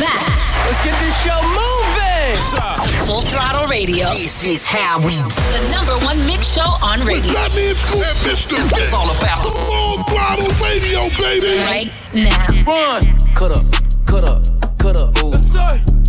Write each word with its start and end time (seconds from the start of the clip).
back. 0.00 0.24
Let's 0.64 0.82
get 0.82 0.96
this 0.98 1.14
show 1.22 1.36
moving. 1.44 2.32
It's 2.32 3.06
full 3.06 3.20
Throttle 3.22 3.68
Radio. 3.68 4.08
This 4.14 4.42
is 4.44 4.66
how 4.66 4.98
we 4.98 5.12
The 5.12 5.68
number 5.70 5.92
one 6.04 6.18
mix 6.26 6.54
show 6.54 6.72
on 6.82 7.00
radio. 7.04 7.32
That 7.32 7.52
means 7.54 7.76
Scoop 7.78 8.00
and 8.00 8.16
Mr. 8.24 8.56
It's 8.80 8.94
all 8.94 9.10
about 9.12 9.44
the 9.44 9.52
Full 9.52 10.02
Throttle 10.08 10.52
Radio, 10.64 11.08
baby. 11.20 11.60
Right 11.60 11.92
now. 12.14 12.46
Run. 12.64 13.02
Cut 13.34 13.52
up, 13.52 13.64
cut 14.06 14.24
up, 14.24 14.78
cut 14.78 14.96
up, 14.96 15.22
ooh, 15.22 15.28
Let's 15.28 15.52
say. 15.52 15.99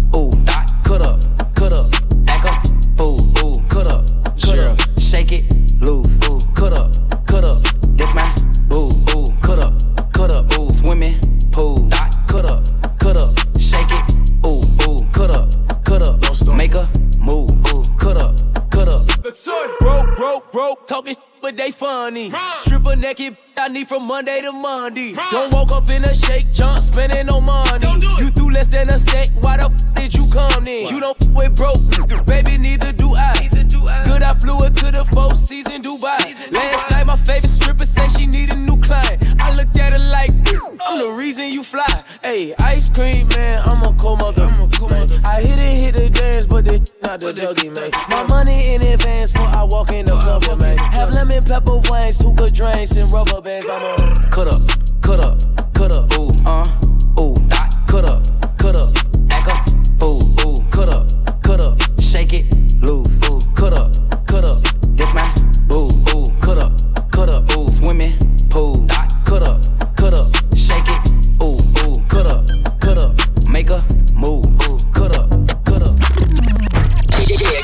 que 23.15 23.33
I 23.61 23.67
need 23.67 23.87
from 23.87 24.07
Monday 24.07 24.41
to 24.41 24.51
Monday. 24.51 25.13
Don't 25.29 25.53
woke 25.53 25.71
up 25.71 25.83
in 25.83 26.03
a 26.03 26.15
shake, 26.15 26.51
jump, 26.51 26.79
spending 26.81 27.27
no 27.27 27.39
money. 27.39 27.85
You 28.17 28.31
threw 28.31 28.51
less 28.51 28.67
than 28.69 28.89
a 28.89 28.97
steak, 28.97 29.29
why 29.41 29.57
the 29.57 29.65
f 29.65 29.93
did 29.93 30.15
you 30.15 30.25
come 30.33 30.67
in? 30.67 30.87
You 30.87 30.99
don't 30.99 31.15
f 31.21 31.29
with 31.29 31.55
broke, 31.55 32.25
baby, 32.25 32.57
neither 32.57 32.91
do 32.91 33.13
I. 33.13 33.37
Neither 33.39 33.61
do 33.67 33.85
I. 33.85 34.03
Good, 34.03 34.23
I 34.23 34.33
flew 34.33 34.57
her 34.65 34.71
to 34.71 34.87
the 34.91 35.05
four 35.13 35.35
season 35.35 35.83
Dubai. 35.83 36.33
Last 36.51 36.89
night, 36.89 37.05
my 37.05 37.15
favorite 37.15 37.53
stripper 37.53 37.85
said 37.85 38.09
she 38.17 38.25
need 38.25 38.51
a 38.51 38.55
new 38.55 38.81
client. 38.81 39.21
I 39.39 39.53
looked 39.53 39.77
at 39.77 39.93
her 39.93 40.09
like, 40.09 40.31
I'm 40.81 40.97
the 40.97 41.13
reason 41.15 41.49
you 41.49 41.61
fly. 41.61 42.03
Hey, 42.23 42.55
ice 42.57 42.89
cream, 42.89 43.27
man, 43.29 43.61
I'm 43.63 43.93
a 43.93 43.95
cold 43.99 44.21
mother. 44.21 44.49
I 45.23 45.37
hit 45.45 45.59
it, 45.59 45.81
hit 45.81 45.93
the 45.93 46.09
dance, 46.09 46.47
but 46.47 46.65
this 46.65 46.93
not 47.03 47.21
the 47.21 47.27
Dougie, 47.27 47.69
man. 47.69 47.91
My 48.09 48.25
money 48.27 48.73
in 48.73 48.81
advance 48.81 49.31
before 49.31 49.53
I 49.53 49.63
walk 49.63 49.91
in 49.91 50.05
the 50.05 50.17
club, 50.17 50.43
man. 50.59 50.77
Have 50.97 51.11
lemon 51.11 51.43
pepper 51.45 51.77
wings, 51.89 52.19
hookah 52.19 52.49
drinks, 52.49 52.97
and 52.97 53.11
rubber 53.11 53.41
bands. 53.41 53.50
I'm 53.51 53.83
on. 53.83 54.15
Cut 54.31 54.47
up, 54.47 54.61
cut 55.01 55.19
up, 55.19 55.37
cut 55.73 55.91
up, 55.91 56.09
ooh, 56.17 56.31
uh, 56.45 56.63
ooh, 57.19 57.35
dot, 57.49 57.75
cut 57.85 58.05
up, 58.05 58.23
cut 58.57 58.75
up, 58.75 58.89
act 59.29 59.49
up, 59.51 59.67
ooh, 60.01 60.23
ooh, 60.47 60.63
cut 60.71 60.87
up, 60.87 61.05
cut 61.43 61.59
up, 61.59 61.77
shake 61.99 62.31
it, 62.31 62.47
loose, 62.81 63.19
ooh, 63.29 63.39
cut 63.53 63.73
up, 63.73 63.91
cut 64.25 64.45
up, 64.45 64.57
that's 64.95 65.13
my, 65.13 65.27
ooh, 65.69 65.91
ooh, 66.15 66.31
cut 66.39 66.59
up, 66.59 66.71
cut 67.11 67.29
up, 67.29 67.43
ooh, 67.57 67.67
swimming 67.67 68.17
pool, 68.49 68.77
dot, 68.87 69.11
cut 69.25 69.43
up, 69.43 69.61
cut 69.97 70.13
up, 70.13 70.31
shake 70.55 70.87
it, 70.87 71.11
ooh, 71.43 71.59
ooh, 71.83 71.99
cut 72.07 72.27
up, 72.27 72.47
cut 72.79 72.97
up, 72.97 73.19
make 73.49 73.69
a 73.69 73.83
move, 74.15 74.47
ooh, 74.63 74.77
cut 74.93 75.11
up, 75.17 75.29
cut 75.65 75.81
up. 75.83 75.99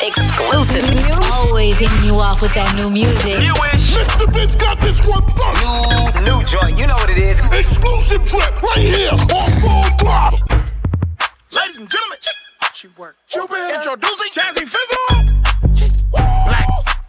Exclusive. 0.04 0.84
Always 1.32 1.80
hitting 1.80 2.04
you 2.04 2.16
off 2.16 2.42
with 2.42 2.54
that 2.56 2.76
new 2.76 2.90
music. 2.90 3.77
Mr. 3.98 4.32
Vince 4.34 4.56
got 4.56 4.80
this 4.80 5.06
one 5.06 5.24
first. 5.36 6.22
new, 6.22 6.38
new 6.38 6.44
joint. 6.44 6.78
You 6.78 6.86
know 6.88 6.96
what 6.96 7.10
it 7.10 7.18
is. 7.18 7.40
Exclusive 7.48 8.24
trip 8.26 8.62
right 8.62 8.78
here 8.78 9.10
on 9.12 9.52
Full 9.62 9.98
Throttle. 9.98 10.40
Ladies 11.56 11.78
and 11.80 11.90
gentlemen, 11.90 12.18
she 12.74 12.88
work. 12.98 13.16
Introducing 13.34 14.32
Jazzy 14.34 14.66
Fizzle. 14.68 15.08
Blac 16.14 16.68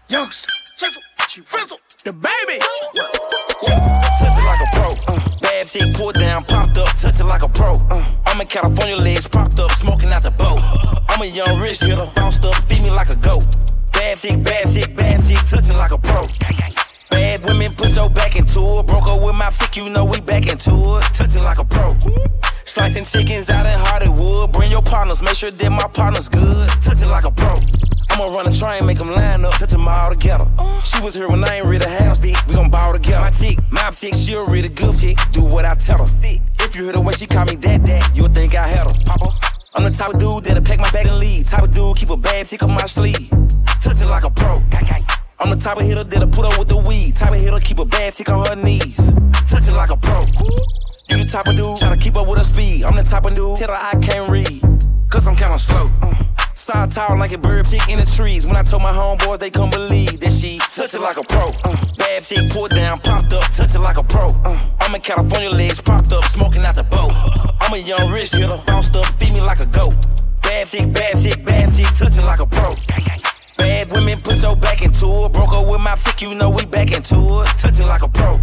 Youngsta. 0.09 0.49
Fizzle. 0.79 1.03
She 1.29 1.41
fizzle. 1.43 1.79
The 2.05 2.13
baby. 2.15 3.48
Uh, 5.69 5.71
shit 5.71 5.95
pulled 5.95 6.15
down, 6.15 6.43
popped 6.45 6.79
up, 6.79 6.89
touch 6.97 7.21
it 7.21 7.25
like 7.25 7.43
a 7.43 7.49
pro. 7.49 7.75
Uh, 7.91 8.05
I'm 8.27 8.41
in 8.41 8.47
California, 8.47 8.97
legs 8.97 9.27
propped 9.27 9.59
up, 9.59 9.71
smoking 9.73 10.09
out 10.11 10.23
the 10.23 10.31
boat. 10.31 10.61
I'm 11.11 11.21
a 11.21 11.27
young 11.27 11.61
rich 11.61 11.81
hitter, 11.81 12.09
bounced 12.15 12.45
up, 12.47 12.55
feed 12.69 12.83
me 12.83 12.91
like 12.91 13.11
a 13.11 13.17
goat. 13.17 13.45
Bad 13.93 14.17
chick, 14.17 14.43
bad 14.43 14.65
chick, 14.65 14.97
bad 14.97 15.21
chick, 15.21 15.39
touching 15.45 15.77
like 15.77 15.93
a 15.93 15.99
pro. 15.99 16.25
Bad 17.11 17.45
women, 17.45 17.75
put 17.75 17.95
your 17.95 18.09
back 18.09 18.37
into 18.37 18.61
it. 18.81 18.87
Broke 18.87 19.09
up 19.09 19.23
with 19.23 19.35
my 19.35 19.51
chick, 19.51 19.77
you 19.77 19.91
know 19.91 20.07
we 20.07 20.21
back 20.21 20.47
into 20.47 20.73
it. 20.73 21.05
Touching 21.13 21.43
like 21.43 21.59
a 21.59 21.65
pro. 21.65 21.93
Slicing 22.65 23.05
chickens 23.05 23.51
out 23.51 23.67
in 23.67 23.77
Hollywood. 23.77 24.53
Bring 24.53 24.71
your 24.71 24.83
partners, 24.83 25.23
make 25.23 25.35
sure 25.35 25.51
that 25.51 25.71
my 25.71 25.89
partner's 25.89 26.29
good. 26.29 26.69
Touching 26.81 27.09
like 27.09 27.25
a 27.25 27.31
pro. 27.31 27.57
I'ma 28.11 28.27
run 28.35 28.47
a 28.47 28.53
train, 28.53 28.87
make 28.87 28.99
them 28.99 29.11
line 29.11 29.45
up, 29.45 29.55
touch 29.55 29.71
them 29.71 29.87
all 29.87 30.11
together. 30.11 30.47
She 30.83 31.01
was 31.03 31.15
here 31.15 31.29
when 31.29 31.45
I 31.45 31.57
ain't 31.57 31.67
read 31.67 31.83
a 31.83 31.89
house, 31.89 32.21
bitch. 32.21 32.39
We 32.49 32.55
gon' 32.55 32.71
ball 32.71 32.93
together. 32.93 33.21
My 33.21 33.31
chick, 33.31 33.59
my 33.71 33.91
chick, 33.91 34.15
she 34.15 34.35
a 34.35 34.43
really 34.43 34.69
good 34.69 34.95
chick. 34.95 35.19
Do 35.33 35.45
what 35.45 35.65
I 35.65 35.75
tell 35.75 35.99
her. 35.99 36.11
If 36.61 36.77
you 36.77 36.85
hear 36.85 36.93
the 36.93 37.01
way 37.01 37.13
she 37.15 37.27
call 37.27 37.45
me 37.45 37.57
that, 37.57 37.85
that, 37.87 38.17
you'll 38.17 38.29
think 38.29 38.55
I 38.55 38.67
had 38.67 38.87
her. 38.87 38.95
Papa. 39.05 39.33
I'm 39.75 39.85
the 39.85 39.91
type 39.91 40.15
of 40.15 40.19
dude 40.19 40.45
that'll 40.45 40.65
pack 40.65 40.81
my 40.81 40.91
bag 40.91 41.07
and 41.07 41.19
leave. 41.19 41.47
Type 41.47 41.63
of 41.63 41.73
dude 41.73 41.97
keep 41.97 42.11
a 42.11 42.17
bad 42.17 42.47
chick 42.47 42.63
on 42.63 42.71
my 42.71 42.87
sleeve. 42.87 43.31
Touch 43.81 44.01
it 44.01 44.09
like 44.09 44.25
a 44.25 44.31
pro. 44.31 44.57
I'm 45.41 45.51
the 45.51 45.57
type 45.57 45.77
of 45.77 45.85
hitter 45.85 46.03
that'll 46.03 46.29
put 46.29 46.47
up 46.47 46.59
with 46.59 46.69
the 46.69 46.77
weed. 46.77 47.15
Type 47.15 47.33
of 47.33 47.41
hitter 47.41 47.61
keep 47.61 47.79
a 47.79 47.85
bad 47.85 48.13
chick 48.13 48.29
on 48.29 48.45
her 48.47 48.57
knees. 48.57 49.13
Touch 49.49 49.69
it 49.69 49.77
like 49.77 49.91
a 49.91 49.97
pro. 49.97 50.21
You 51.09 51.17
the 51.23 51.29
type 51.31 51.47
of 51.47 51.57
dude 51.57 51.77
try 51.77 51.95
to 51.95 51.97
keep 51.97 52.17
up 52.17 52.27
with 52.27 52.39
her 52.39 52.45
speed. 52.45 52.85
I'm 52.85 52.97
the 52.97 53.03
type 53.03 53.25
of 53.25 53.35
dude 53.35 53.57
tell 53.57 53.69
her 53.69 53.75
I 53.75 53.95
can't 54.03 54.29
read. 54.31 54.78
Cause 55.09 55.27
I'm 55.27 55.37
kinda 55.37 55.59
slow. 55.59 55.87
Uh, 56.03 56.15
Side 56.53 56.91
tall 56.91 57.17
like 57.17 57.33
a 57.33 57.39
bird 57.39 57.65
chick 57.65 57.89
in 57.89 57.99
the 57.99 58.05
trees. 58.05 58.45
When 58.45 58.57
I 58.57 58.63
told 58.63 58.83
my 58.83 58.93
homeboys, 58.93 59.39
they 59.39 59.49
couldn't 59.49 59.73
believe 59.73 60.21
that 60.21 60.33
she 60.33 60.59
touch 60.59 60.93
it 60.93 61.01
like 61.01 61.17
a 61.17 61.23
pro. 61.23 61.49
Uh, 61.65 61.77
bad 61.97 62.21
chick 62.23 62.51
pulled 62.51 62.71
down, 62.71 62.99
popped 62.99 63.33
up, 63.33 63.47
touch 63.53 63.75
it 63.75 63.79
like 63.79 63.97
a 63.97 64.03
pro. 64.03 64.29
Uh, 64.45 64.59
I'm 64.81 64.95
in 64.95 65.01
California, 65.01 65.49
legs 65.49 65.81
propped 65.81 66.13
up, 66.13 66.25
smoking 66.25 66.63
out 66.65 66.75
the 66.75 66.83
boat. 66.83 67.13
I'm 67.63 67.73
a 67.73 67.79
young 67.79 68.11
rich 68.11 68.33
hitter, 68.33 68.61
bounced 68.67 68.97
up, 68.97 69.07
feed 69.19 69.33
me 69.33 69.41
like 69.41 69.61
a 69.61 69.67
goat. 69.67 69.97
Bad 70.43 70.67
chick, 70.67 70.93
bad 70.93 71.17
chick, 71.17 71.43
bad 71.45 71.73
chick, 71.73 71.89
touching 71.97 72.27
like 72.27 72.41
a 72.41 72.47
pro. 72.47 72.75
Bad 73.57 73.91
women, 73.91 74.21
put 74.21 74.43
your 74.43 74.57
back 74.57 74.83
into 74.83 75.07
it. 75.07 75.33
Broke 75.33 75.55
up 75.55 75.71
with 75.71 75.81
my 75.81 75.95
chick, 75.95 76.21
you 76.21 76.35
know 76.35 76.51
we 76.51 76.67
back 76.67 76.93
into 76.93 77.17
it. 77.17 77.49
Touching 77.57 77.87
like 77.87 78.03
a 78.03 78.09
pro. 78.09 78.35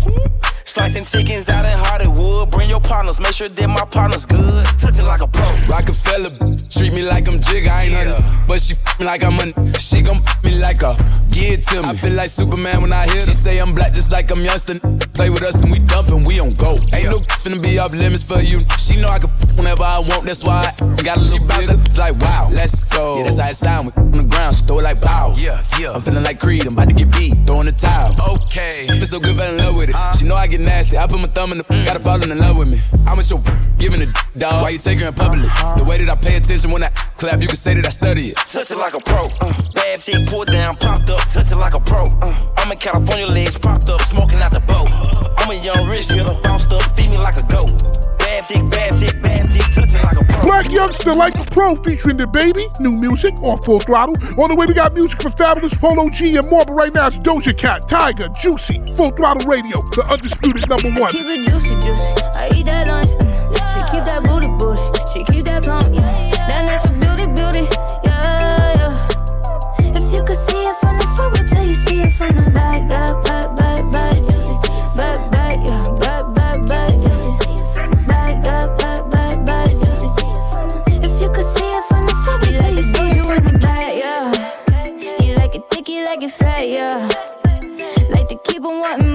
Slicing 0.66 1.04
chickens 1.04 1.48
out 1.48 1.64
in 1.64 1.78
Hollywood. 1.78 2.50
Bring 2.50 2.70
your 2.70 2.82
partners, 2.82 3.20
make 3.20 3.34
sure 3.34 3.48
that 3.48 3.68
my 3.68 3.86
partner's 3.86 4.26
good. 4.26 4.66
Touching 4.80 5.06
like 5.06 5.22
a 5.22 5.28
pro. 5.28 5.46
Rockefeller, 5.70 6.32
treat 6.72 6.94
me 6.94 7.04
like 7.04 7.28
I'm 7.28 7.40
jig, 7.40 7.68
I 7.68 7.84
ain't 7.84 7.94
yeah. 7.94 8.46
But 8.48 8.60
she 8.62 8.74
f 8.74 9.00
me 9.00 9.06
like 9.06 9.24
I'm 9.24 9.38
a 9.38 9.80
She 9.80 10.02
gon' 10.02 10.18
f 10.26 10.44
me 10.44 10.58
like 10.58 10.82
a 10.82 10.96
give 11.30 11.60
it 11.60 11.68
to 11.68 11.84
me. 11.84 11.90
I 11.90 11.96
feel 11.96 12.14
like 12.14 12.30
Superman 12.30 12.82
when 12.82 12.94
I 12.94 13.06
hear 13.06 13.22
She 13.22 13.34
say 13.34 13.60
I'm 13.60 13.76
black 13.76 13.94
just 13.94 14.12
like 14.12 14.32
I'm 14.32 14.42
youngster. 14.42 14.80
Play 15.16 15.30
with 15.30 15.44
us 15.44 15.64
and 15.64 15.72
we 15.72 15.80
dumpin', 15.80 16.26
we 16.26 16.42
on 16.42 16.54
go. 16.56 16.76
Ain't 16.94 17.10
no 17.10 17.20
finna 17.40 17.62
be 17.62 17.80
off 17.80 17.94
limits 17.94 18.22
for 18.22 18.42
you. 18.42 18.66
She 18.78 19.00
know 19.00 19.08
I 19.08 19.20
can 19.20 19.30
whenever 19.56 19.84
I 19.84 20.00
want, 20.00 20.26
that's 20.26 20.44
why 20.44 20.70
I 20.70 21.02
got 21.04 21.18
a 21.18 21.22
little 21.22 21.48
bit 21.48 21.70
of 21.70 21.98
like 21.98 22.16
wow. 22.20 22.50
Let's 22.52 22.84
go. 22.84 23.20
Yeah, 23.20 23.24
that's 23.24 23.40
how 23.40 23.50
it 23.50 23.56
sound. 23.56 23.86
We 23.96 24.02
on 24.02 24.12
the 24.12 24.24
ground, 24.24 24.58
she 24.58 24.66
throw 24.66 24.80
it 24.80 24.84
like 24.84 25.02
pow. 25.02 25.34
Yeah, 25.38 25.64
yeah. 25.80 25.92
I'm 25.92 26.02
feeling 26.02 26.24
like 26.24 26.40
Creed, 26.40 26.68
I'm 26.68 26.74
about 26.74 26.90
to 26.90 26.96
get 26.96 27.12
beat, 27.14 27.34
throwing 27.48 27.66
the 27.66 27.72
towel. 27.72 28.12
Okay. 28.36 28.88
Been 28.88 29.06
so 29.06 29.22
good, 29.22 29.38
fell 29.38 29.52
in 29.52 29.58
love 29.58 29.78
with 29.78 29.90
it. 29.90 29.96
She 30.20 30.26
know 30.26 30.36
I 30.36 30.48
get 30.48 30.60
nasty. 30.60 30.98
I 30.98 31.08
put 31.08 31.20
my 31.22 31.28
thumb 31.28 31.54
in 31.54 31.60
the 31.60 31.64
gotta 31.64 32.00
fall 32.00 32.22
in 32.22 32.38
love 32.38 32.60
with 32.60 32.68
me. 32.68 32.82
I'm 33.08 33.16
with 33.16 33.30
your 33.30 33.42
giving 33.78 34.02
a 34.02 34.08
dog. 34.38 34.64
Why 34.64 34.70
you 34.70 34.80
take 34.80 35.00
her 35.00 35.08
in 35.08 35.14
public? 35.14 35.42
The 35.78 35.86
way 35.88 36.04
that 36.04 36.10
I 36.10 36.16
pay 36.16 36.36
attention 36.36 36.72
when 36.72 36.84
I 36.84 36.92
clap, 37.18 37.42
you 37.42 37.48
can 37.48 37.58
say 37.58 37.74
that 37.76 37.86
I 37.86 37.90
study 37.90 38.30
it. 38.30 38.38
Touch 38.38 38.72
it 38.72 38.78
like 38.78 38.94
a 38.94 39.00
pro. 39.00 39.26
Uh, 39.42 39.54
bad 39.74 40.00
chick 40.00 40.28
pulled 40.28 40.48
down, 40.48 40.76
popped 40.76 41.10
up, 41.10 41.20
touch 41.30 41.52
it 41.52 41.56
like 41.56 41.74
a 41.74 41.80
pro. 41.80 42.08
Uh, 42.22 42.36
I'm 42.58 42.72
in 42.72 42.78
California, 42.78 43.28
legs 43.28 43.58
propped 43.58 43.90
up, 43.90 44.02
smoking 44.02 44.40
out 44.40 44.52
the 44.52 44.60
boat. 44.62 44.90
I'm 45.40 45.50
a 45.50 45.56
young 45.64 45.88
rich 45.88 46.10
hitter, 46.10 46.36
bounced 46.44 46.74
up, 46.74 46.84
feed 46.96 47.10
me 47.10 47.18
like 47.18 47.38
a 47.38 47.44
goat. 47.44 47.72
Bad 48.20 48.44
chick, 48.44 48.70
bad 48.70 48.92
chick, 48.92 49.16
bad 49.22 49.48
chick, 49.48 49.64
touching 49.72 50.02
like 50.04 50.18
a 50.20 50.26
pro. 50.26 50.50
Blac 50.50 50.66
Youngsta 50.66 51.16
like 51.16 51.38
a 51.40 51.46
pro 51.52 51.76
featuring 51.76 52.18
DaBaby. 52.18 52.80
New 52.80 52.92
music 52.92 53.34
on 53.36 53.62
full 53.64 53.80
throttle. 53.80 54.16
On 54.42 54.50
the 54.50 54.56
way, 54.56 54.66
we 54.66 54.74
got 54.74 54.94
music 54.94 55.22
from 55.22 55.32
Fabolous 55.34 55.80
Polo 55.80 56.10
G 56.10 56.36
and 56.36 56.50
more, 56.50 56.66
but 56.66 56.74
right 56.74 56.94
now 56.94 57.08
it's 57.08 57.20
Doja 57.20 57.56
Cat, 57.56 57.84
Tyga, 57.84 58.36
Juicy, 58.36 58.82
Full 58.96 59.12
Throttle 59.12 59.48
Radio, 59.48 59.80
the 59.96 60.06
undisputed 60.12 60.68
number 60.68 60.92
one. 61.00 61.12
Keep 61.12 61.26
it 61.28 61.50
juicy, 61.50 61.76
juicy. 61.76 62.04
I 62.36 62.50
eat 62.56 62.66
that 62.66 62.88
lunch. 62.88 63.10
Mm. 63.12 63.36
She 63.72 63.80
keep 63.92 64.04
that 64.06 64.24
what 88.86 89.15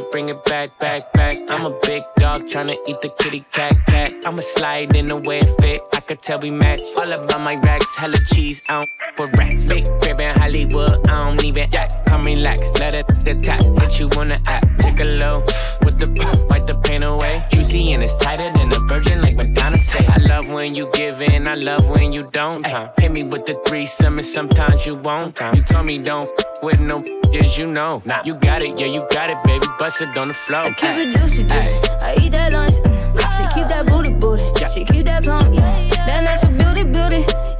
you 0.00 0.10
bring 0.10 0.28
it 0.28 0.44
back, 0.44 0.78
back, 0.78 1.12
back. 1.12 1.36
I'm 1.48 1.66
a 1.66 1.78
big 1.86 2.02
dog 2.16 2.42
tryna 2.42 2.76
eat 2.86 3.00
the 3.02 3.08
kitty 3.18 3.44
cat, 3.52 3.74
cat. 3.86 4.12
I'ma 4.24 4.40
slide 4.40 4.96
in 4.96 5.06
the 5.06 5.16
way 5.16 5.40
it 5.40 5.50
fit. 5.60 5.80
I 5.94 6.00
could 6.00 6.22
tell 6.22 6.38
we 6.40 6.50
match. 6.50 6.80
All 6.96 7.10
about 7.12 7.40
my 7.40 7.56
racks, 7.56 7.96
hella 7.96 8.18
cheese, 8.32 8.62
I 8.68 8.72
don't 8.72 8.90
for 9.16 9.26
rats. 9.38 9.68
Big 9.68 9.84
crib 10.00 10.20
in 10.20 10.34
Hollywood, 10.38 11.08
I 11.08 11.24
don't 11.24 11.44
even 11.44 11.74
act. 11.74 11.92
Come 12.06 12.22
relax, 12.22 12.60
let 12.78 12.94
it 12.94 13.06
attack. 13.28 13.62
What 13.62 13.98
you 13.98 14.08
wanna 14.16 14.40
act? 14.46 14.66
Take 14.80 15.00
a 15.00 15.04
low 15.04 15.40
with 15.84 15.98
the 15.98 16.08
wipe 16.50 16.66
the 16.66 16.76
pain 16.76 17.02
away. 17.02 17.42
Juicy 17.50 17.92
and 17.92 18.02
it's 18.02 18.14
tighter 18.14 18.50
than 18.52 18.72
a 18.72 18.80
virgin, 18.86 19.20
like 19.20 19.36
Madonna 19.36 19.59
say. 19.80 20.06
I 20.06 20.18
love 20.18 20.48
when 20.48 20.74
you 20.74 20.90
give 20.92 21.20
in, 21.20 21.46
I 21.46 21.54
love 21.54 21.88
when 21.88 22.12
you 22.12 22.28
don't. 22.30 22.64
Huh? 22.66 22.90
Hit 22.98 23.12
me 23.12 23.22
with 23.24 23.46
the 23.46 23.54
threesome, 23.66 24.14
and 24.14 24.24
sometimes 24.24 24.86
you 24.86 24.94
won't. 24.96 25.38
Huh? 25.38 25.52
You 25.54 25.62
told 25.62 25.86
me 25.86 25.98
don't 25.98 26.28
with 26.62 26.82
no 26.82 27.02
as 27.34 27.58
you 27.58 27.66
know. 27.66 28.02
Nah. 28.04 28.22
You 28.24 28.34
got 28.34 28.62
it, 28.62 28.78
yeah, 28.78 28.86
you 28.86 29.06
got 29.10 29.30
it, 29.30 29.42
baby. 29.44 29.66
Bust 29.78 30.02
it 30.02 30.16
on 30.16 30.28
the 30.28 30.34
floor. 30.34 30.62
I 30.62 30.70
keep 30.72 30.90
it 30.90 31.16
juicy, 31.16 31.42
juicy. 31.42 31.90
I 32.02 32.14
eat 32.20 32.32
that 32.32 32.52
lunch. 32.52 32.74
Mm. 32.74 32.90
She 33.36 33.42
keep 33.54 33.68
that 33.68 33.86
booty, 33.86 34.12
booty. 34.14 34.44
Yeah. 34.60 34.68
She 34.68 34.84
keep 34.84 35.04
that 35.04 35.22
plump, 35.24 35.54
yeah. 35.54 35.72
That 36.06 36.24
natural 36.24 36.52
beauty, 36.52 36.84
beauty. 36.90 37.59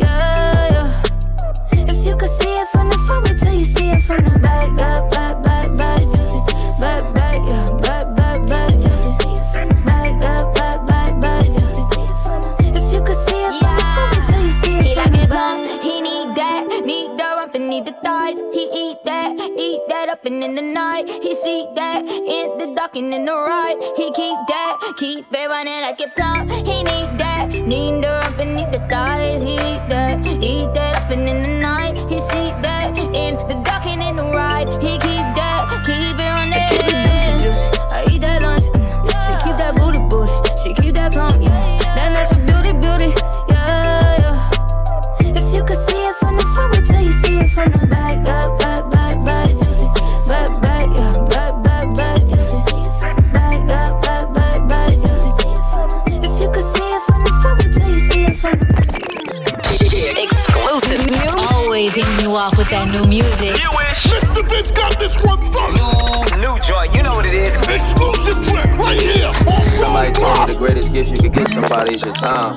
Get 71.70 71.88
is 71.88 72.02
your 72.02 72.14
time. 72.14 72.56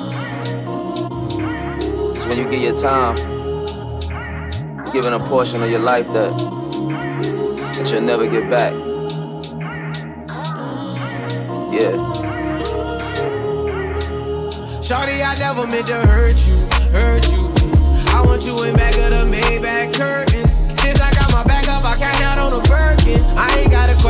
It's 2.15 2.25
when 2.25 2.38
you 2.39 2.50
give 2.50 2.62
your 2.62 2.75
time, 2.75 3.15
giving 4.92 5.13
a 5.13 5.19
portion 5.19 5.62
of 5.62 5.69
your 5.69 5.81
life 5.81 6.07
that, 6.07 6.31
that 7.75 7.92
you'll 7.92 8.01
never 8.01 8.25
get 8.25 8.50
back. 8.50 8.74
Yeah. 11.71 11.94
Shorty, 14.81 15.21
I 15.21 15.36
never 15.38 15.68
meant 15.68 15.88
to 15.88 15.95
hurt 16.07 16.39
you, 16.48 16.57
hurt 16.89 17.31
you. 17.31 17.54
I 18.07 18.24
want 18.25 18.44
you 18.45 18.63
in 18.63 18.75
back 18.75 18.98
of 18.98 19.12
the 19.12 19.30
Maybach 19.31 19.94
curtains. 19.94 20.51
Since 20.81 21.00
I 21.00 21.13
got 21.13 21.31
my 21.31 21.44
back 21.44 21.68
up, 21.68 21.86
I 21.86 21.95
cash 21.98 22.21
out 22.21 22.39
on 22.39 22.54
a 22.54 22.63
Birkin. 22.63 23.19
I 23.38 23.59
ain't 23.59 23.69
gotta 23.69 23.94
question 23.94 24.02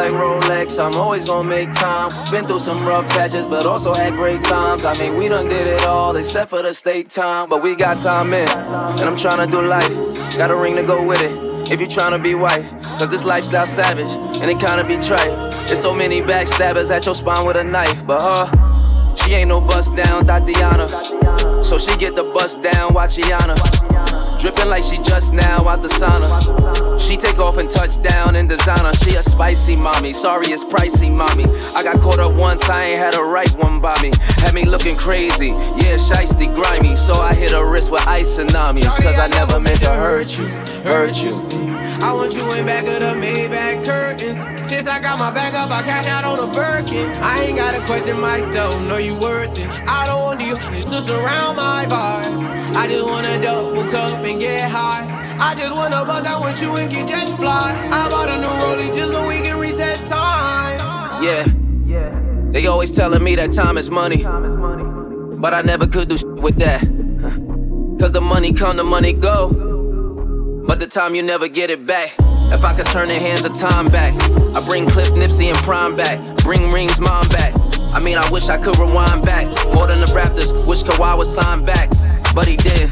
like 0.00 0.12
Rolex, 0.12 0.82
I'm 0.82 0.94
always 0.94 1.26
gonna 1.26 1.46
make 1.46 1.72
time. 1.74 2.10
Been 2.30 2.44
through 2.44 2.60
some 2.60 2.86
rough 2.86 3.06
patches, 3.10 3.44
but 3.44 3.66
also 3.66 3.92
had 3.92 4.14
great 4.14 4.42
times. 4.44 4.84
I 4.84 4.94
mean, 4.98 5.16
we 5.18 5.28
done 5.28 5.46
did 5.46 5.66
it 5.66 5.82
all 5.84 6.16
except 6.16 6.48
for 6.50 6.62
the 6.62 6.72
state 6.72 7.10
time. 7.10 7.50
But 7.50 7.62
we 7.62 7.74
got 7.74 7.98
time 7.98 8.32
in, 8.32 8.48
and 8.48 9.06
I'm 9.08 9.16
tryna 9.16 9.50
do 9.50 9.60
life. 9.60 9.94
Got 10.38 10.50
a 10.50 10.56
ring 10.56 10.76
to 10.76 10.82
go 10.82 11.06
with 11.06 11.20
it. 11.20 11.34
If 11.70 11.80
you 11.80 11.86
tryna 11.86 12.22
be 12.22 12.34
wife, 12.34 12.70
cause 12.98 13.10
this 13.10 13.24
lifestyle 13.24 13.66
savage, 13.66 14.12
and 14.40 14.50
it 14.50 14.58
kinda 14.58 14.84
be 14.84 14.96
trite. 15.06 15.34
There's 15.66 15.80
so 15.80 15.92
many 15.92 16.22
backstabbers 16.22 16.90
at 16.90 17.04
your 17.04 17.14
spine 17.14 17.44
with 17.44 17.56
a 17.56 17.64
knife, 17.64 18.06
but 18.06 18.20
her, 18.20 18.69
she 19.16 19.34
ain't 19.34 19.48
no 19.48 19.60
bust 19.60 19.94
down 19.96 20.26
Tatiana. 20.26 20.88
So 21.64 21.78
she 21.78 21.96
get 21.96 22.14
the 22.14 22.24
bust 22.24 22.62
down, 22.62 22.92
Wachiana. 22.92 23.56
Dripping 24.40 24.68
like 24.68 24.84
she 24.84 24.96
just 25.02 25.32
now 25.32 25.68
out 25.68 25.82
the 25.82 25.88
sauna. 25.88 26.98
She 26.98 27.16
take 27.16 27.38
off 27.38 27.58
and 27.58 27.70
touch 27.70 28.00
down 28.02 28.36
in 28.36 28.48
designer. 28.48 28.94
She 28.94 29.14
a 29.16 29.22
spicy 29.22 29.76
mommy. 29.76 30.12
Sorry, 30.12 30.46
it's 30.46 30.64
pricey, 30.64 31.14
mommy. 31.14 31.44
I 31.74 31.82
got 31.82 32.00
caught 32.00 32.18
up 32.18 32.34
once, 32.34 32.62
I 32.68 32.84
ain't 32.84 32.98
had 32.98 33.14
a 33.16 33.22
right 33.22 33.50
one 33.58 33.78
by 33.78 34.00
me. 34.00 34.12
Had 34.38 34.54
me 34.54 34.64
looking 34.64 34.96
crazy. 34.96 35.48
Yeah, 35.48 35.96
shiesty, 35.96 36.52
grimy. 36.54 36.96
So 36.96 37.14
I 37.14 37.34
hit 37.34 37.52
her 37.52 37.70
wrist 37.70 37.90
with 37.90 38.06
ice 38.06 38.38
tsunamis. 38.38 38.84
Cause 39.02 39.18
I 39.18 39.26
never 39.26 39.60
meant 39.60 39.80
to 39.80 39.90
hurt 39.90 40.38
you, 40.38 40.46
hurt 40.84 41.16
you. 41.22 41.89
I 42.02 42.12
want 42.12 42.34
you 42.34 42.50
in 42.52 42.64
back 42.66 42.86
of 42.86 43.00
the 43.00 43.14
Maybach 43.20 43.84
curtains. 43.84 44.38
Since 44.66 44.86
I 44.86 45.00
got 45.00 45.18
my 45.18 45.30
back 45.30 45.54
up, 45.54 45.70
I 45.70 45.82
cash 45.82 46.06
out 46.06 46.24
on 46.24 46.38
a 46.38 46.52
Birkin. 46.52 47.10
I 47.22 47.44
ain't 47.44 47.56
gotta 47.56 47.80
question 47.86 48.18
myself, 48.20 48.80
know 48.82 48.96
you 48.96 49.14
worth 49.18 49.58
it. 49.58 49.68
I 49.86 50.06
don't 50.06 50.22
want 50.22 50.40
you 50.40 50.56
to 50.56 51.02
surround 51.02 51.56
my 51.56 51.86
bar. 51.86 52.22
I 52.76 52.86
just 52.88 53.04
wanna 53.04 53.40
double 53.42 53.88
cup 53.90 54.24
and 54.24 54.40
get 54.40 54.70
high. 54.70 55.36
I 55.38 55.54
just 55.54 55.74
wanna 55.74 56.04
buzz 56.04 56.24
out 56.26 56.42
with 56.44 56.62
you 56.62 56.76
and 56.76 56.90
get 56.90 57.08
jet 57.08 57.26
fly. 57.38 57.70
I 57.92 58.08
bought 58.08 58.28
a 58.28 58.36
new 58.40 58.48
Rollie 58.48 58.94
just 58.94 59.12
so 59.12 59.28
we 59.28 59.40
can 59.40 59.58
reset 59.58 59.98
time. 60.06 61.22
Yeah. 61.22 61.46
They 62.52 62.66
always 62.66 62.90
telling 62.90 63.22
me 63.22 63.36
that 63.36 63.52
time 63.52 63.78
is 63.78 63.90
money. 63.90 64.24
But 64.24 65.54
I 65.54 65.62
never 65.62 65.86
could 65.86 66.08
do 66.08 66.16
shit 66.16 66.28
with 66.28 66.56
that. 66.56 66.80
Cause 68.00 68.12
the 68.12 68.20
money 68.20 68.52
come, 68.52 68.76
the 68.76 68.84
money 68.84 69.12
go. 69.12 69.69
But 70.70 70.78
the 70.78 70.86
time 70.86 71.16
you 71.16 71.22
never 71.24 71.48
get 71.48 71.68
it 71.68 71.84
back. 71.84 72.14
If 72.54 72.64
I 72.64 72.72
could 72.76 72.86
turn 72.86 73.08
the 73.08 73.18
hands 73.18 73.44
of 73.44 73.58
time 73.58 73.86
back, 73.86 74.14
I 74.54 74.64
bring 74.64 74.88
Cliff 74.88 75.08
Nipsey 75.08 75.46
and 75.46 75.58
Prime 75.64 75.96
back. 75.96 76.20
Bring 76.44 76.70
Rings 76.70 77.00
mom 77.00 77.28
back. 77.28 77.54
I 77.92 77.98
mean, 77.98 78.16
I 78.16 78.30
wish 78.30 78.48
I 78.48 78.56
could 78.56 78.78
rewind 78.78 79.24
back. 79.24 79.46
More 79.74 79.88
than 79.88 79.98
the 79.98 80.06
Raptors, 80.06 80.68
wish 80.68 80.84
Kawhi 80.84 81.18
was 81.18 81.34
signed 81.34 81.66
back. 81.66 81.90
But 82.34 82.46
he 82.46 82.56
did. 82.56 82.88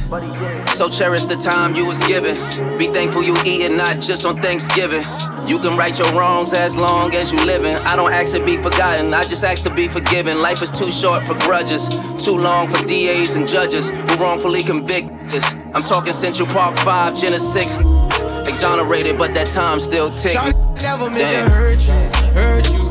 So 0.71 0.88
cherish 0.88 1.26
the 1.26 1.37
time 1.37 1.75
you 1.75 1.87
was 1.87 2.04
given. 2.07 2.35
Be 2.76 2.87
thankful 2.88 3.23
you 3.23 3.37
eating, 3.45 3.76
not 3.76 4.00
just 4.00 4.25
on 4.25 4.37
Thanksgiving. 4.37 5.04
You 5.47 5.59
can 5.59 5.76
right 5.76 5.97
your 5.97 6.12
wrongs 6.12 6.52
as 6.52 6.76
long 6.76 7.14
as 7.14 7.33
you 7.33 7.38
living. 7.45 7.75
I 7.75 7.95
don't 7.95 8.12
ask 8.12 8.33
to 8.37 8.45
be 8.45 8.57
forgotten, 8.57 9.14
I 9.14 9.23
just 9.25 9.45
ask 9.45 9.62
to 9.64 9.71
be 9.71 9.88
forgiven. 9.88 10.40
Life 10.40 10.62
is 10.62 10.73
too 10.73 10.90
short 10.90 11.25
for 11.25 11.35
grudges, 11.40 11.88
too 12.23 12.37
long 12.37 12.68
for 12.68 12.85
DAs 12.87 13.35
and 13.35 13.47
judges 13.47 13.90
who 13.90 14.16
wrongfully 14.16 14.62
convict 14.62 15.09
us. 15.35 15.66
I'm 15.75 15.85
talking 15.85 16.12
Central 16.12 16.49
Park 16.49 16.76
5, 16.78 17.16
Jena 17.16 17.38
6. 17.38 17.78
Exonerated, 18.49 19.18
but 19.18 19.35
that 19.35 19.49
time 19.49 19.78
still 19.78 20.11
ticks. 20.16 20.35
Never 20.83 21.09
meant 21.09 21.18
Damn. 21.18 21.45
to 21.47 21.50
hurt 21.50 21.87
you, 21.87 22.33
hurt 22.33 22.68
you. 22.71 22.88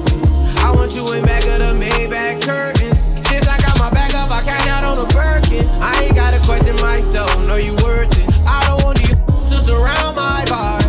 I 0.64 0.72
want 0.72 0.96
you 0.96 1.12
in 1.12 1.26
back 1.26 1.46
of 1.46 1.60
the 1.60 1.78
Maybach 1.80 2.42
curtains. 2.42 3.00
Since 3.28 3.48
I 3.48 3.60
got 3.60 3.78
my 3.80 3.90
back 3.90 4.14
up, 4.14 4.30
I 4.32 4.42
cash 4.44 4.68
out 4.68 4.84
on 4.84 5.06
a 5.06 5.08
working. 5.50 5.68
I 5.82 6.04
ain't 6.04 6.16
gotta 6.16 6.40
question 6.46 6.76
myself, 6.76 7.48
know 7.48 7.56
you 7.56 7.74
worth 7.84 8.18
it. 8.18 8.32
I 8.48 8.64
don't 8.68 8.84
want 8.84 9.02
you 9.02 9.16
to 9.50 9.62
surround 9.62 10.16
my 10.16 10.46
bar. 10.46 10.80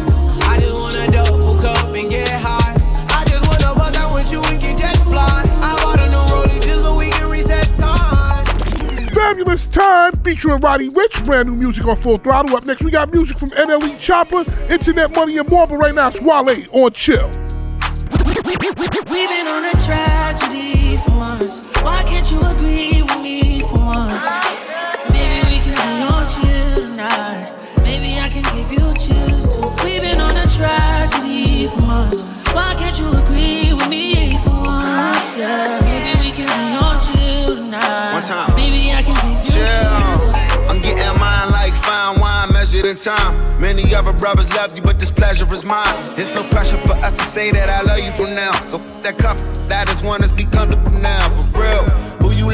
I 0.42 0.58
just 0.60 0.74
want 0.74 0.96
a 0.96 1.10
double 1.10 1.60
cup 1.60 1.94
and 1.94 2.10
get 2.10 2.28
high. 2.28 2.74
I 3.10 3.24
just 3.26 3.46
want 3.46 3.60
to 3.60 3.74
bug 3.74 3.96
out 3.96 4.12
with 4.14 4.30
you 4.32 4.42
and 4.44 4.60
get 4.60 4.78
jet 4.78 4.96
fly. 4.98 5.42
I 5.62 5.76
bought 5.82 6.00
a 6.00 6.08
new 6.10 6.16
rollie 6.16 6.62
just 6.62 6.84
so 6.84 6.98
we 6.98 7.10
can 7.10 7.30
reset 7.30 7.66
time. 7.76 8.44
Fabolous 9.08 9.70
Time 9.72 10.12
featuring 10.22 10.60
Roddy 10.60 10.88
Ricch. 10.90 11.24
Brand 11.24 11.48
new 11.48 11.56
music 11.56 11.86
on 11.86 11.96
Full 11.96 12.16
Throttle. 12.18 12.56
Up 12.56 12.66
next, 12.66 12.82
we 12.82 12.90
got 12.90 13.12
music 13.12 13.38
from 13.38 13.50
NLE 13.50 13.96
Choppa, 13.96 14.70
Internet 14.70 15.14
Money, 15.14 15.38
and 15.38 15.48
more. 15.48 15.66
But 15.66 15.76
right 15.76 15.94
now, 15.94 16.08
it's 16.08 16.20
Wale 16.20 16.66
on 16.72 16.92
Chill. 16.92 17.30
We've 19.10 19.28
been 19.28 19.46
on 19.46 19.64
a 19.64 19.72
tragedy 19.84 20.96
for 20.98 21.10
months. 21.10 21.72
Why 21.82 22.02
can't 22.04 22.30
you 22.30 22.40
agree? 22.40 22.97
Tragedy 30.58 31.68
for 31.68 31.80
months. 31.82 32.20
Why 32.52 32.74
can't 32.74 32.98
you 32.98 33.08
agree 33.22 33.72
with 33.72 33.88
me 33.88 34.36
for 34.42 34.50
once? 34.50 35.36
Yeah, 35.38 35.78
maybe 35.86 36.18
we 36.18 36.30
can 36.32 36.46
be 36.50 36.76
on 36.84 36.98
chill 36.98 37.54
tonight. 37.56 38.12
One 38.14 38.22
time. 38.24 38.56
Maybe 38.56 38.92
I 38.92 39.02
can 39.02 39.14
give 39.22 39.38
you 39.38 39.52
chills. 39.52 40.34
I'm 40.68 40.82
getting 40.82 41.20
mine 41.20 41.50
like 41.50 41.74
fine 41.74 42.20
wine 42.20 42.52
measured 42.52 42.86
in 42.86 42.96
time. 42.96 43.60
Many 43.60 43.94
other 43.94 44.12
brothers 44.12 44.48
love 44.50 44.74
you, 44.76 44.82
but 44.82 44.98
this 44.98 45.12
pleasure 45.12 45.46
is 45.54 45.64
mine. 45.64 45.94
It's 46.18 46.34
no 46.34 46.42
pressure 46.50 46.76
for 46.78 46.94
us 47.06 47.16
to 47.18 47.24
say 47.24 47.52
that 47.52 47.70
I 47.70 47.80
love 47.82 48.00
you 48.00 48.10
from 48.12 48.34
now. 48.34 48.52
So 48.66 48.78
f- 48.80 49.02
that 49.04 49.16
cup, 49.18 49.36
that 49.68 49.88
is 49.88 50.02
one 50.02 50.08
want 50.20 50.24
us 50.24 50.32
be 50.32 50.44
comfortable 50.44 50.90
now. 51.00 51.28
For 51.52 51.62
real, 51.62 51.84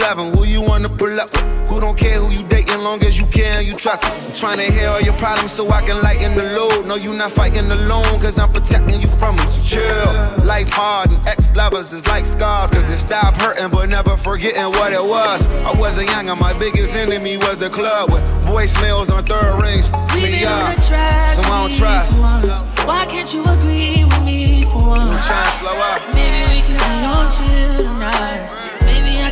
who 0.04 0.10
you 0.10 0.16
loving, 0.16 0.36
who 0.36 0.44
you 0.44 0.62
wanna 0.62 0.88
pull 0.88 1.20
up 1.20 1.32
with? 1.32 1.44
Who 1.68 1.80
don't 1.80 1.96
care 1.98 2.20
who 2.20 2.30
you 2.30 2.42
dating, 2.46 2.78
long 2.82 3.02
as 3.04 3.18
you 3.18 3.26
care 3.26 3.58
and 3.58 3.66
you 3.66 3.74
trust. 3.74 4.04
I'm 4.04 4.34
trying 4.34 4.58
to 4.58 4.72
hear 4.72 4.88
all 4.90 5.00
your 5.00 5.14
problems 5.14 5.52
so 5.52 5.68
I 5.70 5.82
can 5.82 6.00
lighten 6.02 6.36
the 6.36 6.44
load. 6.56 6.86
No, 6.86 6.94
you 6.94 7.12
not 7.12 7.32
fighting 7.32 7.70
alone, 7.70 8.04
cause 8.20 8.38
I'm 8.38 8.52
protecting 8.52 9.00
you 9.00 9.08
from 9.08 9.36
them. 9.36 9.48
So 9.50 9.80
chill. 9.80 10.44
Life 10.44 10.68
hard 10.68 11.10
and 11.10 11.26
ex 11.26 11.54
lovers 11.56 11.92
is 11.92 12.06
like 12.06 12.26
scars, 12.26 12.70
cause 12.70 12.88
it 12.90 12.98
stop 12.98 13.34
hurting, 13.36 13.70
but 13.70 13.88
never 13.88 14.16
forgetting 14.16 14.62
what 14.78 14.92
it 14.92 15.02
was. 15.02 15.46
I 15.64 15.72
wasn't 15.80 16.10
young 16.10 16.28
and 16.28 16.38
my 16.38 16.52
biggest 16.52 16.94
enemy 16.94 17.38
was 17.38 17.56
the 17.56 17.70
club 17.70 18.12
with 18.12 18.22
voicemails 18.44 19.10
on 19.12 19.24
third 19.24 19.60
rings. 19.60 19.90
We've 20.14 20.30
Me 20.30 20.44
up. 20.44 20.78
So 20.80 20.94
I 20.94 21.48
don't 21.48 21.72
trust. 21.72 22.20
once. 22.20 22.60
Why 22.84 23.06
can't 23.06 23.32
you 23.32 23.42
agree 23.44 24.04
with 24.04 24.22
me 24.22 24.62
for 24.64 24.86
once? 24.86 25.26
Trying 25.26 25.50
to 25.50 25.58
slow 25.58 25.78
up. 25.78 26.14
Maybe 26.14 26.40
we 26.52 26.60
can 26.62 26.76
be 26.76 27.06
on 27.06 27.30
chill 27.30 27.78
tonight. 27.78 28.73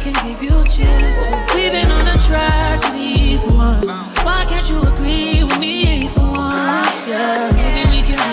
Can 0.03 0.15
give 0.27 0.43
you 0.43 0.51
chills 0.65 1.17
too. 1.17 1.31
We've 1.55 1.71
been 1.71 1.93
on 1.93 2.09
a 2.09 2.19
tragedy 2.19 3.37
for 3.37 3.53
months. 3.53 3.93
Why 4.25 4.45
can't 4.49 4.69
you 4.69 4.83
agree 4.83 5.45
with 5.45 5.61
me 5.61 6.09
for 6.09 6.29
once? 6.29 7.07
Yeah, 7.07 7.53
maybe 7.55 7.89
we 7.89 8.03
can 8.03 8.32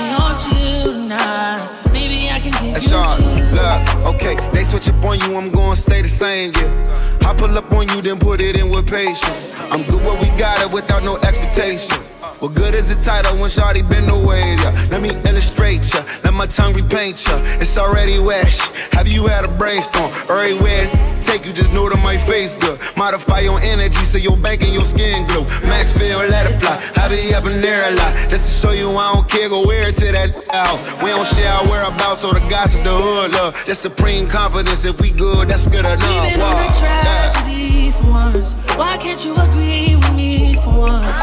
You 2.80 2.88
Sean, 2.88 3.20
look, 3.54 4.16
okay, 4.16 4.38
they 4.54 4.64
switch 4.64 4.88
up 4.88 5.04
on 5.04 5.20
you, 5.20 5.36
I'm 5.36 5.52
gonna 5.52 5.76
stay 5.76 6.02
the 6.02 6.08
same, 6.08 6.52
yeah. 6.54 7.18
I 7.28 7.34
pull 7.34 7.58
up 7.58 7.70
on 7.74 7.90
you, 7.90 8.02
then 8.02 8.18
put 8.20 8.40
it 8.40 8.56
in 8.56 8.70
with 8.70 8.90
patience. 8.90 9.52
I'm 9.70 9.84
good 9.84 10.02
where 10.02 10.18
we 10.18 10.28
got 10.38 10.62
it 10.62 10.72
without 10.72 11.04
no 11.04 11.18
expectations. 11.18 11.92
What 12.40 12.54
good 12.54 12.74
is 12.74 12.88
the 12.88 13.02
title 13.04 13.36
when 13.38 13.50
Shawty 13.50 13.88
been 13.88 14.10
away? 14.10 14.56
Yeah. 14.56 14.88
Let 14.92 15.02
me 15.02 15.10
illustrate 15.10 15.94
ya, 15.94 16.06
let 16.24 16.34
my 16.34 16.46
tongue 16.46 16.74
repaint 16.74 17.26
ya. 17.28 17.42
It's 17.60 17.78
already 17.78 18.18
wet. 18.18 18.56
Have 18.94 19.10
you 19.10 19.28
had 19.28 19.44
a 19.44 19.52
brainstorm? 19.52 20.10
Everywhere 20.30 20.90
take 21.30 21.46
you, 21.46 21.54
just 21.54 21.72
know 21.72 21.88
that 21.90 22.02
my 22.04 22.18
face 22.18 22.58
good. 22.58 22.80
Modify 22.98 23.42
your 23.42 23.60
energy 23.62 24.04
so 24.06 24.18
your 24.18 24.38
bank 24.38 24.64
and 24.64 24.74
your 24.74 24.86
skin 24.86 25.26
glow. 25.28 25.44
Max 25.62 25.96
feel, 25.96 26.18
let 26.18 26.50
it 26.50 26.60
fly. 26.60 26.82
I 26.96 27.08
be 27.08 27.34
up 27.34 27.46
in 27.46 27.62
there 27.62 27.92
a 27.92 27.96
lot. 27.96 28.30
Just 28.30 28.44
to 28.46 28.68
show 28.68 28.74
you 28.74 28.90
I 28.98 29.14
don't 29.14 29.30
care, 29.30 29.50
go 29.50 29.66
wear 29.66 29.90
it 29.90 29.96
to 29.98 30.12
that 30.12 30.34
house. 30.52 30.82
We 31.04 31.10
don't 31.10 31.28
share 31.28 31.52
our 31.52 31.66
whereabouts 31.70 32.22
so 32.22 32.32
the 32.32 32.42
gossip, 32.70 32.84
the 32.84 32.96
hood 32.96 33.32
love. 33.32 33.66
Just 33.66 33.82
supreme 33.82 34.28
confidence. 34.28 34.86
If 34.86 35.00
we 35.02 35.12
good, 35.12 35.50
that's 35.50 35.68
good 35.68 35.86
enough. 35.86 36.00
We've 36.00 36.34
been 36.34 36.42
on 36.42 36.70
a 36.70 36.74
tragedy 36.74 37.92
for 37.92 38.06
once. 38.06 38.54
Why 38.78 38.98
can't 38.98 39.24
you 39.24 39.36
agree 39.36 39.96
with 39.96 40.14
me 40.14 40.56
for 40.56 40.78
once? 40.78 41.22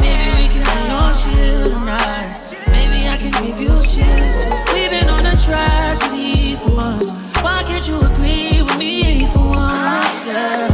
Maybe 0.00 0.30
we 0.42 0.48
can 0.48 0.62
be 0.62 0.90
on 0.90 1.14
chill 1.14 1.70
tonight. 1.70 2.40
Maybe 2.68 3.08
I 3.08 3.16
can 3.18 3.32
give 3.42 3.60
you 3.60 3.74
chills. 3.82 4.36
We've 4.72 4.90
been 4.90 5.08
on 5.08 5.26
a 5.26 5.36
tragedy 5.36 6.54
for 6.56 6.74
once. 6.74 7.10
Why 7.42 7.62
can't 7.64 7.86
you 7.86 8.00
agree 8.00 8.62
with 8.62 8.78
me 8.78 9.26
for 9.32 9.44
once? 9.44 10.26
Yeah, 10.26 10.73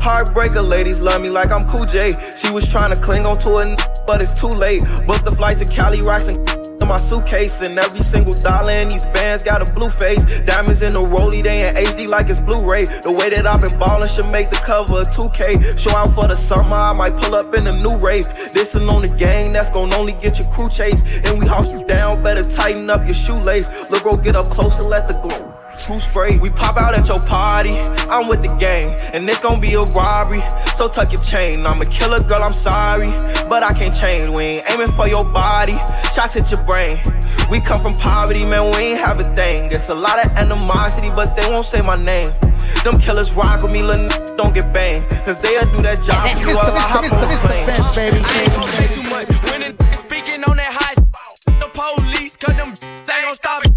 Heartbreaker 0.00 0.66
ladies 0.68 1.00
love 1.00 1.22
me 1.22 1.30
like 1.30 1.50
I'm 1.50 1.64
Cool 1.68 1.86
J. 1.86 2.14
She 2.36 2.50
was 2.50 2.66
trying 2.66 2.94
to 2.94 3.00
cling 3.00 3.26
on 3.26 3.38
to 3.38 3.56
a 3.58 3.66
n- 3.66 3.76
but 4.06 4.20
it's 4.20 4.38
too 4.40 4.48
late. 4.48 4.82
Booked 5.06 5.24
the 5.24 5.30
flight 5.30 5.58
to 5.58 5.64
Cali, 5.64 6.02
rocks 6.02 6.28
and 6.28 6.38
in 6.82 6.88
my 6.88 6.98
suitcase. 6.98 7.60
And 7.60 7.78
every 7.78 8.00
single 8.00 8.32
dollar 8.32 8.72
in 8.72 8.88
these 8.88 9.04
bands 9.06 9.42
got 9.42 9.62
a 9.66 9.72
blue 9.72 9.90
face. 9.90 10.22
Diamonds 10.40 10.82
in 10.82 10.92
the 10.94 11.00
rollie, 11.00 11.42
they 11.42 11.68
in 11.68 11.74
HD 11.76 12.08
like 12.08 12.28
it's 12.28 12.40
Blu-ray. 12.40 12.86
The 12.86 13.12
way 13.12 13.30
that 13.30 13.46
I've 13.46 13.60
been 13.60 13.78
ballin' 13.78 14.08
should 14.08 14.28
make 14.28 14.50
the 14.50 14.56
cover 14.56 15.00
of 15.02 15.08
2K. 15.10 15.78
Show 15.78 15.92
out 15.96 16.12
for 16.14 16.26
the 16.26 16.36
summer, 16.36 16.74
I 16.76 16.92
might 16.92 17.16
pull 17.16 17.34
up 17.34 17.54
in 17.54 17.66
a 17.68 17.72
new 17.72 17.96
rave. 17.96 18.26
This 18.52 18.74
and 18.74 18.88
on 18.90 19.02
the 19.02 19.14
gang, 19.16 19.52
that's 19.52 19.70
gon' 19.70 19.92
only 19.94 20.14
get 20.14 20.38
your 20.38 20.48
crew 20.48 20.68
chased. 20.68 21.04
And 21.06 21.38
we 21.38 21.46
house 21.46 21.72
you 21.72 21.84
down, 21.86 22.22
better 22.22 22.42
tighten 22.42 22.90
up 22.90 23.04
your 23.06 23.14
shoelace. 23.14 23.90
Look, 23.90 24.02
bro, 24.02 24.16
get 24.16 24.34
up 24.34 24.46
close 24.50 24.78
and 24.80 24.88
let 24.88 25.06
the 25.06 25.14
glow. 25.14 25.51
True 25.78 25.98
spray, 26.00 26.38
we 26.38 26.50
pop 26.50 26.76
out 26.76 26.94
at 26.94 27.08
your 27.08 27.18
party. 27.20 27.76
I'm 28.08 28.28
with 28.28 28.42
the 28.42 28.54
gang, 28.56 28.94
and 29.14 29.28
it's 29.28 29.40
gonna 29.42 29.60
be 29.60 29.74
a 29.74 29.82
robbery. 29.82 30.42
So 30.76 30.88
tuck 30.88 31.12
your 31.12 31.22
chain. 31.22 31.66
I'm 31.66 31.80
a 31.80 31.86
killer 31.86 32.22
girl, 32.22 32.42
I'm 32.42 32.52
sorry, 32.52 33.10
but 33.48 33.62
I 33.62 33.72
can't 33.72 33.94
change. 33.94 34.28
We 34.30 34.42
ain't 34.44 34.70
aiming 34.70 34.92
for 34.92 35.08
your 35.08 35.24
body, 35.24 35.72
shots 36.14 36.34
hit 36.34 36.50
your 36.50 36.62
brain. 36.62 37.00
We 37.50 37.60
come 37.60 37.80
from 37.80 37.94
poverty, 37.94 38.44
man, 38.44 38.70
we 38.76 38.92
ain't 38.92 38.98
have 39.00 39.18
a 39.20 39.24
thing. 39.34 39.72
It's 39.72 39.88
a 39.88 39.94
lot 39.94 40.24
of 40.24 40.30
animosity, 40.36 41.08
but 41.08 41.36
they 41.36 41.48
won't 41.50 41.66
say 41.66 41.80
my 41.82 41.96
name. 41.96 42.30
Them 42.84 43.00
killers 43.00 43.34
rock 43.34 43.62
with 43.62 43.72
me, 43.72 43.82
little 43.82 44.06
n- 44.10 44.36
don't 44.36 44.54
get 44.54 44.72
banged. 44.72 45.08
Cause 45.24 45.40
they'll 45.40 45.64
do 45.74 45.82
that 45.82 46.02
job 46.02 46.28
for 46.30 46.38
me 46.46 46.54
while 46.54 46.72
I 46.72 46.80
hop 46.80 47.12
on 47.12 47.20
the 47.28 47.36
plane. 47.46 47.68
I 48.24 48.42
ain't 48.42 48.52
gon' 48.52 48.68
say 48.70 48.88
too 48.94 49.02
much. 49.08 49.28
When 49.50 49.62
it 49.62 49.80
speaking 49.98 50.44
on 50.44 50.56
that 50.58 50.72
high 50.72 50.94
the 51.60 51.68
police, 51.72 52.36
cause 52.36 52.54
them 52.56 52.72
they 53.06 53.22
gon' 53.22 53.34
stop 53.34 53.64
it. 53.64 53.71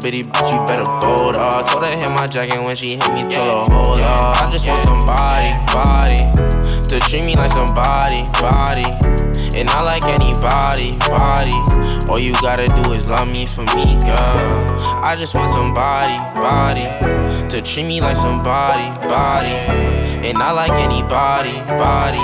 Bitty 0.00 0.24
bitch, 0.24 0.52
you 0.52 0.66
better 0.66 0.84
bold 1.00 1.36
off. 1.36 1.70
Told 1.70 1.84
her 1.84 1.90
hit 1.90 2.10
my 2.10 2.26
jacket 2.26 2.62
when 2.62 2.74
she 2.74 2.96
hit 2.96 3.12
me, 3.12 3.22
told 3.22 3.70
her 3.70 3.74
hold 3.74 4.00
off. 4.00 4.40
I 4.40 4.50
just 4.50 4.66
want 4.66 4.82
somebody, 4.82 5.50
body, 5.72 6.88
to 6.88 7.00
treat 7.08 7.24
me 7.24 7.36
like 7.36 7.50
somebody, 7.52 8.22
body. 8.40 8.88
And 9.56 9.66
not 9.66 9.84
like 9.84 10.04
anybody, 10.04 10.96
body. 11.08 11.52
All 12.08 12.18
you 12.18 12.32
gotta 12.40 12.68
do 12.82 12.92
is 12.92 13.06
love 13.06 13.28
me 13.28 13.46
for 13.46 13.62
me, 13.62 13.98
girl. 14.00 14.80
I 15.02 15.16
just 15.18 15.34
want 15.34 15.52
somebody, 15.52 16.16
body, 16.40 16.84
to 17.50 17.60
treat 17.62 17.84
me 17.84 18.00
like 18.00 18.16
somebody, 18.16 18.88
body. 19.06 19.54
And 20.26 20.38
not 20.38 20.54
like 20.54 20.72
anybody, 20.72 21.52
body. 21.78 22.18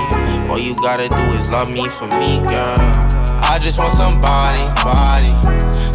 All 0.51 0.59
you 0.59 0.75
gotta 0.77 1.09
do 1.09 1.25
is 1.37 1.51
love 1.51 1.69
me 1.69 1.89
for 1.89 2.07
me, 2.07 2.39
girl. 2.41 2.77
I 3.49 3.59
just 3.61 3.79
want 3.79 3.95
somebody, 3.95 4.63
body, 4.83 5.33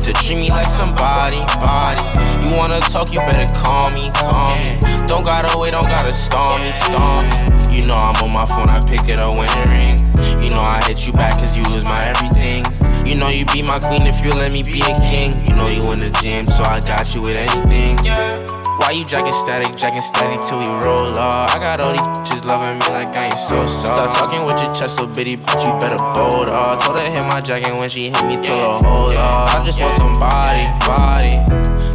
to 0.03 0.13
treat 0.13 0.37
me 0.37 0.49
like 0.49 0.69
somebody, 0.69 1.39
body. 1.61 2.01
You 2.43 2.55
wanna 2.55 2.79
talk, 2.79 3.11
you 3.13 3.19
better 3.19 3.51
call 3.53 3.91
me, 3.91 4.09
call 4.11 4.55
me. 4.57 4.79
Don't 5.07 5.23
gotta 5.23 5.57
wait, 5.57 5.71
don't 5.71 5.89
gotta 5.89 6.13
storm 6.13 6.61
me, 6.63 6.71
storm 6.71 7.29
me. 7.29 7.77
You 7.77 7.85
know 7.85 7.95
I'm 7.95 8.15
on 8.23 8.33
my 8.33 8.45
phone, 8.45 8.69
I 8.69 8.79
pick 8.79 9.07
it 9.07 9.19
up 9.19 9.35
when 9.35 9.49
it 9.49 9.67
ring. 9.67 10.43
You 10.43 10.49
know 10.49 10.61
I 10.61 10.83
hit 10.85 11.05
you 11.05 11.13
back 11.13 11.39
cause 11.39 11.55
you 11.55 11.63
was 11.69 11.85
my 11.85 12.03
everything. 12.03 12.65
You 13.05 13.17
know 13.17 13.29
you 13.29 13.45
be 13.45 13.61
my 13.61 13.79
queen 13.79 14.07
if 14.07 14.23
you 14.23 14.31
let 14.31 14.51
me 14.51 14.63
be 14.63 14.81
a 14.81 14.97
king. 15.09 15.31
You 15.47 15.55
know 15.55 15.67
you 15.67 15.91
in 15.91 15.99
the 15.99 16.09
gym, 16.21 16.47
so 16.47 16.63
I 16.63 16.79
got 16.79 17.13
you 17.13 17.21
with 17.21 17.35
anything. 17.35 18.60
Why 18.81 18.97
you 18.97 19.05
jacking 19.05 19.31
static, 19.31 19.77
jacking 19.77 20.01
steady 20.01 20.37
till 20.47 20.57
we 20.57 20.65
roll 20.65 21.15
off? 21.15 21.53
I 21.55 21.59
got 21.59 21.79
all 21.79 21.91
these 21.91 22.01
bitches 22.01 22.43
loving 22.45 22.79
me 22.79 22.85
like 22.89 23.15
I 23.15 23.25
ain't 23.27 23.37
so 23.37 23.63
soft. 23.63 23.95
Start 23.95 24.11
talking 24.15 24.43
with 24.43 24.59
your 24.59 24.73
chest, 24.73 24.99
little 24.99 25.13
bitty 25.13 25.37
bitch, 25.37 25.61
you 25.63 25.79
better 25.79 25.97
bold 26.17 26.49
off. 26.49 26.83
Told 26.83 26.99
her 26.99 27.05
hit 27.05 27.23
my 27.23 27.41
jacket 27.41 27.75
when 27.77 27.89
she 27.91 28.09
hit 28.09 28.25
me, 28.25 28.37
told 28.37 28.81
her 28.81 28.89
hold 28.89 29.15
off. 29.17 29.53
I 29.53 29.63
just 29.63 29.79
want 29.79 29.95
somebody, 29.97 30.65
body, 30.81 31.37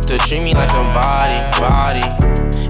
to 0.06 0.16
treat 0.28 0.42
me 0.42 0.54
like 0.54 0.70
somebody, 0.70 1.36
body. 1.58 2.06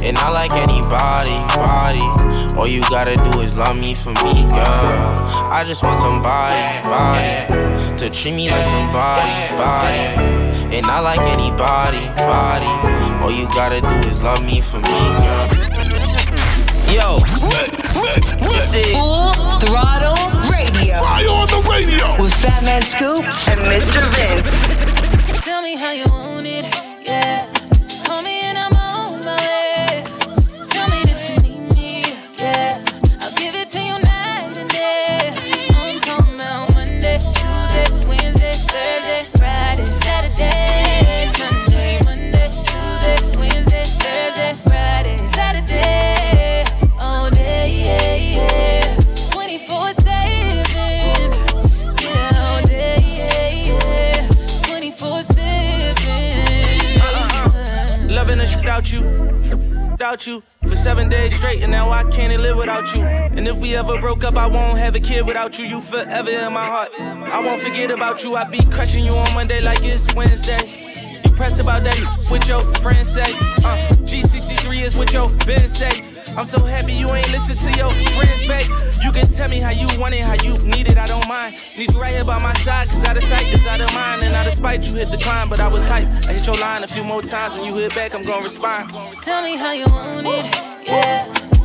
And 0.03 0.17
not 0.17 0.33
like 0.33 0.53
anybody, 0.53 1.37
body. 1.55 2.57
All 2.57 2.67
you 2.67 2.81
gotta 2.89 3.17
do 3.17 3.43
is 3.43 3.55
love 3.55 3.77
me 3.77 3.95
for 3.95 4.15
me, 4.25 4.49
girl. 4.49 4.97
I 5.53 5.63
just 5.67 5.83
want 5.83 6.01
somebody, 6.01 6.83
body, 6.89 7.99
to 7.99 8.09
treat 8.09 8.33
me 8.33 8.51
like 8.51 8.65
somebody, 8.65 9.57
body. 9.61 10.56
And 10.73 10.85
I 10.87 11.01
like 11.01 11.21
anybody, 11.21 12.05
body. 12.17 12.67
All 13.23 13.31
you 13.31 13.47
gotta 13.49 13.81
do 13.81 14.09
is 14.09 14.23
love 14.23 14.45
me 14.45 14.61
for 14.61 14.79
me, 14.79 14.99
girl. 15.23 15.49
Yo, 16.91 17.19
this 18.51 18.75
is 18.75 18.93
Full 18.93 19.33
Throttle 19.61 20.19
Radio. 20.51 20.99
Fire 20.99 21.31
on 21.31 21.47
the 21.49 21.63
radio. 21.71 22.23
With 22.23 22.35
Fat 22.35 22.63
Man 22.65 22.83
Scoop 22.83 23.25
and 23.49 23.61
Mr. 23.71 24.11
Vince. 24.15 25.45
Tell 25.45 25.63
me 25.63 25.77
how 25.77 25.93
you 25.93 26.05
you 60.25 60.45
for 60.69 60.77
seven 60.77 61.09
days 61.09 61.35
straight, 61.35 61.63
and 61.65 61.73
now 61.73 61.91
I 61.91 62.05
can't 62.05 62.41
live 62.41 62.57
without 62.57 62.95
you. 62.95 63.03
And 63.03 63.49
if 63.49 63.59
we 63.61 63.75
ever 63.75 64.01
broke 64.01 64.23
up, 64.23 64.37
I 64.37 64.47
won't 64.47 64.79
have 64.79 64.95
a 64.95 65.01
kid 65.01 65.27
without 65.27 65.59
you. 65.59 65.67
You 65.67 65.81
forever 65.81 66.31
in 66.31 66.53
my 66.53 66.65
heart. 66.65 66.91
I 66.97 67.45
won't 67.45 67.61
forget 67.61 67.91
about 67.91 68.23
you. 68.23 68.37
I 68.37 68.45
be 68.45 68.61
crushing 68.71 69.05
you 69.05 69.11
on 69.11 69.35
Monday 69.35 69.61
like 69.61 69.81
it's 69.83 70.15
Wednesday. 70.15 71.21
You 71.25 71.33
pressed 71.33 71.59
about 71.59 71.83
that 71.83 71.99
what 72.29 72.47
your 72.47 72.61
friends 72.77 73.13
say. 73.13 73.33
Uh, 73.67 73.89
G63 74.07 74.83
is 74.83 74.97
what 74.97 75.13
your 75.13 75.29
business 75.45 75.77
say. 75.77 76.05
I'm 76.37 76.47
so 76.47 76.65
happy 76.65 76.93
you 76.93 77.13
ain't 77.13 77.31
listen 77.33 77.57
to 77.57 77.79
your 77.79 77.91
friends, 77.91 78.43
babe. 78.43 78.66
Mind. 81.27 81.57
Need 81.77 81.93
you 81.93 82.01
right 82.01 82.15
here 82.15 82.25
by 82.25 82.41
my 82.43 82.55
side, 82.55 82.89
cause 82.89 83.05
out 83.05 83.17
of 83.17 83.25
sight 83.25 83.47
is 83.55 83.67
out 83.67 83.81
of 83.81 83.93
mind. 83.95 84.23
And 84.23 84.35
out 84.35 84.47
of 84.47 84.55
spite, 84.55 84.85
you 84.87 84.95
hit 84.95 85.11
decline, 85.11 85.49
but 85.49 85.61
I 85.61 85.69
was 85.69 85.89
hype. 85.89 86.09
I 86.29 86.33
hit 86.33 86.47
your 86.47 86.57
line 86.57 86.85
a 86.85 86.89
few 86.89 87.05
more 87.05 87.23
times, 87.23 87.57
and 87.57 87.67
you 87.67 87.75
hit 87.75 87.95
back, 87.95 88.15
I'm 88.15 88.25
gonna 88.25 88.43
respond. 88.43 88.93
Tell 89.23 89.43
me 89.43 89.57
how 89.57 89.73
you 89.73 89.87
want 89.87 90.27
it, 90.27 90.87
yeah. 90.87 91.56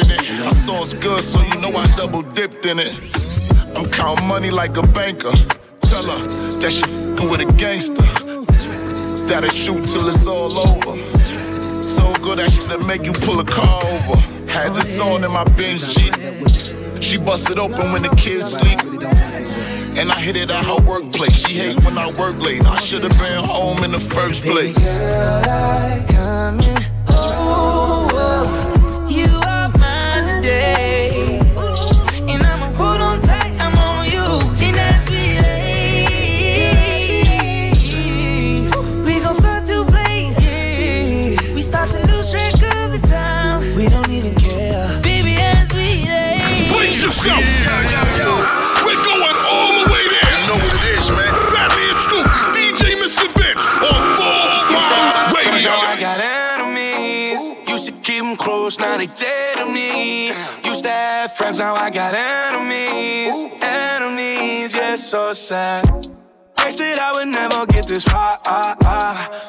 It. 0.00 0.20
I 0.20 0.50
saw 0.50 0.82
it's 0.82 0.92
good, 0.92 1.20
so 1.20 1.40
you 1.42 1.60
know 1.60 1.76
I 1.76 1.86
double 1.96 2.22
dipped 2.22 2.66
in 2.66 2.78
it. 2.78 2.92
I'm 3.76 3.90
counting 3.90 4.26
money 4.26 4.50
like 4.50 4.76
a 4.76 4.82
banker. 4.82 5.32
Tell 5.80 6.04
her 6.04 6.26
that 6.60 6.70
she 6.70 6.82
fing 7.16 7.30
with 7.30 7.40
a 7.40 7.56
gangster. 7.56 8.02
That'll 9.26 9.50
shoot 9.50 9.86
till 9.86 10.08
it's 10.08 10.26
all 10.26 10.58
over. 10.58 10.96
So 11.82 12.12
good 12.22 12.38
that 12.38 12.50
shit 12.50 12.68
that 12.68 12.84
make 12.86 13.04
you 13.04 13.12
pull 13.12 13.40
a 13.40 13.44
car 13.44 13.82
over. 13.84 14.20
Had 14.50 14.72
this 14.74 14.98
on 15.00 15.24
in 15.24 15.32
my 15.32 15.44
binge 15.54 15.82
G. 15.94 16.10
She 17.00 17.18
busted 17.18 17.58
open 17.58 17.92
when 17.92 18.02
the 18.02 18.08
kids 18.16 18.54
sleep. 18.54 18.80
And 19.98 20.10
I 20.12 20.20
hit 20.20 20.36
it 20.36 20.50
at 20.50 20.64
her 20.64 20.84
workplace. 20.86 21.36
She 21.46 21.54
hate 21.54 21.82
when 21.84 21.96
I 21.96 22.08
work 22.18 22.38
late. 22.42 22.66
I 22.66 22.76
should 22.76 23.02
have 23.02 23.16
been 23.18 23.44
home 23.44 23.82
in 23.84 23.92
the 23.92 24.00
first 24.00 24.44
place. 24.44 24.98
Girl, 24.98 25.42
I 25.46 26.06
come 26.10 26.60
in. 26.60 26.76
Oh, 27.08 28.08
oh, 28.10 28.10
oh. 28.12 29.08
you 29.08 29.35
are 30.48 30.95
now 58.78 58.96
they 58.96 59.06
dead 59.06 59.58
to 59.58 59.66
me. 59.66 60.28
Used 60.64 60.82
to 60.82 60.90
have 60.90 61.36
friends, 61.36 61.60
now 61.60 61.74
I 61.76 61.88
got 61.90 62.14
enemies. 62.14 63.54
Enemies, 63.62 64.74
yeah, 64.74 64.96
so 64.96 65.32
sad. 65.32 65.84
They 66.58 66.72
said 66.72 66.98
I 66.98 67.12
would 67.12 67.28
never 67.28 67.64
get 67.66 67.86
this 67.86 68.04
far. 68.04 68.38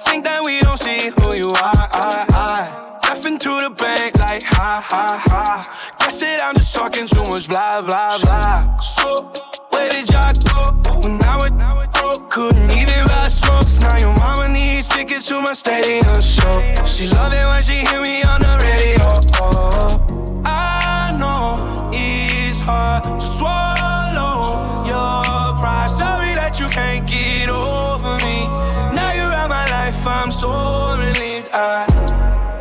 Think 0.06 0.24
that 0.26 0.42
we 0.46 0.62
don't 0.62 0.78
see 0.80 1.10
who 1.10 1.36
you 1.36 1.50
are. 1.50 3.02
Left 3.04 3.26
into 3.26 3.50
the 3.50 3.72
bank 3.72 4.20
like 4.20 4.44
ha 4.44 4.80
ha 4.86 5.18
ha. 5.28 5.96
Guess 6.00 6.20
that 6.20 6.44
I'm 6.44 6.56
just 6.56 6.76
talking 6.76 7.08
too 7.08 7.24
much 7.24 7.48
blah 7.48 7.82
blah 7.82 8.20
blah. 8.20 8.78
So 8.78 9.32
where 9.72 9.90
did 9.90 10.12
y'all 10.12 10.34
go 10.84 11.00
when 11.02 11.20
I 11.24 11.88
broke? 11.94 12.30
Couldn't 12.30 12.70
even 12.72 12.97
smokes. 13.68 13.80
Now 13.80 13.98
your 13.98 14.14
mama 14.18 14.50
needs 14.50 14.88
tickets 14.90 15.26
to 15.26 15.42
my 15.42 15.54
stadium 15.54 16.22
show. 16.22 16.62
She 16.86 17.08
love 17.08 17.34
it 17.34 17.46
when 17.46 17.62
she 17.62 17.86
hear 17.86 18.02
me 18.02 18.24
on 18.24 18.42
the 18.42 18.58
radio. 18.64 19.08
I 20.46 21.16
know 21.20 21.90
it's 21.94 22.60
hard 22.62 23.04
to 23.04 23.28
swallow 23.28 24.86
your 24.86 25.60
pride. 25.60 25.90
Sorry 25.90 26.34
that 26.36 26.60
you 26.60 26.68
can't 26.70 27.08
get 27.08 27.50
over 27.50 28.18
me. 28.18 28.46
Now 28.96 29.14
you're 29.14 29.32
out 29.32 29.50
my 29.50 29.66
life, 29.70 30.06
I'm 30.06 30.32
so 30.32 30.98
relieved. 30.98 31.50
I 31.54 31.86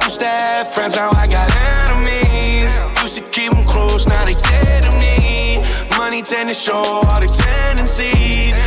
used 0.03 0.21
to 0.21 0.27
have 0.27 0.73
friends, 0.73 0.97
now 0.97 1.11
I 1.12 1.27
got 1.27 1.49
enemies. 1.88 2.73
Used 3.03 3.16
to 3.16 3.23
keep 3.31 3.53
them 3.53 3.64
close, 3.64 4.07
now 4.07 4.25
they 4.25 4.35
dead 4.35 4.85
to 4.85 4.90
me. 4.99 5.64
Money 5.97 6.23
tend 6.23 6.49
to 6.49 6.55
show 6.55 6.75
all 6.75 7.21
the 7.21 7.29
tendencies. 7.29 8.59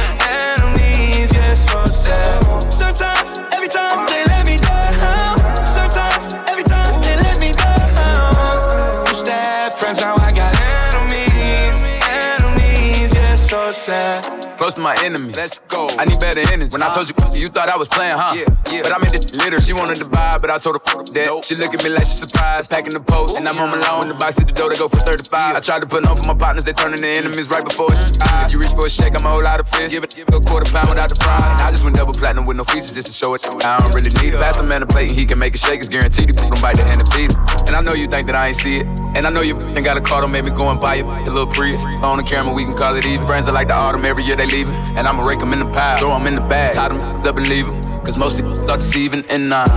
Sometimes, 2.69 3.37
every 3.53 3.67
time 3.67 4.07
they 4.07 4.23
let 4.25 4.45
me 4.45 4.57
down. 4.57 5.37
Sometimes, 5.65 6.33
every 6.49 6.63
time 6.63 7.01
they 7.01 7.15
let 7.17 7.39
me 7.39 7.51
down. 7.51 9.05
To 9.05 9.71
friends, 9.77 10.01
now 10.01 10.15
I 10.15 10.31
got 10.31 10.51
enemies. 10.59 11.77
Enemies, 12.07 13.13
yeah, 13.13 13.35
so 13.35 13.71
sad. 13.71 14.38
Close 14.59 14.73
to 14.73 14.81
my 14.81 14.93
enemies. 15.05 15.37
Let's 15.37 15.59
go. 15.71 15.87
I 15.97 16.03
need 16.03 16.19
better 16.19 16.41
enemies. 16.51 16.73
When 16.73 16.83
I 16.83 16.93
told 16.93 17.07
you, 17.07 17.15
you 17.31 17.47
thought 17.47 17.69
I 17.69 17.77
was 17.77 17.87
playing, 17.87 18.17
huh? 18.17 18.35
Yeah, 18.35 18.43
yeah. 18.69 18.81
But 18.83 18.91
I'm 18.91 19.01
in 19.07 19.13
this 19.13 19.33
litter. 19.33 19.61
She 19.61 19.71
wanted 19.71 19.99
to 19.99 20.05
buy, 20.05 20.37
but 20.37 20.51
I 20.51 20.59
told 20.59 20.75
her 20.75 21.03
that. 21.15 21.45
She 21.45 21.55
look 21.55 21.73
at 21.73 21.81
me 21.81 21.87
like 21.87 22.03
she 22.03 22.19
surprised. 22.19 22.69
Packing 22.69 22.91
the 22.91 22.99
post, 22.99 23.37
and 23.37 23.47
I'm 23.47 23.57
on 23.57 23.69
home 23.69 23.79
alone. 23.79 24.07
The 24.09 24.15
box 24.15 24.37
at 24.37 24.47
the 24.47 24.51
door, 24.51 24.67
they 24.67 24.75
go 24.75 24.89
for 24.89 24.99
35. 24.99 25.55
I 25.55 25.61
tried 25.61 25.79
to 25.79 25.87
put 25.87 26.05
on 26.05 26.17
for 26.17 26.27
my 26.27 26.33
partners, 26.33 26.65
they 26.65 26.73
turning 26.73 26.99
to 26.99 27.07
enemies 27.07 27.47
right 27.47 27.63
before 27.63 27.87
it's 27.93 28.17
mm-hmm. 28.17 28.47
If 28.47 28.51
you 28.51 28.59
reach 28.59 28.75
for 28.75 28.85
a 28.85 28.89
shake, 28.89 29.15
I'm 29.15 29.25
a 29.25 29.29
whole 29.29 29.41
lot 29.41 29.61
of 29.61 29.69
fish. 29.69 29.93
Give 29.93 30.03
it, 30.03 30.13
give 30.13 30.27
it 30.27 30.35
a 30.35 30.41
quarter 30.41 30.69
pound 30.69 30.89
without 30.89 31.07
the 31.07 31.15
fry. 31.15 31.39
And 31.39 31.61
I 31.61 31.71
just 31.71 31.85
went 31.85 31.95
double 31.95 32.13
platinum 32.13 32.45
with 32.45 32.57
no 32.57 32.65
features 32.65 32.93
just 32.93 33.07
to 33.07 33.13
show 33.13 33.33
it. 33.35 33.47
I 33.47 33.79
don't 33.79 33.95
really 33.95 34.11
need 34.19 34.33
it. 34.33 34.41
Pass 34.43 34.59
a 34.59 34.63
man 34.63 34.83
a 34.83 34.87
plate 34.87 35.07
and 35.07 35.17
he 35.17 35.25
can 35.25 35.39
make 35.39 35.55
it 35.55 35.61
shake. 35.61 35.79
It's 35.79 35.87
guaranteed. 35.87 36.35
He 36.35 36.49
bite 36.59 36.75
the 36.75 36.83
hand 36.83 36.99
and 36.99 37.07
feed 37.13 37.31
him. 37.31 37.39
And 37.63 37.77
I 37.77 37.81
know 37.81 37.93
you 37.93 38.07
think 38.07 38.27
that 38.27 38.35
I 38.35 38.47
ain't 38.49 38.57
see 38.57 38.83
it. 38.83 38.87
And 39.15 39.25
I 39.25 39.29
know 39.29 39.41
you 39.41 39.57
ain't 39.57 39.85
got 39.85 39.95
a 39.95 40.01
car, 40.01 40.19
don't 40.19 40.31
make 40.31 40.43
me 40.43 40.51
go 40.51 40.69
and 40.69 40.81
buy 40.81 40.95
it. 40.97 41.05
A 41.05 41.31
little 41.31 41.47
Prius. 41.47 41.81
On 42.03 42.17
the 42.17 42.23
camera, 42.23 42.53
we 42.53 42.65
can 42.65 42.75
call 42.75 42.95
it 42.95 43.05
even. 43.07 43.25
Friends 43.25 43.47
are 43.47 43.53
like 43.53 43.69
the 43.69 43.73
autumn, 43.73 44.03
every 44.03 44.23
year 44.23 44.35
they 44.35 44.48
leaving. 44.51 44.75
And 44.97 45.07
I'ma 45.07 45.23
rake 45.23 45.39
them 45.39 45.53
in 45.53 45.59
the 45.59 45.65
pile, 45.65 45.97
throw 45.97 46.17
them 46.17 46.27
in 46.27 46.33
the 46.33 46.41
bag, 46.41 46.73
tie 46.73 46.89
them 46.89 46.99
up 46.99 47.37
and 47.37 47.47
leave 47.47 47.65
them. 47.65 47.81
Cause 48.03 48.17
most 48.17 48.39
of 48.39 48.57
start 48.57 48.79
deceiving 48.79 49.23
and 49.29 49.49
nah. 49.49 49.67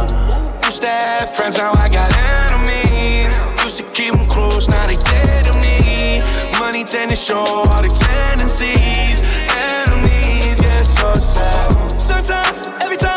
Used 0.64 0.82
to 0.82 0.88
have 0.88 1.34
friends, 1.34 1.58
now 1.58 1.72
I 1.72 1.88
got 1.88 2.08
enemies. 2.16 3.32
Used 3.62 3.78
to 3.78 3.84
keep 3.92 4.14
them 4.14 4.26
close, 4.26 4.68
now 4.68 4.86
they 4.86 4.96
dead 4.96 5.44
to 5.46 5.52
me. 5.60 6.20
Money 6.58 6.84
tend 6.84 7.10
to 7.10 7.16
show 7.16 7.44
all 7.44 7.82
the 7.82 7.88
tendencies. 7.88 9.20
Enemies, 9.52 10.62
yeah, 10.62 10.82
so 10.82 11.14
sad. 11.16 12.00
Sometimes, 12.00 12.66
every 12.80 12.96
time 12.96 13.11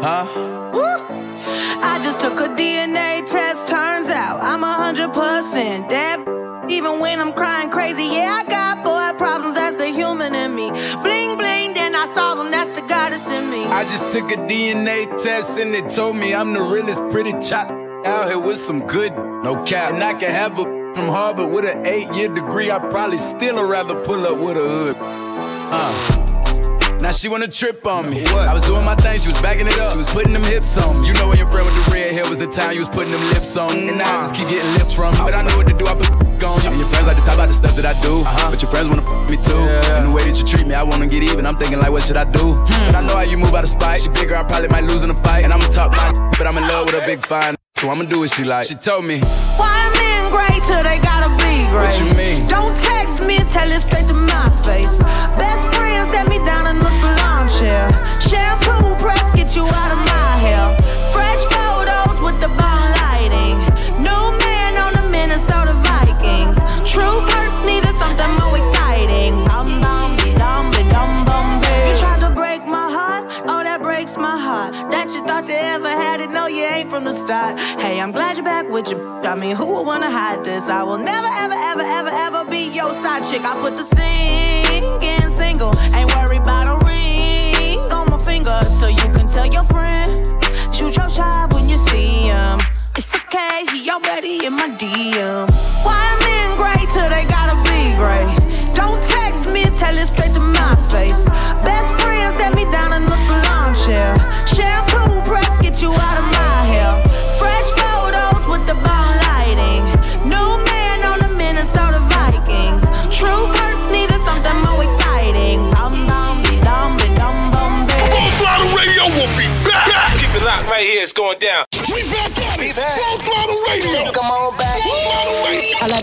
Huh? 0.00 0.26
Woo. 0.72 0.80
I 1.82 2.00
just 2.04 2.20
took 2.20 2.38
a 2.38 2.48
DNA 2.54 3.28
test. 3.28 3.66
Turns 3.66 4.08
out 4.08 4.38
I'm 4.40 4.62
a 4.62 4.72
hundred 4.72 5.12
percent 5.12 5.88
that. 5.90 6.22
Even 6.70 7.00
when 7.00 7.18
I'm 7.18 7.32
crying 7.32 7.70
crazy, 7.70 8.04
yeah, 8.04 8.42
I 8.42 8.48
got 8.48 8.84
boy 8.84 9.18
problems. 9.18 9.54
That's 9.56 9.76
the 9.76 9.88
human 9.88 10.34
in 10.34 10.54
me. 10.54 10.70
Bling 10.70 11.36
bling, 11.36 11.74
then 11.74 11.96
I 11.96 12.06
solve 12.14 12.38
them. 12.38 12.52
That's 12.52 12.78
the 12.78 12.86
goddess 12.86 13.26
in 13.26 13.50
me. 13.50 13.64
I 13.64 13.82
just 13.84 14.12
took 14.12 14.30
a 14.30 14.36
DNA 14.36 15.06
test 15.20 15.58
and 15.58 15.74
it 15.74 15.90
told 15.90 16.16
me 16.16 16.32
I'm 16.32 16.52
the 16.52 16.60
realest 16.60 17.02
pretty 17.10 17.32
chop 17.40 17.68
out 18.06 18.28
here 18.28 18.38
with 18.38 18.58
some 18.58 18.86
good 18.86 19.12
no 19.16 19.64
cap. 19.64 19.94
And 19.94 20.04
I 20.04 20.14
can 20.14 20.30
have 20.30 20.58
a 20.60 20.62
from 20.94 21.08
Harvard 21.08 21.52
with 21.52 21.64
an 21.64 21.84
eight 21.86 22.12
year 22.14 22.28
degree. 22.28 22.70
I 22.70 22.78
probably 22.78 23.18
still 23.18 23.66
rather 23.66 23.96
pull 24.04 24.24
up 24.26 24.38
with 24.38 24.56
a 24.56 24.68
hood. 24.68 24.96
Uh. 25.00 26.27
Now 27.00 27.12
she 27.12 27.28
wanna 27.28 27.46
trip 27.48 27.86
on 27.86 28.10
me. 28.10 28.26
I 28.26 28.52
was 28.52 28.62
doing 28.66 28.84
my 28.84 28.96
thing, 28.96 29.18
she 29.18 29.28
was 29.28 29.40
backing 29.40 29.66
it 29.66 29.78
up. 29.78 29.90
She 29.90 29.98
was 29.98 30.10
putting 30.10 30.32
them 30.32 30.42
hips 30.42 30.76
on 30.76 31.00
me. 31.00 31.08
You 31.08 31.14
know 31.14 31.28
when 31.28 31.38
your 31.38 31.46
friend 31.46 31.64
with 31.64 31.74
the 31.78 31.84
red 31.92 32.12
hair 32.12 32.28
was 32.28 32.40
the 32.40 32.46
time 32.46 32.72
you 32.72 32.80
was 32.80 32.88
putting 32.88 33.12
them 33.12 33.22
lips 33.30 33.56
on. 33.56 33.88
And 33.88 33.98
now 33.98 34.18
I 34.18 34.22
just 34.26 34.34
keep 34.34 34.48
getting 34.48 34.70
lips 34.74 34.94
from 34.94 35.14
me. 35.14 35.20
But 35.22 35.34
I 35.34 35.42
know 35.42 35.56
what 35.56 35.66
to 35.68 35.74
do, 35.74 35.86
I 35.86 35.94
put 35.94 36.10
on 36.42 36.58
you. 36.74 36.82
Your 36.82 36.90
friends 36.90 37.06
like 37.06 37.16
to 37.16 37.22
talk 37.22 37.34
about 37.38 37.48
the 37.48 37.54
stuff 37.54 37.74
that 37.76 37.86
I 37.86 37.94
do. 38.02 38.18
Uh-huh. 38.18 38.50
But 38.50 38.62
your 38.62 38.70
friends 38.70 38.88
wanna 38.90 39.06
f 39.06 39.30
me 39.30 39.38
too. 39.38 39.62
And 39.94 40.10
the 40.10 40.12
way 40.12 40.26
that 40.26 40.36
you 40.38 40.44
treat 40.44 40.66
me, 40.66 40.74
I 40.74 40.82
wanna 40.82 41.06
get 41.06 41.22
even. 41.22 41.46
I'm 41.46 41.56
thinking 41.56 41.78
like, 41.78 41.90
what 41.90 42.02
should 42.02 42.16
I 42.18 42.26
do? 42.26 42.54
Hmm. 42.54 42.86
But 42.90 42.94
I 42.94 43.02
know 43.06 43.14
how 43.14 43.26
you 43.26 43.38
move 43.38 43.54
out 43.54 43.62
of 43.62 43.70
spite. 43.70 44.00
She 44.02 44.08
bigger, 44.10 44.34
I 44.34 44.42
probably 44.42 44.68
might 44.68 44.84
lose 44.84 45.04
in 45.04 45.10
a 45.10 45.18
fight. 45.22 45.44
And 45.44 45.52
I'ma 45.52 45.66
talk 45.70 45.92
my 45.92 46.10
but 46.38 46.46
I'm 46.46 46.56
in 46.58 46.66
love 46.66 46.86
with 46.86 46.94
a 46.94 47.06
big 47.06 47.24
fine. 47.24 47.54
So 47.76 47.90
I'ma 47.90 48.04
do 48.04 48.20
what 48.20 48.30
she 48.30 48.44
like. 48.44 48.66
She 48.66 48.74
told 48.74 49.04
me, 49.04 49.20
Why 49.54 49.74
men 49.94 50.30
great 50.34 50.62
till 50.66 50.82
they 50.82 50.98
gotta 50.98 51.30
be 51.38 51.62
great? 51.70 51.86
What 51.86 51.94
you 52.02 52.10
mean? 52.18 52.46
Don't 52.46 52.74
text 52.82 53.22
me, 53.26 53.38
tell 53.54 53.70
it 53.70 53.80
straight 53.86 54.06
to 54.10 54.14
my 54.26 54.50
face. 54.66 54.90
Best 55.38 55.62
friend 55.74 56.10
set 56.10 56.26
me 56.28 56.38
down 56.44 56.66
get 59.48 59.56
you 59.56 59.64
out 59.64 59.92
of 59.92 59.98
my 60.04 60.30
hair. 60.44 60.76
Fresh 61.10 61.42
photos 61.48 62.20
with 62.20 62.38
the 62.40 62.48
bomb 62.48 62.84
lighting. 63.00 63.56
New 63.96 64.24
man 64.44 64.76
on 64.76 64.92
the 64.92 65.04
Minnesota 65.08 65.72
Vikings. 65.88 66.56
True 66.84 67.20
hurts 67.24 67.58
needed 67.64 67.94
something 67.96 68.32
more 68.36 68.56
exciting. 68.60 69.32
Bum 69.46 69.80
bum 69.80 70.10
dum 70.36 70.70
be 70.72 70.82
dum 70.90 71.24
bum. 71.24 71.46
You 71.88 71.96
tried 71.96 72.20
to 72.20 72.30
break 72.30 72.66
my 72.66 72.88
heart, 72.92 73.24
oh 73.48 73.62
that 73.64 73.80
breaks 73.80 74.16
my 74.16 74.36
heart. 74.36 74.90
That 74.90 75.14
you 75.14 75.24
thought 75.24 75.48
you 75.48 75.54
ever 75.54 75.88
had 75.88 76.20
it, 76.20 76.30
no 76.30 76.46
you 76.46 76.64
ain't 76.64 76.90
from 76.90 77.04
the 77.04 77.12
start. 77.12 77.58
Hey, 77.80 78.00
I'm 78.00 78.12
glad 78.12 78.36
you're 78.36 78.44
back 78.44 78.68
with 78.68 78.90
your. 78.90 79.00
I 79.24 79.34
mean, 79.34 79.56
who 79.56 79.66
would 79.72 79.86
wanna 79.86 80.10
hide 80.10 80.44
this? 80.44 80.64
I 80.68 80.82
will 80.82 80.98
never, 80.98 81.30
ever, 81.44 81.54
ever, 81.54 81.84
ever, 81.98 82.10
ever 82.12 82.50
be 82.50 82.68
your 82.68 82.90
side 83.00 83.24
chick. 83.24 83.42
I 83.44 83.54
put 83.62 83.76
the 83.78 83.84
singing 83.96 85.36
single, 85.36 85.72
ain't 85.96 86.14
worried 86.14 86.42
about 86.42 86.66
a 86.66 86.84
ring 86.84 87.78
on 87.92 88.10
my 88.10 88.18
finger, 88.24 88.60
so 88.62 88.88
you 88.88 89.17
tell 89.38 89.52
your 89.52 89.64
friend. 89.64 90.10
Shoot 90.74 90.96
your 90.96 91.08
shot 91.08 91.52
when 91.54 91.68
you 91.68 91.76
see 91.88 92.28
him. 92.30 92.58
It's 92.96 93.14
okay, 93.14 93.64
he 93.72 93.90
already 93.90 94.44
in 94.46 94.52
my 94.54 94.68
DM. 94.80 95.47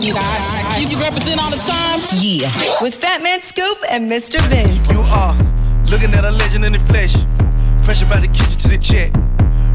You 0.06 0.14
guys. 0.14 0.80
You, 0.80 0.88
you 0.88 1.02
represent 1.02 1.40
all 1.40 1.50
the 1.50 1.56
time? 1.56 1.98
Yeah. 2.20 2.50
With 2.80 2.94
Fat 2.94 3.22
Man 3.22 3.40
Scoop 3.40 3.78
and 3.90 4.08
Mr. 4.10 4.40
Vin. 4.48 4.78
You 4.94 5.00
are 5.00 5.34
looking 5.90 6.14
at 6.14 6.24
a 6.24 6.30
legend 6.30 6.64
in 6.64 6.72
the 6.74 6.78
flesh. 6.78 7.14
Fresh 7.84 8.02
about 8.02 8.22
the 8.22 8.28
kitchen 8.28 8.56
to 8.58 8.68
the 8.68 8.78
check. 8.78 9.12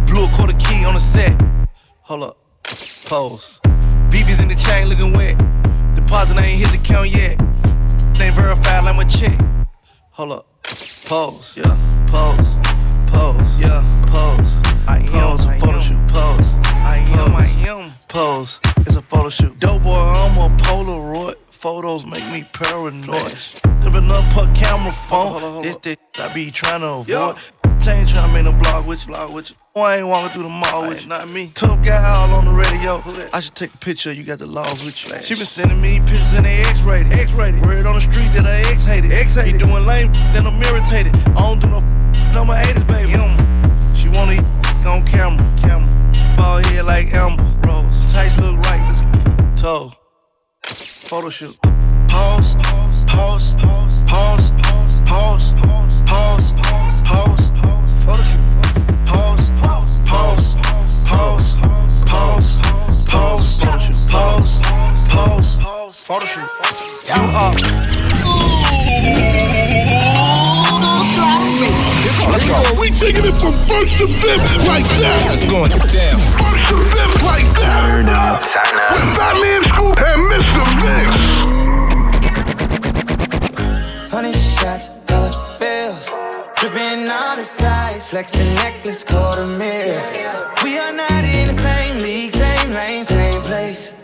Blew 0.07 0.23
a 0.23 0.29
quarter 0.37 0.57
key 0.57 0.85
on 0.85 0.93
the 0.93 1.01
set. 1.01 1.35
Hold 2.03 2.23
up. 2.23 2.37
Pose. 3.05 3.59
BB's 4.09 4.39
in 4.39 4.47
the 4.47 4.55
chain 4.55 4.87
looking 4.87 5.11
wet. 5.11 5.37
Deposit 5.95 6.37
I 6.37 6.45
ain't 6.45 6.65
hit 6.65 6.71
the 6.71 6.81
count 6.81 7.09
yet. 7.09 7.41
Ain't 8.21 8.35
verified 8.35 8.85
like 8.85 8.95
my 8.95 9.03
check. 9.03 9.37
Hold 10.11 10.31
up. 10.31 10.63
Pose. 11.07 11.57
Yeah. 11.57 11.75
Pose. 12.07 12.55
Pose. 13.11 13.59
Yeah. 13.59 13.83
Pose. 14.07 14.87
I 14.87 14.99
am 15.11 15.35
a 15.35 15.59
photo 15.59 15.79
shoot. 15.81 15.99
Pose. 16.07 16.55
I 16.79 17.03
am. 17.19 17.35
I 17.35 17.47
am. 17.67 17.89
Pose. 18.07 18.70
It's 18.87 18.95
a 18.95 19.01
photo 19.01 19.29
shoot. 19.29 19.59
Dope 19.59 19.83
boy, 19.83 19.93
I'm 19.93 20.37
a 20.37 20.57
Polaroid. 20.57 21.35
Photos 21.49 22.03
make 22.05 22.25
me 22.31 22.43
paranoid. 22.53 23.37
There 23.81 23.95
enough 23.97 24.33
put 24.33 24.53
camera 24.55 24.91
phone. 24.91 25.61
This 25.61 25.75
the 25.77 25.97
I 26.19 26.33
be 26.33 26.49
trying 26.49 26.81
to 26.81 26.87
avoid. 26.87 27.37
Chain 27.83 28.05
trying 28.05 28.27
to 28.27 28.43
make 28.43 28.45
a 28.45 28.55
blog 28.57 28.85
with 28.87 29.05
you, 29.05 29.13
blog 29.13 29.33
with 29.33 29.49
you. 29.51 29.55
Oh, 29.75 29.81
I 29.81 29.97
ain't 29.97 30.07
walking 30.07 30.29
through 30.29 30.43
the 30.43 30.49
mall 30.49 30.87
with 30.87 31.01
you, 31.01 31.07
not 31.07 31.31
me. 31.31 31.51
Tough 31.53 31.83
guy 31.83 32.01
all 32.13 32.29
on 32.37 32.45
the 32.45 32.51
radio. 32.51 33.01
I 33.33 33.39
should 33.39 33.55
take 33.55 33.73
a 33.73 33.77
picture. 33.77 34.11
You 34.11 34.23
got 34.23 34.39
the 34.39 34.47
laws 34.47 34.83
with 34.83 34.97
you. 35.03 35.21
She 35.21 35.35
been 35.35 35.45
sending 35.45 35.79
me 35.79 35.99
pictures 35.99 36.33
in 36.35 36.43
the 36.43 36.49
X-rated. 36.49 37.13
X-rated. 37.13 37.61
Word 37.63 37.85
on 37.85 37.95
the 37.95 38.01
street 38.01 38.29
that 38.33 38.45
I 38.45 38.61
X-hated. 38.71 39.11
X-hated. 39.11 39.53
He 39.53 39.57
doing 39.57 39.85
lame, 39.85 40.11
then 40.33 40.47
I'm 40.47 40.61
irritated. 40.61 41.15
I 41.29 41.41
don't 41.41 41.59
do 41.59 41.69
no 41.69 41.79
no 42.33 42.45
my 42.45 42.57
haters, 42.57 42.87
baby. 42.87 43.13
She 43.95 44.09
wanna 44.09 44.33
eat 44.33 44.85
on 44.85 45.05
camera. 45.05 45.45
Camera. 45.57 45.89
Ball 46.37 46.63
head 46.63 46.85
like 46.85 47.13
Amber 47.13 47.43
Rose. 47.67 47.91
Tights 48.13 48.30
Photo 51.11 51.29
shoot. 51.29 51.59
Pause. 52.07 52.55
Pause. 52.55 53.03
Pause. 53.05 53.55
Pause. 54.07 54.51
Pause. 55.05 55.51
Pause. 56.07 56.53
Pause. 57.03 57.51
Photo 58.05 58.23
shoot. 58.23 58.45
Pause. 59.05 59.51
Pause. 59.59 59.99
Pause. 60.07 60.55
Pause. 61.03 61.55
Pause. 62.07 62.59
Pause. 63.11 63.49
Photo 63.59 63.77
shoot. 63.77 64.07
Pause. 64.07 64.61
Pause. 65.11 65.57
Photo 65.99 66.25
shoot. 66.25 66.47
You 67.11 67.23
are. 67.35 67.59
Let's 72.31 72.47
go. 72.47 72.55
We 72.79 72.87
taking 72.95 73.27
it 73.27 73.35
from 73.35 73.59
first 73.67 73.99
to 73.99 74.07
fifth 74.07 74.63
like 74.65 74.87
that. 75.03 75.31
It's 75.33 75.43
going 75.43 75.71
down. 75.91 76.15
First 76.39 76.71
to 76.71 76.79
fifth 76.87 77.21
like 77.27 77.51
that. 77.59 77.83
Turn 77.91 78.07
up. 78.07 78.39
Turn 78.47 78.79
up. 78.79 78.95
With 78.95 79.11
Batman 79.19 79.70
shots, 84.71 84.97
dollar 85.05 85.31
bills. 85.59 86.11
Dripping 86.55 87.09
all 87.09 87.35
the 87.35 87.43
sides, 87.43 88.11
flexing 88.11 88.53
necklace, 88.55 89.03
quarter 89.03 89.45
mil. 89.45 90.01
We 90.63 90.77
are 90.77 90.93
not 90.93 91.23
in 91.25 91.47
the 91.47 91.53
same 91.53 92.01
league, 92.01 92.31
same 92.31 92.71
lane, 92.71 93.03
same 93.03 93.41
place. 93.41 93.95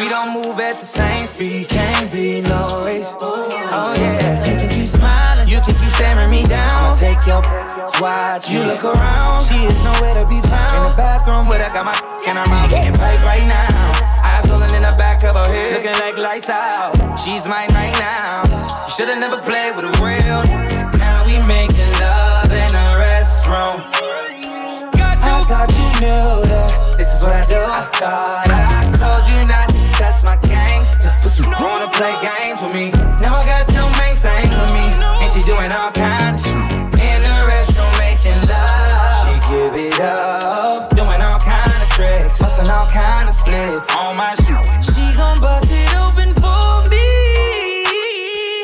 We 0.00 0.08
don't 0.08 0.32
move 0.32 0.60
at 0.60 0.76
the 0.76 0.86
same 0.86 1.26
speed, 1.26 1.68
can't 1.68 2.10
be 2.12 2.40
no 2.42 2.67
watch, 8.00 8.48
you 8.48 8.62
look 8.64 8.84
around. 8.84 9.42
She 9.42 9.64
is 9.64 9.84
nowhere 9.84 10.14
to 10.14 10.26
be 10.28 10.40
found. 10.48 10.74
In 10.76 10.82
the 10.90 10.94
bathroom 10.96 11.46
where 11.48 11.62
I 11.62 11.68
got 11.68 11.84
my 11.84 11.94
and 12.26 12.38
I'm 12.38 12.50
out 12.50 12.70
getting 12.70 12.92
paid 12.94 13.22
right 13.22 13.46
now. 13.46 13.68
Eyes 14.22 14.48
rolling 14.48 14.74
in 14.74 14.82
the 14.82 14.94
back 14.98 15.22
of 15.24 15.36
her 15.36 15.46
head, 15.46 15.72
looking 15.72 15.98
like 16.00 16.18
lights 16.18 16.50
out. 16.50 16.94
She's 17.18 17.46
mine 17.48 17.70
right 17.72 17.94
now. 17.98 18.42
You 18.86 18.92
should've 18.92 19.20
never 19.20 19.40
played 19.40 19.76
with 19.76 19.86
a 19.86 19.94
real. 20.02 20.42
Now 20.98 21.24
we 21.26 21.38
making 21.46 21.92
love 22.02 22.50
in 22.50 22.72
a 22.74 22.86
restroom. 22.98 23.82
I 24.98 25.44
thought 25.44 25.70
you 25.72 25.88
knew 26.02 26.44
that 26.50 26.94
this 26.96 27.14
is 27.14 27.22
what 27.22 27.32
I 27.32 27.44
do. 27.46 27.56
I 27.56 27.82
thought 27.96 28.50
I 28.50 28.84
told 29.00 29.24
you 29.30 29.40
not 29.48 29.68
to 29.68 29.80
test 29.96 30.24
my 30.24 30.36
gangster. 30.36 31.10
Wanna 31.60 31.88
play 31.90 32.14
games 32.20 32.60
with 32.60 32.74
me? 32.74 32.90
Now 33.22 33.36
I 33.36 33.44
got 33.46 33.70
your 33.72 33.88
main 33.96 34.16
thing 34.16 34.50
with 34.50 34.72
me, 34.72 34.92
and 35.22 35.30
she 35.30 35.42
doing 35.42 35.72
all 35.72 35.90
kinds 35.90 36.44
of 36.44 36.52
shit 36.52 36.77
give 39.48 39.74
it 39.74 40.00
up, 40.00 40.90
doing 40.90 41.20
all 41.20 41.40
kind 41.40 41.68
of 41.68 41.88
tricks, 41.90 42.40
busting 42.40 42.68
all 42.70 42.86
kind 42.86 43.28
of 43.28 43.34
splits 43.34 43.94
on 43.96 44.16
my 44.16 44.34
shit. 44.34 44.84
She 44.84 45.16
gon' 45.16 45.40
bust 45.40 45.68
it 45.70 45.96
open 45.96 46.34
for 46.34 46.88
me. 46.90 47.06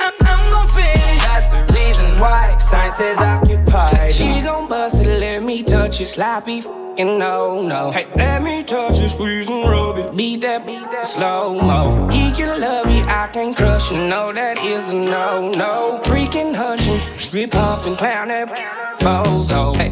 I- 0.07 0.12
I'm 0.27 0.51
gon' 0.53 0.68
finish. 0.68 1.25
That's 1.25 1.51
the 1.53 1.62
reason 1.75 2.18
why 2.18 2.57
sign 2.59 2.90
says 2.90 3.18
occupied. 3.18 4.12
She 4.12 4.40
gon' 4.42 4.68
bust 4.68 5.01
it, 5.01 5.18
let 5.20 5.42
me 5.42 5.62
touch 5.62 6.01
it, 6.01 6.07
sloppy. 6.07 6.62
And 6.97 7.18
no, 7.18 7.61
no. 7.61 7.90
Hey, 7.90 8.07
let 8.14 8.40
me 8.44 8.62
touch 8.62 9.01
it, 9.01 9.09
squeeze 9.09 9.49
and 9.49 9.68
rub 9.68 9.99
it. 9.99 10.14
Beat 10.16 10.42
that, 10.42 10.64
beat 10.64 10.79
that 10.92 11.05
slow 11.05 11.61
mo. 11.61 12.09
He 12.09 12.31
can 12.31 12.61
love 12.61 12.88
you, 12.88 13.03
I 13.09 13.29
can't 13.33 13.57
crush 13.57 13.90
you. 13.90 13.97
No, 13.99 14.33
that 14.33 14.59
is 14.59 14.90
a 14.90 14.94
no, 14.94 15.49
no. 15.51 15.99
Freaking 16.05 16.55
hunching, 16.55 17.01
rip 17.33 17.51
pumping, 17.51 17.97
clown 17.97 18.29
that 18.29 18.49
bozo. 19.01 19.75
Hey, 19.75 19.90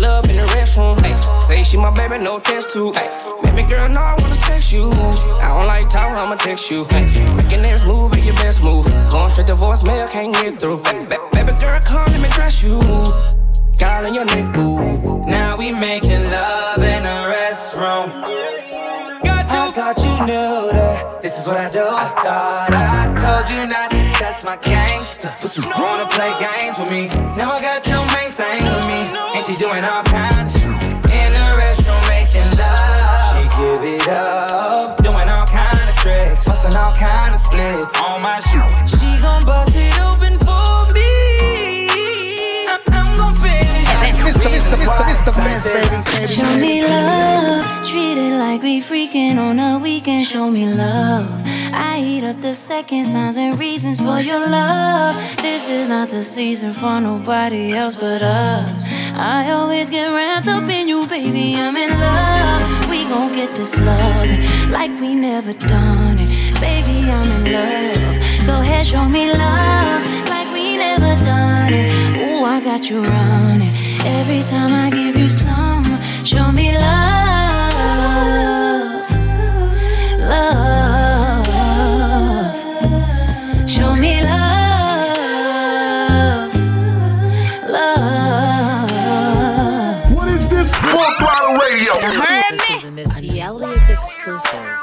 love 0.00 0.28
in 0.28 0.36
the 0.36 0.46
restroom. 0.56 1.00
Hey, 1.00 1.14
say 1.40 1.64
she 1.64 1.76
my 1.76 1.90
baby, 1.90 2.18
no 2.18 2.38
test 2.38 2.70
tube. 2.70 2.96
Hey, 2.96 3.08
baby 3.42 3.62
girl, 3.68 3.88
no, 3.88 4.00
I 4.00 4.16
wanna 4.18 4.34
sex 4.34 4.72
you. 4.72 4.90
I 4.90 5.48
don't 5.54 5.66
like 5.66 5.88
talk, 5.88 6.16
I'ma 6.16 6.36
text 6.36 6.70
you. 6.70 6.84
Hey, 6.84 7.04
making 7.36 7.62
this 7.62 7.84
move, 7.86 8.12
be 8.12 8.20
your 8.20 8.34
best 8.36 8.62
move. 8.62 8.86
Going 9.10 9.30
straight 9.30 9.46
to 9.48 9.54
voicemail, 9.54 10.10
can't 10.10 10.34
get 10.34 10.60
through. 10.60 10.82
Hey, 10.84 11.04
baby 11.32 11.52
girl, 11.60 11.80
come 11.80 12.06
let 12.12 12.20
me 12.20 12.28
dress 12.30 12.62
you. 12.62 12.80
Calling 13.78 14.14
your 14.14 14.24
neck, 14.24 14.54
boo. 14.54 15.24
Now 15.26 15.56
we 15.56 15.70
making 15.70 16.24
love 16.30 16.78
in 16.78 17.02
a 17.04 17.16
restroom. 17.32 18.08
Got 19.22 19.48
you. 19.50 19.56
I 19.56 19.70
thought 19.72 19.98
you 19.98 20.26
knew 20.26 20.72
that 20.72 21.22
this 21.22 21.38
is 21.38 21.46
what 21.46 21.58
I 21.58 21.70
do. 21.70 21.84
I 21.84 22.08
thought 22.24 22.72
I 22.72 23.14
told 23.20 23.50
you 23.50 23.66
not 23.66 23.95
test 24.36 24.44
my 24.44 24.56
gangster. 24.56 25.30
Wanna 25.78 26.06
play 26.08 26.32
games 26.38 26.78
with 26.78 26.90
me? 26.90 27.08
Now 27.36 27.52
I 27.52 27.60
got 27.60 27.86
your 27.86 28.04
main 28.14 28.32
thing 28.32 28.62
with 28.64 28.86
me, 28.86 29.00
and 29.34 29.44
she 29.44 29.54
doing 29.56 29.84
all 29.84 30.02
kinds 30.04 30.56
in 30.56 31.28
the 31.32 31.46
restroom 31.56 32.02
making 32.08 32.50
love. 32.58 33.32
She 33.32 33.42
give 33.56 33.82
it 33.94 34.08
up, 34.08 34.98
doing 34.98 35.28
all 35.28 35.46
kind 35.46 35.76
of 35.76 35.96
tricks, 35.96 36.46
busting 36.46 36.76
all 36.76 36.94
kind 36.94 37.34
of 37.34 37.40
splits 37.40 37.98
on 38.00 38.22
my 38.22 38.40
shit. 38.40 38.88
She 38.88 39.20
gon' 39.22 39.44
bust 39.44 39.72
it 39.74 39.98
open 40.00 40.38
for 40.40 40.92
me. 40.92 41.88
I'm, 42.68 42.80
I'm 42.92 43.16
gon' 43.16 43.34
finish. 43.34 43.65
Mr. 44.26 44.50
Mr. 44.50 44.76
Mr. 44.76 45.42
Mr. 45.46 46.04
baby. 46.04 46.32
Show 46.34 46.56
me 46.56 46.82
love, 46.84 47.86
treat 47.86 48.18
it 48.18 48.36
like 48.36 48.60
we 48.60 48.80
freaking 48.80 49.38
on 49.38 49.60
a 49.60 49.78
weekend. 49.78 50.26
Show 50.26 50.50
me 50.50 50.66
love. 50.66 51.28
I 51.72 52.00
eat 52.00 52.24
up 52.24 52.40
the 52.40 52.54
seconds, 52.54 53.08
times, 53.10 53.36
and 53.36 53.56
reasons 53.56 54.00
for 54.00 54.18
your 54.18 54.44
love. 54.48 55.14
This 55.36 55.68
is 55.68 55.88
not 55.88 56.10
the 56.10 56.24
season 56.24 56.72
for 56.72 57.00
nobody 57.00 57.72
else 57.72 57.94
but 57.94 58.22
us. 58.22 58.84
I 59.14 59.52
always 59.52 59.90
get 59.90 60.08
wrapped 60.08 60.48
up 60.48 60.68
in 60.68 60.88
you, 60.88 61.06
baby. 61.06 61.54
I'm 61.54 61.76
in 61.76 61.90
love. 61.90 62.90
We 62.90 63.04
gon' 63.04 63.32
get 63.32 63.54
this 63.54 63.78
love 63.78 64.28
like 64.70 64.90
we 65.00 65.14
never 65.14 65.52
done 65.52 66.16
it. 66.18 66.60
Baby, 66.60 67.10
I'm 67.10 67.46
in 67.46 67.52
love. 67.52 68.46
Go 68.46 68.60
ahead, 68.60 68.86
show 68.88 69.08
me 69.08 69.32
love 69.32 70.15
got 72.76 72.90
you 72.90 73.00
running. 73.00 73.70
Every 74.04 74.42
time 74.42 74.74
I 74.74 74.90
give 74.90 75.16
you 75.16 75.30
some, 75.30 75.84
show 76.24 76.52
me 76.52 76.76
love, 76.76 77.90
love. 80.18 81.46
Show 83.66 83.96
me 83.96 84.22
love, 84.22 84.54
love. 87.70 88.90
What 90.14 90.28
is 90.28 90.46
this? 90.48 90.70
Full 90.74 91.10
throttle 91.18 91.54
radio. 91.54 91.94
Heard 91.94 92.50
me? 92.50 92.58
This 92.58 92.70
is 92.70 92.84
a 92.84 92.90
Missy 92.90 93.40
Elliott 93.40 93.88
exclusive. 93.88 94.76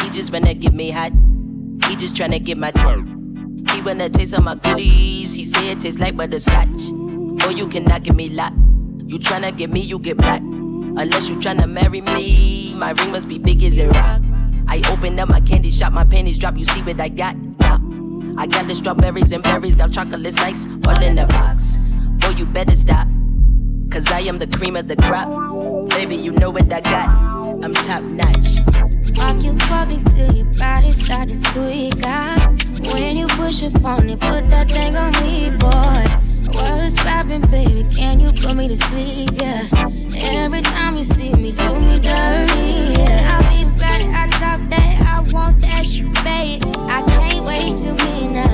He 0.00 0.10
just 0.10 0.32
wanna 0.32 0.54
get 0.54 0.74
me 0.74 0.90
hot. 0.90 1.12
He 1.86 1.94
just 1.94 2.16
tryna 2.16 2.42
get 2.42 2.58
my 2.58 2.72
tongue. 2.72 3.11
He 3.82 3.88
wanna 3.88 4.08
taste 4.08 4.32
of 4.34 4.44
my 4.44 4.54
goodies. 4.54 5.34
He 5.34 5.44
say 5.44 5.72
it 5.72 5.80
tastes 5.80 5.98
like 5.98 6.16
butterscotch. 6.16 6.92
Boy, 6.92 7.48
you 7.48 7.66
cannot 7.66 8.04
get 8.04 8.14
me 8.14 8.28
locked. 8.28 8.54
You 9.06 9.18
tryna 9.18 9.56
get 9.56 9.70
me, 9.72 9.80
you 9.80 9.98
get 9.98 10.18
black. 10.18 10.40
Unless 10.40 11.28
you 11.28 11.34
tryna 11.34 11.68
marry 11.68 12.00
me, 12.00 12.74
my 12.76 12.92
ring 12.92 13.10
must 13.10 13.28
be 13.28 13.40
big 13.40 13.60
as 13.64 13.78
a 13.78 13.88
rock. 13.88 14.22
I 14.68 14.82
open 14.88 15.18
up 15.18 15.30
my 15.30 15.40
candy 15.40 15.72
shop, 15.72 15.92
my 15.92 16.04
panties 16.04 16.38
drop. 16.38 16.56
You 16.56 16.64
see 16.64 16.80
what 16.82 17.00
I 17.00 17.08
got? 17.08 17.34
I 18.38 18.46
got 18.46 18.68
the 18.68 18.74
strawberries 18.76 19.32
and 19.32 19.42
berries, 19.42 19.74
dark 19.74 19.90
chocolate 19.90 20.32
slice, 20.32 20.64
all 20.86 21.02
in 21.02 21.16
the 21.16 21.26
box. 21.26 21.88
Boy, 22.20 22.36
you 22.38 22.46
better 22.46 22.76
stop. 22.76 23.08
Cause 23.90 24.06
I 24.12 24.20
am 24.20 24.38
the 24.38 24.46
cream 24.46 24.76
of 24.76 24.86
the 24.86 24.94
crop. 24.94 25.90
Baby, 25.90 26.14
you 26.14 26.30
know 26.30 26.50
what 26.50 26.72
I 26.72 26.82
got. 26.82 27.08
I'm 27.64 27.74
top 27.74 28.04
notch. 28.04 29.01
Walk 29.16 29.42
you, 29.42 29.52
walk 29.70 29.88
till 30.12 30.32
your 30.34 30.46
body 30.58 30.92
started 30.92 31.38
to 31.38 31.90
ah, 32.04 32.54
When 32.92 33.16
you 33.16 33.26
push 33.28 33.62
up 33.62 33.84
on 33.84 34.08
it, 34.08 34.20
put 34.20 34.48
that 34.50 34.68
thing 34.68 34.96
on 34.96 35.12
me, 35.22 35.50
boy. 35.58 36.22
What's 36.52 36.96
poppin', 36.96 37.42
baby? 37.50 37.84
Can 37.94 38.20
you 38.20 38.32
put 38.32 38.54
me 38.54 38.68
to 38.68 38.76
sleep? 38.76 39.30
Yeah. 39.40 39.66
Every 40.42 40.62
time 40.62 40.96
you 40.96 41.02
see 41.02 41.32
me, 41.32 41.52
do 41.52 41.80
me 41.80 42.00
dirty. 42.00 43.00
Yeah. 43.00 43.32
I'll 43.32 43.64
be 43.64 43.78
back. 43.78 44.02
I 44.08 44.28
talk 44.38 44.60
that. 44.70 44.92
I 45.06 45.32
want 45.32 45.60
that 45.62 45.86
shit, 45.86 46.12
babe. 46.24 46.62
I 46.88 47.02
can't 47.06 47.44
wait 47.44 47.74
till 47.80 47.94
midnight. 47.94 48.51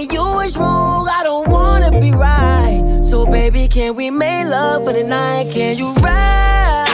If 0.00 0.10
you 0.14 0.40
is 0.40 0.56
wrong, 0.56 1.06
I 1.12 1.22
don't 1.22 1.46
wanna 1.50 2.00
be 2.00 2.10
right. 2.10 3.02
So 3.02 3.26
baby, 3.26 3.68
can 3.68 3.96
we 3.96 4.08
make 4.08 4.46
love 4.46 4.86
for 4.86 4.94
the 4.94 5.04
night? 5.04 5.52
Can 5.52 5.76
you? 5.76 5.92
Ride, 5.92 6.86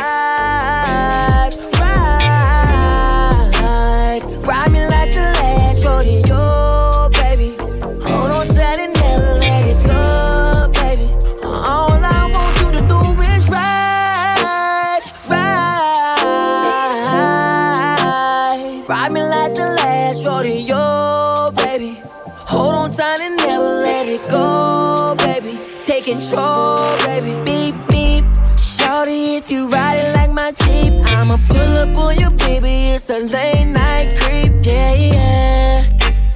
up 31.87 31.99
on 31.99 32.19
you, 32.19 32.31
baby. 32.31 32.91
It's 32.95 33.11
a 33.11 33.19
late 33.21 33.67
night 33.67 34.17
creep, 34.19 34.53
yeah 34.63 34.95
yeah. 34.95 35.83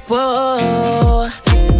Whoa, 0.07 1.27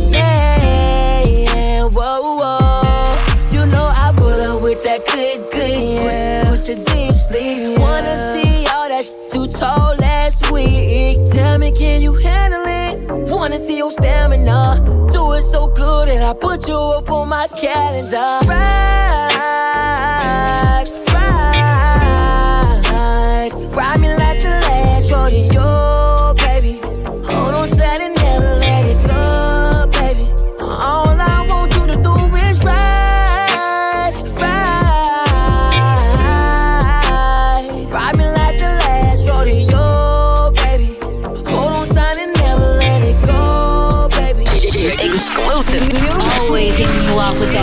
yeah 0.10 1.24
yeah. 1.24 1.84
Whoa 1.84 2.36
whoa. 2.40 3.18
You 3.52 3.66
know 3.66 3.92
I 3.96 4.14
pull 4.16 4.30
up 4.30 4.62
with 4.64 4.84
that 4.84 5.06
good 5.06 5.52
good. 5.52 6.00
Put, 6.00 6.50
put 6.50 6.68
your 6.70 6.84
deep 6.86 7.16
sleep. 7.16 7.80
Wanna 7.80 8.18
see 8.34 8.66
all 8.68 8.88
that 8.90 9.04
shit 9.06 9.34
you 9.34 9.48
told 9.48 10.00
last 10.00 10.52
week? 10.52 11.18
Tell 11.32 11.58
me, 11.58 11.72
can 11.72 12.02
you 12.02 12.14
handle 12.16 12.64
it? 12.66 13.30
Wanna 13.32 13.60
see 13.60 13.78
your 13.78 13.92
stamina. 13.92 15.10
Do 15.12 15.34
it 15.34 15.44
so 15.44 15.68
good 15.68 16.08
that 16.10 16.22
I 16.24 16.34
put 16.34 16.68
you 16.68 16.78
up 16.78 17.10
on 17.10 17.30
my 17.30 17.48
calendar. 17.48 18.40
Ride, 18.48 19.90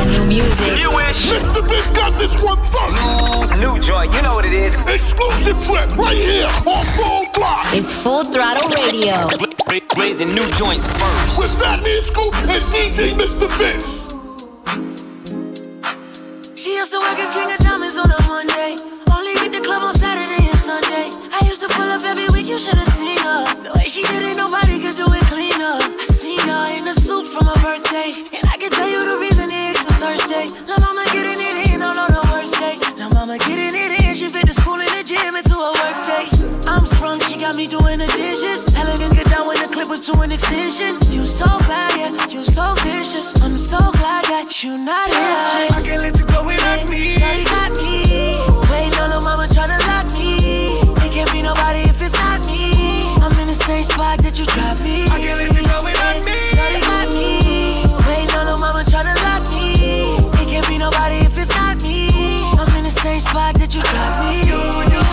new 0.08 0.24
music. 0.26 0.68
Mr. 1.18 1.60
Vince 1.66 1.90
got 1.90 2.12
this 2.18 2.40
one 2.42 2.58
first. 2.68 3.60
New 3.60 3.78
joint, 3.80 4.12
you 4.14 4.22
know 4.22 4.34
what 4.34 4.46
it 4.46 4.52
is. 4.52 4.76
Exclusive 4.86 5.58
trip 5.60 5.90
right 5.96 6.16
here 6.16 6.46
on 6.66 6.84
Full 6.96 7.26
Block. 7.34 7.66
It's 7.74 7.90
Full 7.90 8.24
Throttle 8.24 8.68
Radio. 8.70 9.28
Blazing 9.96 10.28
new 10.34 10.46
joints 10.52 10.86
first. 10.92 11.38
With 11.38 11.52
Fat 11.60 11.82
Man 11.82 12.02
Scoop 12.04 12.34
and 12.46 12.62
DJ 12.70 13.14
Mr. 13.18 13.48
Vince. 13.58 14.08
She 16.54 16.74
used 16.74 16.92
to 16.92 16.98
work 16.98 17.18
at 17.18 17.32
King 17.32 17.50
of 17.50 17.58
Diamonds 17.58 17.96
on 17.98 18.10
a 18.10 18.20
Monday. 18.26 18.76
Only 19.14 19.32
hit 19.40 19.52
the 19.52 19.60
club 19.60 19.82
on 19.82 19.94
Saturday 19.94 20.46
and 20.46 20.58
Sunday. 20.58 21.10
I 21.32 21.40
used 21.46 21.62
to 21.62 21.68
pull 21.68 21.88
up 21.88 22.02
every 22.02 22.28
week, 22.34 22.46
you 22.46 22.58
should've 22.58 22.86
seen 22.94 23.18
her. 23.18 23.44
The 23.62 23.70
way 23.78 23.88
she 23.88 24.02
did 24.04 24.22
it, 24.22 24.36
nobody 24.36 24.78
could 24.78 24.96
do 24.96 25.06
it 25.08 25.24
cleaner. 25.30 25.78
I 25.78 26.04
seen 26.04 26.40
her 26.40 26.66
in 26.76 26.86
a 26.88 26.94
suit 26.94 27.26
from 27.26 27.46
her 27.46 27.58
birthday. 27.62 28.12
And 28.34 28.44
I 28.50 28.56
can 28.58 28.70
tell 28.70 28.88
you 28.88 29.00
the 29.00 29.18
reason 29.18 29.37
it 29.37 29.37
was 29.37 29.37
Thursday. 29.98 30.46
La 30.70 30.78
mama 30.78 31.04
getting 31.10 31.34
it 31.34 31.74
in, 31.74 31.82
all 31.82 31.98
on 31.98 32.10
the 32.14 32.22
worst 32.30 32.54
day. 32.54 32.78
La 32.96 33.08
mama 33.10 33.36
getting 33.38 33.74
it 33.74 33.92
in, 34.00 34.14
she 34.14 34.28
fit 34.28 34.46
the 34.46 34.54
school 34.54 34.78
and 34.78 34.88
the 34.94 35.02
gym 35.02 35.34
into 35.34 35.58
a 35.58 35.70
work 35.82 35.98
day. 36.06 36.26
I'm 36.70 36.86
sprung, 36.86 37.18
she 37.26 37.38
got 37.38 37.56
me 37.56 37.66
doing 37.66 37.98
the 37.98 38.06
dishes. 38.14 38.62
Elegant 38.78 39.14
get 39.14 39.26
down 39.26 39.46
when 39.46 39.58
the 39.58 39.66
clip 39.66 39.88
was 39.90 40.00
to 40.06 40.14
an 40.20 40.30
extension. 40.30 40.94
You 41.10 41.26
so 41.26 41.46
bad, 41.66 41.90
yeah, 41.98 42.14
you 42.30 42.44
so 42.44 42.74
vicious. 42.86 43.42
I'm 43.42 43.58
so 43.58 43.78
glad 43.98 44.24
that 44.30 44.62
you 44.62 44.78
not 44.78 45.10
his 45.10 45.40
chick. 45.50 45.70
I 45.74 45.82
can't 45.82 46.02
let 46.02 46.14
you 46.18 46.26
go 46.26 46.46
without 46.46 46.88
me. 46.88 47.18
Shawty 47.18 47.44
got 47.50 47.74
me. 47.74 48.38
Waiting 48.70 48.94
on 49.02 49.10
the 49.10 49.20
mama 49.26 49.50
tryna 49.50 49.82
lock 49.90 50.06
me. 50.14 50.78
It 51.02 51.10
can't 51.10 51.30
be 51.32 51.42
nobody 51.42 51.82
if 51.90 52.00
it's 52.00 52.14
not 52.14 52.46
me. 52.46 53.02
I'm 53.18 53.34
in 53.40 53.48
the 53.48 53.58
same 53.66 53.82
spot 53.82 54.22
that 54.22 54.38
you 54.38 54.46
dropped 54.46 54.84
me. 54.84 55.10
I 55.10 55.18
can't 55.18 55.38
let 55.42 55.50
you 55.58 55.66
go 55.66 55.82
without 55.82 56.22
me. 56.22 56.38
Shawty 56.54 56.80
got 56.86 57.08
me. 57.14 57.47
Same 63.08 63.20
spot 63.20 63.54
that 63.54 63.74
you 63.74 63.80
dropped 63.80 64.20
me. 64.20 64.44
You, 64.44 64.60
you, 64.92 65.07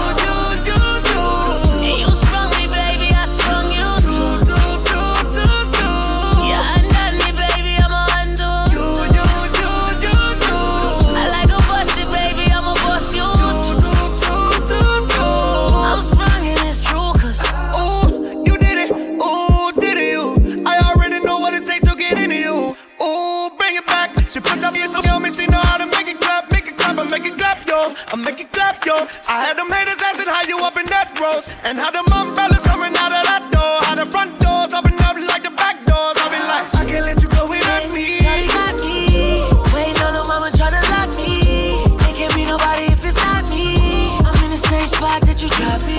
I 28.12 28.16
make 28.16 28.40
it 28.40 28.52
clap, 28.52 28.84
yo. 28.86 28.96
I 29.28 29.46
had 29.46 29.58
them 29.58 29.72
haters 29.72 30.02
asking 30.04 30.28
how 30.28 30.44
you 30.44 30.60
up 30.64 30.76
in 30.78 30.86
that 30.88 31.16
road, 31.20 31.44
and 31.64 31.78
how 31.78 31.92
them 31.92 32.06
umbrellas 32.12 32.64
coming 32.64 32.92
out 33.00 33.16
of 33.16 33.24
that 33.24 33.44
door, 33.56 33.76
how 33.88 33.96
the 33.96 34.06
front 34.06 34.36
doors 34.39 34.74
open 34.74 35.00
up 35.08 35.16
like 35.16 35.43
the 35.43 35.56
back 35.56 35.80
doors. 35.88 36.16
I 36.20 36.28
be 36.28 36.39
like, 36.43 36.66
I 36.76 36.84
can't 36.84 37.06
let 37.08 37.22
you 37.24 37.30
go 37.32 37.48
without 37.48 37.88
me. 37.96 38.20
Shawty 38.20 38.48
got 38.52 38.76
me. 38.84 39.39
Waiting 39.72 40.02
on 40.04 40.14
the 40.20 40.24
mama 40.28 40.52
tryna 40.52 40.84
lock 40.91 41.12
me. 41.16 41.72
It 42.04 42.14
can't 42.16 42.36
be 42.36 42.43
nobody 42.43 42.91
if 42.91 43.04
it's 43.06 43.18
not 43.18 43.48
me. 43.50 44.12
I'm 44.28 44.43
in 44.43 44.52
the 44.52 44.60
same 44.60 44.88
spot 44.88 45.22
that 45.24 45.39
you 45.41 45.50
dropped 45.56 45.88
me. 45.88 45.95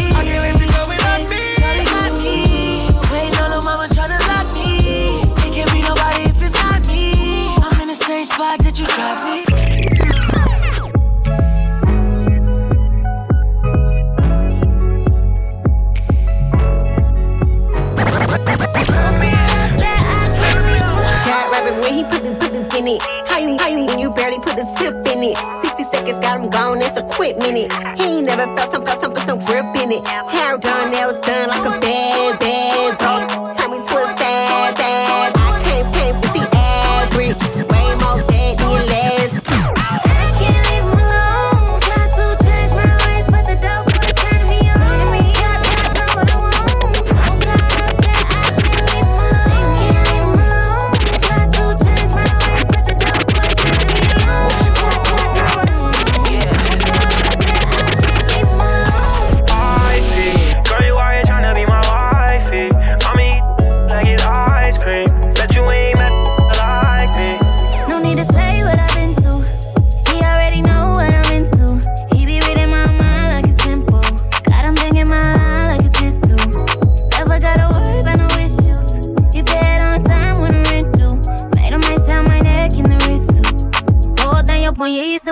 Put 24.47 24.57
the 24.57 24.67
tip 24.79 24.95
in 25.13 25.23
it? 25.23 25.37
60 25.63 25.85
seconds 25.85 26.19
got 26.21 26.41
him 26.41 26.49
gone, 26.49 26.79
that's 26.79 26.97
a 26.97 27.03
quick 27.03 27.37
minute. 27.37 27.73
He 27.99 28.05
ain't 28.19 28.27
never 28.27 28.47
felt 28.57 28.71
some 28.71 28.87
felt 28.87 29.01
some 29.01 29.13
put 29.13 29.25
some 29.25 29.39
grip 29.45 29.67
in 29.83 29.91
it. 29.93 30.07
Hair 30.07 30.59
done, 30.59 30.93
nails 30.93 31.19
done 31.19 31.49
like 31.49 31.67
a 31.67 31.81
bad 31.81 32.39
bad 32.39 32.99
bro. 32.99 33.26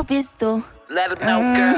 When 0.09 0.17
you 0.17 0.23
use 0.23 0.27
a 0.27 0.35
pistol. 0.35 0.65
Let 0.91 1.13
him 1.13 1.27
know, 1.27 1.41
girl. 1.57 1.74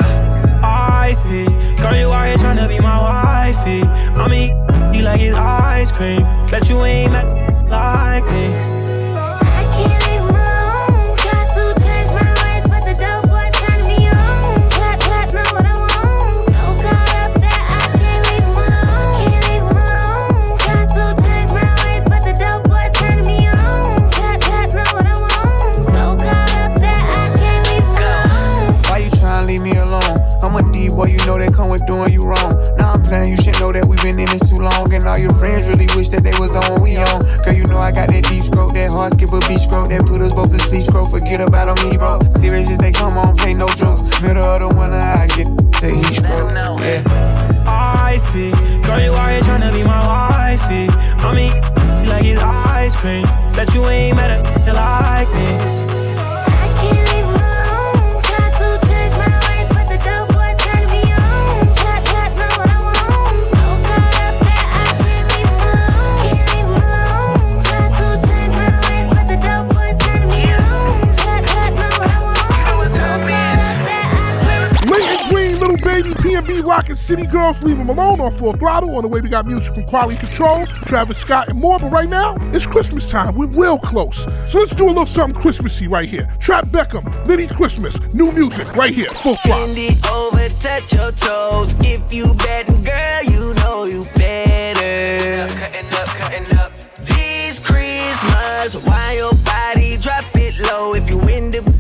Girls, 77.26 77.62
Leave 77.62 77.78
'em 77.78 77.88
Alone 77.88 78.20
on 78.20 78.36
Full 78.38 78.52
Throttle. 78.54 78.96
On 78.96 79.02
the 79.02 79.08
way, 79.08 79.20
we 79.20 79.28
got 79.28 79.46
music 79.46 79.74
from 79.74 79.84
Quality 79.84 80.18
Control, 80.18 80.66
Travis 80.86 81.18
Scott, 81.18 81.48
and 81.48 81.58
more. 81.60 81.78
But 81.78 81.90
right 81.90 82.08
now, 82.08 82.36
it's 82.52 82.66
Christmas 82.66 83.08
time. 83.08 83.34
We're 83.34 83.46
real 83.46 83.78
close. 83.78 84.26
So 84.48 84.58
let's 84.58 84.74
do 84.74 84.86
a 84.86 84.88
little 84.88 85.06
something 85.06 85.40
Christmassy 85.40 85.88
right 85.88 86.08
here. 86.08 86.28
Trap 86.40 86.66
Beckham, 86.66 87.04
Liddy 87.26 87.46
Christmas, 87.46 87.98
new 88.12 88.32
music 88.32 88.74
right 88.76 88.94
here. 88.94 89.10
Full 89.10 89.36
Throttle. 89.36 89.66
Bend 89.66 89.78
it 89.78 90.10
over, 90.10 90.48
touch 90.60 90.92
your 90.92 91.10
toes. 91.12 91.74
If 91.80 92.12
you 92.12 92.34
betting, 92.34 92.82
girl, 92.82 93.22
you 93.24 93.54
know 93.54 93.84
you 93.84 94.04
better. 94.16 95.46
Cutting 95.54 95.92
up, 95.94 96.08
cutting 96.18 96.58
up. 96.58 96.70
This 97.06 97.58
Christmas, 97.58 98.82
why 98.84 99.14
your 99.16 99.34
body 99.44 99.96
drop 99.98 100.24
it 100.34 100.58
low? 100.60 100.94
If 100.94 101.10
you 101.10 101.20
independent, 101.20 101.75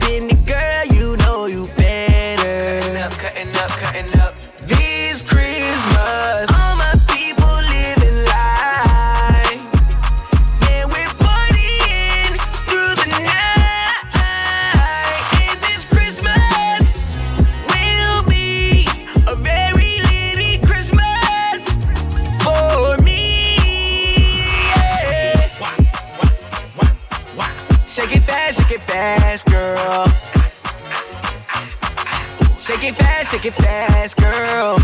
shake 33.36 33.46
it 33.46 33.54
fast, 33.54 34.16
girl. 34.16 34.78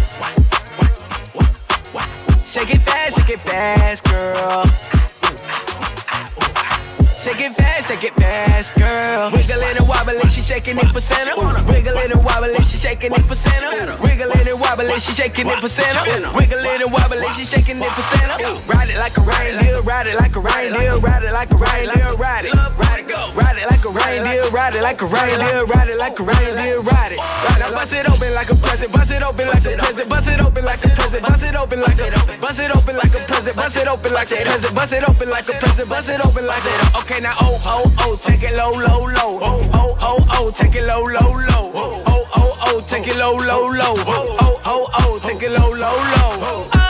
Shake 2.44 2.74
it 2.74 2.82
fast, 2.82 3.18
shake 3.18 3.30
it 3.30 3.38
fast, 3.38 4.04
girl. 4.04 4.91
Shake 7.82 8.04
it 8.04 8.14
fast, 8.14 8.70
it 8.76 8.78
girl. 8.78 9.30
Wiggling 9.32 9.74
and 9.76 9.88
wobbling, 9.88 10.28
she 10.30 10.40
shaking 10.40 10.78
it 10.78 10.86
for 10.94 11.00
center. 11.00 11.34
Wiggling 11.66 12.14
and 12.14 12.24
wobbling, 12.24 12.62
she 12.62 12.78
shaking 12.78 13.10
it 13.10 13.22
for 13.26 13.34
center. 13.34 13.90
Wiggling 13.98 14.46
and 14.46 14.60
wobbling, 14.60 14.98
she 15.00 15.12
shaking 15.12 15.48
it 15.48 15.58
for 15.58 15.66
center. 15.66 16.30
Wiggling 16.30 16.78
and 16.78 16.92
wobbling, 16.92 17.26
she 17.34 17.44
shaking 17.44 17.82
it 17.82 17.90
for 17.90 18.02
center. 18.02 18.54
Ride 18.70 18.90
it 18.90 18.98
like 18.98 19.18
a 19.18 19.22
reindeer, 19.26 19.82
ride 19.82 20.06
it 20.06 20.14
like 20.14 20.36
a 20.36 20.40
reindeer, 20.40 20.94
ride 21.02 21.24
it 21.24 21.32
like 21.32 21.50
a 21.50 21.56
reindeer, 21.58 22.14
ride 22.14 22.44
it. 22.46 22.54
Ride 22.78 23.00
it. 23.02 23.12
Ride 23.34 23.58
it 23.58 23.66
like 23.66 23.84
a 23.84 23.90
reindeer, 23.90 24.44
ride 24.50 24.74
it 24.74 24.82
like 24.82 25.00
a 25.02 25.06
reindeer, 25.06 25.64
ride 25.66 25.88
it 25.88 25.98
like 25.98 26.20
a 26.20 26.22
reindeer, 26.22 26.80
ride 26.80 27.12
it. 27.12 27.20
Now 27.58 27.72
bust 27.72 27.94
it 27.94 28.08
open 28.08 28.32
like 28.34 28.50
a 28.50 28.56
present, 28.56 28.92
bust 28.92 29.10
it 29.10 29.22
open 29.22 29.48
like 29.48 29.64
a 29.64 29.76
present, 29.76 30.08
bust 30.08 30.28
it 30.28 30.40
open 30.40 30.64
like 30.64 30.84
a 30.84 30.88
present, 30.88 31.22
bust 31.22 31.44
it 31.44 31.56
open 31.56 31.80
like 31.80 31.98
a 31.98 32.36
bust 32.40 32.60
it 32.60 32.70
open 32.76 32.96
like 32.96 33.14
a 33.14 33.20
present, 33.24 33.56
bust 33.56 33.76
it 33.76 33.88
open 33.88 34.12
like 34.12 34.30
a 34.30 34.36
present, 34.44 34.74
bust 34.74 34.92
it 34.92 35.04
open 35.08 35.30
like 35.30 35.48
a 35.48 35.52
present, 35.56 35.88
bust 35.88 36.10
it 36.10 36.20
open 36.24 36.46
like 36.46 36.64
a 36.64 36.98
Okay, 37.00 37.20
now 37.20 37.36
oh 37.40 37.56
oh 37.74 37.94
oh, 38.00 38.16
take 38.22 38.42
it 38.42 38.54
low 38.56 38.70
low 38.70 39.00
low. 39.06 39.38
Oh 39.40 39.70
oh 39.74 39.96
oh 40.00 40.26
oh, 40.30 40.50
take 40.50 40.74
it 40.74 40.84
low 40.86 41.02
low 41.02 41.32
low. 41.32 41.70
Oh 41.74 42.28
oh 42.36 42.58
oh, 42.66 42.80
take 42.88 43.08
it 43.08 43.16
low 43.16 43.32
low 43.32 43.66
low. 43.66 43.94
Oh 44.06 44.60
oh 44.64 44.86
oh, 44.94 45.18
take 45.22 45.42
it 45.42 45.50
low 45.52 45.70
low 45.70 45.96
low. 45.96 46.81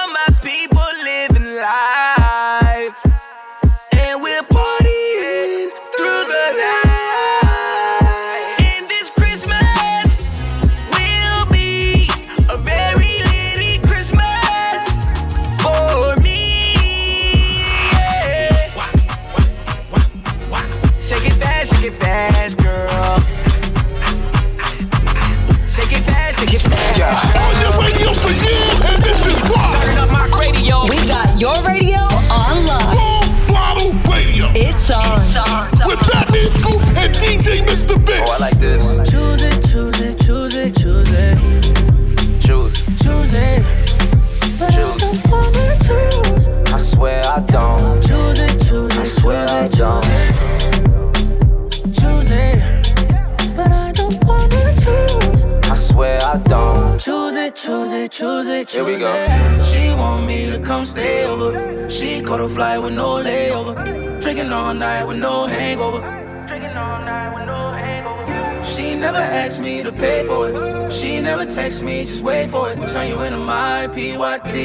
Choose 57.65 57.93
it, 57.93 58.11
choose 58.11 58.49
it, 58.49 58.67
choose 58.67 58.75
it, 58.77 58.87
Here 58.89 58.95
we 58.97 58.99
go. 58.99 59.13
it. 59.15 59.63
She 59.63 59.95
want 59.95 60.27
me 60.27 60.51
to 60.51 60.59
come 60.59 60.85
stay 60.85 61.27
over. 61.27 61.89
She 61.89 62.21
caught 62.21 62.41
a 62.41 62.49
flight 62.49 62.83
with 62.83 62.93
no 62.93 63.23
layover. 63.23 64.21
Drinking 64.21 64.53
all 64.53 64.75
night 64.75 65.05
with 65.05 65.19
no 65.19 65.47
hangover. 65.47 66.01
Drinking 66.49 66.71
all 66.71 66.99
night 67.05 67.33
with 67.37 67.47
no 67.47 67.71
hangover. 67.71 68.65
She 68.69 68.97
never 68.97 69.19
asked 69.19 69.61
me 69.61 69.81
to 69.85 69.93
pay 69.93 70.25
for 70.27 70.49
it. 70.49 70.93
She 70.93 71.21
never 71.21 71.45
text 71.45 71.85
me, 71.85 72.05
just 72.05 72.25
wait 72.25 72.51
for 72.51 72.69
it. 72.69 72.89
Turn 72.89 73.07
you 73.07 73.21
into 73.23 73.39
my 73.39 73.87
PYT. 73.87 74.57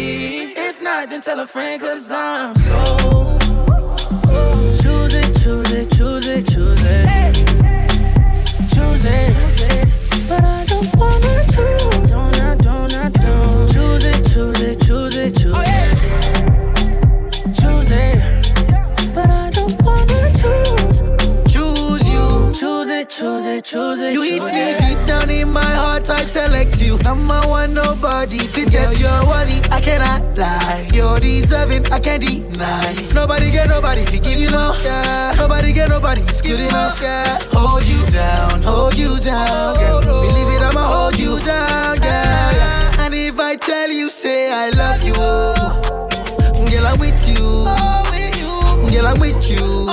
If 0.58 0.82
not, 0.82 1.10
then 1.10 1.22
tell 1.22 1.40
a 1.40 1.46
friend, 1.46 1.80
cause 1.80 2.12
I'm 2.12 2.56
so. 2.56 3.38
Choose 4.82 5.14
it, 5.14 5.36
choose 5.38 5.72
it, 5.72 5.92
choose 5.92 6.26
it, 6.26 6.48
choose 6.48 6.84
it. 6.84 7.37
Yeah. 37.02 37.40
Hold 37.54 37.86
you 37.86 38.06
down, 38.08 38.62
hold 38.64 38.98
you 38.98 39.18
down. 39.20 39.80
Yeah. 39.80 40.02
Believe 40.02 40.48
it, 40.56 40.62
I'ma 40.62 40.82
hold 40.82 41.20
you 41.20 41.40
down. 41.40 41.98
Yeah. 42.02 43.06
And 43.06 43.14
if 43.14 43.40
I 43.40 43.56
tell 43.56 43.90
you, 43.90 44.10
say 44.10 44.52
I 44.52 44.70
love 44.72 45.04
you, 45.04 45.14
girl, 45.14 46.88
I'm 46.88 47.00
with 47.00 47.28
you. 47.30 47.38
Oh, 47.40 48.90
girl, 48.92 49.08
I'm 49.08 49.20
with 49.20 49.50
you. 49.52 49.87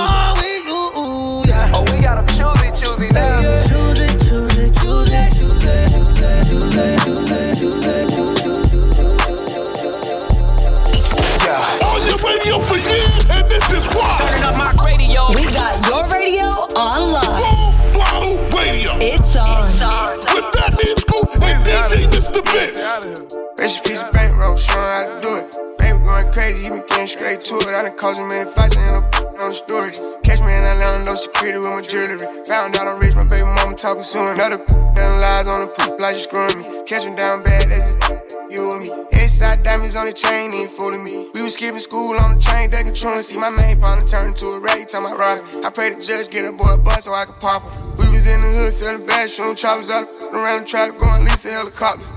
I 27.75 27.83
done 27.83 27.97
caused 27.97 28.19
him 28.19 28.29
many 28.29 28.49
fights, 28.49 28.77
I 28.77 28.87
end 28.87 29.03
up 29.03 29.43
on 29.43 29.49
the 29.49 29.53
stories. 29.53 29.99
Catch 30.23 30.39
me 30.39 30.55
in 30.55 30.63
Atlanta, 30.63 31.03
no 31.03 31.13
security 31.15 31.59
with 31.59 31.67
my 31.67 31.81
jewelry. 31.81 32.15
Found 32.47 32.77
out 32.77 32.87
I'm 32.87 32.99
rich, 33.03 33.15
my 33.15 33.27
baby 33.27 33.43
mama 33.43 33.75
talking 33.75 34.01
soon. 34.01 34.31
Another 34.31 34.63
telling 34.63 35.19
lies 35.19 35.45
on 35.45 35.59
the 35.59 35.67
poop 35.67 35.99
like 35.99 36.15
you 36.15 36.23
screwing 36.23 36.55
me. 36.55 36.63
Catch 36.87 37.03
him 37.03 37.15
down 37.15 37.43
bad, 37.43 37.67
that's 37.67 37.99
just 37.99 38.23
you 38.49 38.71
and 38.71 38.79
me. 38.79 38.87
Inside 39.19 39.63
diamonds 39.63 39.97
on 39.97 40.07
the 40.07 40.13
chain, 40.13 40.53
ain't 40.53 40.71
fooling 40.71 41.03
me. 41.03 41.27
We 41.33 41.41
was 41.41 41.55
skipping 41.55 41.83
school 41.83 42.15
on 42.15 42.35
the 42.35 42.39
train, 42.39 42.71
they 42.71 42.81
controlling. 42.81 43.23
See 43.23 43.37
my 43.37 43.49
main 43.49 43.77
partner 43.81 44.07
turn 44.07 44.29
into 44.29 44.55
a 44.55 44.59
rag, 44.59 44.87
time 44.87 45.05
I 45.05 45.11
it. 45.35 45.65
I 45.65 45.69
pray 45.69 45.93
the 45.93 45.99
judge 45.99 46.29
get 46.29 46.45
a 46.45 46.53
boy 46.53 46.71
a 46.71 46.77
bus 46.77 47.03
so 47.03 47.13
I 47.13 47.25
could 47.25 47.41
pop 47.43 47.59
him. 47.59 47.75
We 47.99 48.15
was 48.15 48.25
in 48.25 48.39
the 48.39 48.47
hood 48.55 48.71
selling 48.71 49.05
bad, 49.05 49.29
shooting 49.29 49.55
choppers 49.55 49.89
out 49.89 50.07
around 50.31 50.61
the 50.61 50.65
trap, 50.65 50.97
going 50.97 51.27
at 51.27 51.27
least 51.27 51.43
a 51.43 51.51
helicopter. 51.51 52.14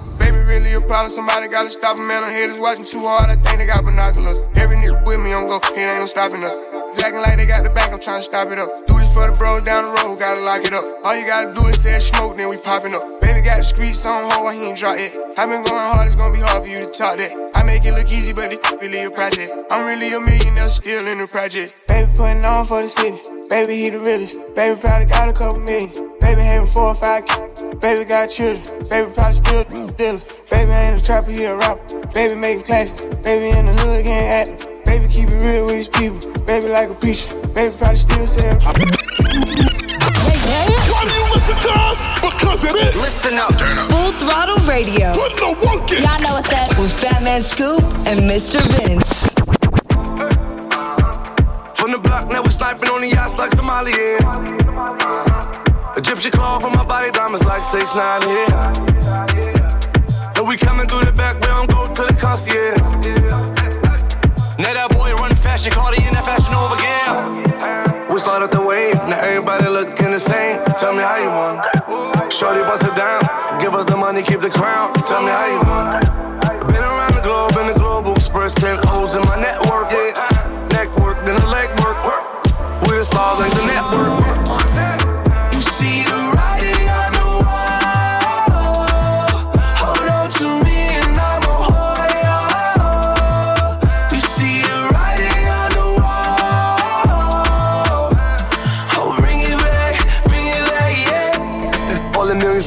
Really 0.49 0.73
a 0.73 0.81
problem. 0.81 1.13
Somebody 1.13 1.47
gotta 1.49 1.69
stop 1.69 1.99
him, 1.99 2.09
man. 2.09 2.25
I'm 2.25 2.33
haters 2.33 2.59
watching 2.59 2.87
too 2.87 3.01
hard. 3.07 3.29
I 3.29 3.37
think 3.37 3.59
they 3.59 3.67
got 3.67 3.85
binoculars. 3.85 4.41
Every 4.57 4.77
nigga 4.77 5.07
with 5.07 5.21
me 5.21 5.35
on 5.35 5.47
go, 5.47 5.57
it 5.57 5.77
ain't 5.77 6.01
no 6.01 6.07
stopping 6.07 6.43
us. 6.43 6.78
It's 6.89 7.03
acting 7.03 7.21
like 7.21 7.37
they 7.37 7.45
got 7.45 7.65
the 7.65 7.71
bank, 7.71 7.93
I'm 7.93 8.01
trying 8.01 8.21
to 8.21 8.25
stop 8.25 8.49
it 8.49 8.59
up. 8.59 8.87
Do 8.87 8.99
this 8.99 9.13
for 9.13 9.31
the 9.31 9.37
bros 9.37 9.63
down 9.63 9.85
the 9.85 10.03
road, 10.03 10.19
gotta 10.19 10.41
lock 10.41 10.65
it 10.65 10.73
up. 10.73 10.85
All 11.05 11.15
you 11.15 11.27
gotta 11.27 11.53
do 11.53 11.67
is 11.67 11.83
say 11.83 12.01
smoke, 12.01 12.39
then 12.39 12.49
we 12.49 12.57
popping 12.57 12.95
up. 12.95 13.21
Baby 13.21 13.43
got 13.43 13.59
the 13.59 13.63
streets 13.63 14.07
on 14.07 14.31
hold, 14.31 14.55
he 14.55 14.65
ain't 14.65 14.79
drop 14.79 14.97
it. 14.99 15.13
i 15.37 15.45
been 15.45 15.63
going 15.65 15.89
hard, 15.93 16.07
it's 16.07 16.17
gonna 16.17 16.33
be 16.33 16.41
hard 16.41 16.63
for 16.63 16.69
you 16.69 16.81
to 16.81 16.91
talk 16.91 17.19
that. 17.19 17.31
I 17.55 17.63
make 17.63 17.85
it 17.85 17.93
look 17.93 18.11
easy, 18.11 18.33
but 18.33 18.55
it 18.55 18.81
really 18.81 19.05
a 19.05 19.11
project. 19.11 19.53
I'm 19.71 19.87
really 19.87 20.15
a 20.15 20.21
millionaire, 20.21 20.71
still 20.71 21.07
in 21.07 21.19
the 21.19 21.27
project. 21.27 21.75
Baby 21.89 22.11
putting 22.17 22.43
on 22.43 22.65
for 22.65 22.81
the 22.81 22.89
city. 22.89 23.21
Baby, 23.51 23.77
he 23.77 23.91
the 23.91 23.99
realest. 23.99 24.41
Baby 24.57 24.81
probably 24.81 25.07
got 25.07 25.29
a 25.29 25.35
couple 25.35 25.61
million. 25.61 25.93
Baby 26.21 26.41
having 26.41 26.69
four 26.69 26.89
or 26.89 26.95
five 26.95 27.27
kids. 27.27 27.65
Baby 27.83 28.05
got 28.07 28.31
children. 28.31 28.89
Baby 28.89 29.13
probably 29.13 29.35
still 29.35 29.65
stealing. 29.91 30.23
Baby 30.51 30.73
ain't 30.73 31.03
a 31.03 31.05
trapper, 31.05 31.33
he 31.33 31.45
a 31.45 31.55
rapper. 31.55 32.07
Baby 32.15 32.35
making 32.35 32.65
classics. 32.65 33.03
Baby 33.23 33.57
in 33.57 33.67
the 33.67 33.73
hood 33.75 34.05
getting 34.05 34.57
active. 34.57 34.78
Baby 34.89 35.07
keep 35.13 35.29
it 35.29 35.43
real 35.45 35.67
with 35.67 35.77
his 35.77 35.89
people. 35.89 36.17
Baby 36.49 36.69
like 36.69 36.89
a 36.89 36.95
preacher. 36.95 37.37
Baby 37.53 37.77
probably 37.77 37.97
still 37.97 38.27
sell. 38.27 38.59
Why 38.59 38.73
do 41.05 41.13
you 41.13 41.27
listen 41.29 41.57
to 41.61 41.73
us? 41.77 42.09
Because 42.25 42.65
it 42.65 42.75
is. 42.75 42.97
Listen 42.97 43.35
up. 43.35 43.53
Full 43.93 44.13
throttle 44.17 44.57
radio. 44.65 45.13
Put 45.13 45.37
the 45.37 45.53
work 45.61 45.93
in. 45.93 46.03
Y'all 46.03 46.19
know 46.25 46.41
what's 46.41 46.51
up. 46.57 46.73
With 46.81 46.93
Fat 46.99 47.23
Man 47.23 47.43
Scoop 47.43 47.85
and 48.09 48.21
Mr. 48.25 48.65
Vince. 48.73 49.29
From 51.77 51.93
the 51.93 51.99
block, 51.99 52.29
now 52.29 52.43
we're 52.43 52.49
sniping 52.49 52.89
on 52.89 53.03
the 53.03 53.09
yachts 53.09 53.37
like 53.37 53.51
Somalians. 53.51 54.25
Uh-huh. 54.25 55.95
Egyptian 55.99 56.33
claw 56.33 56.61
from 56.61 56.73
my 56.73 56.85
body, 56.85 57.11
diamonds 57.11 57.45
like 57.45 57.65
6 57.65 57.95
9 57.95 58.23
here. 58.23 58.47
And 60.35 60.49
we 60.49 60.57
coming 60.57 60.89
through 60.89 61.05
the 61.05 61.13
back, 61.13 61.35
we 61.37 61.47
don't 61.49 61.69
go 61.69 61.93
to 61.93 62.03
the 62.05 62.15
concierge. 62.15 63.28
Now 64.59 64.75
that 64.75 64.91
boy 64.91 65.15
run 65.15 65.37
fashion, 65.37 65.71
Cardi 65.71 66.03
in 66.03 66.13
that 66.15 66.27
fashion 66.27 66.51
over 66.53 66.75
again. 66.75 68.11
We 68.11 68.19
started 68.19 68.51
the 68.51 68.61
wave, 68.61 68.95
now 69.07 69.21
everybody 69.23 69.69
looking 69.69 70.11
the 70.11 70.19
same. 70.19 70.59
Tell 70.75 70.93
me 70.93 70.99
how 70.99 71.19
you 71.23 71.31
want. 71.31 71.63
Shorty 72.33 72.67
bust 72.67 72.83
it 72.83 72.97
down, 72.97 73.23
give 73.61 73.75
us 73.75 73.87
the 73.87 73.97
money, 73.97 74.21
keep 74.21 74.41
the 74.41 74.51
crown. 74.51 74.95
Tell 75.07 75.23
me 75.23 75.31
how 75.31 75.47
you 75.47 75.63
want. 75.63 76.67
Been 76.67 76.83
around 76.83 77.15
the 77.15 77.23
globe 77.23 77.55
in 77.57 77.69
the 77.69 77.79
global 77.79 78.17
express, 78.17 78.53
10 78.55 78.79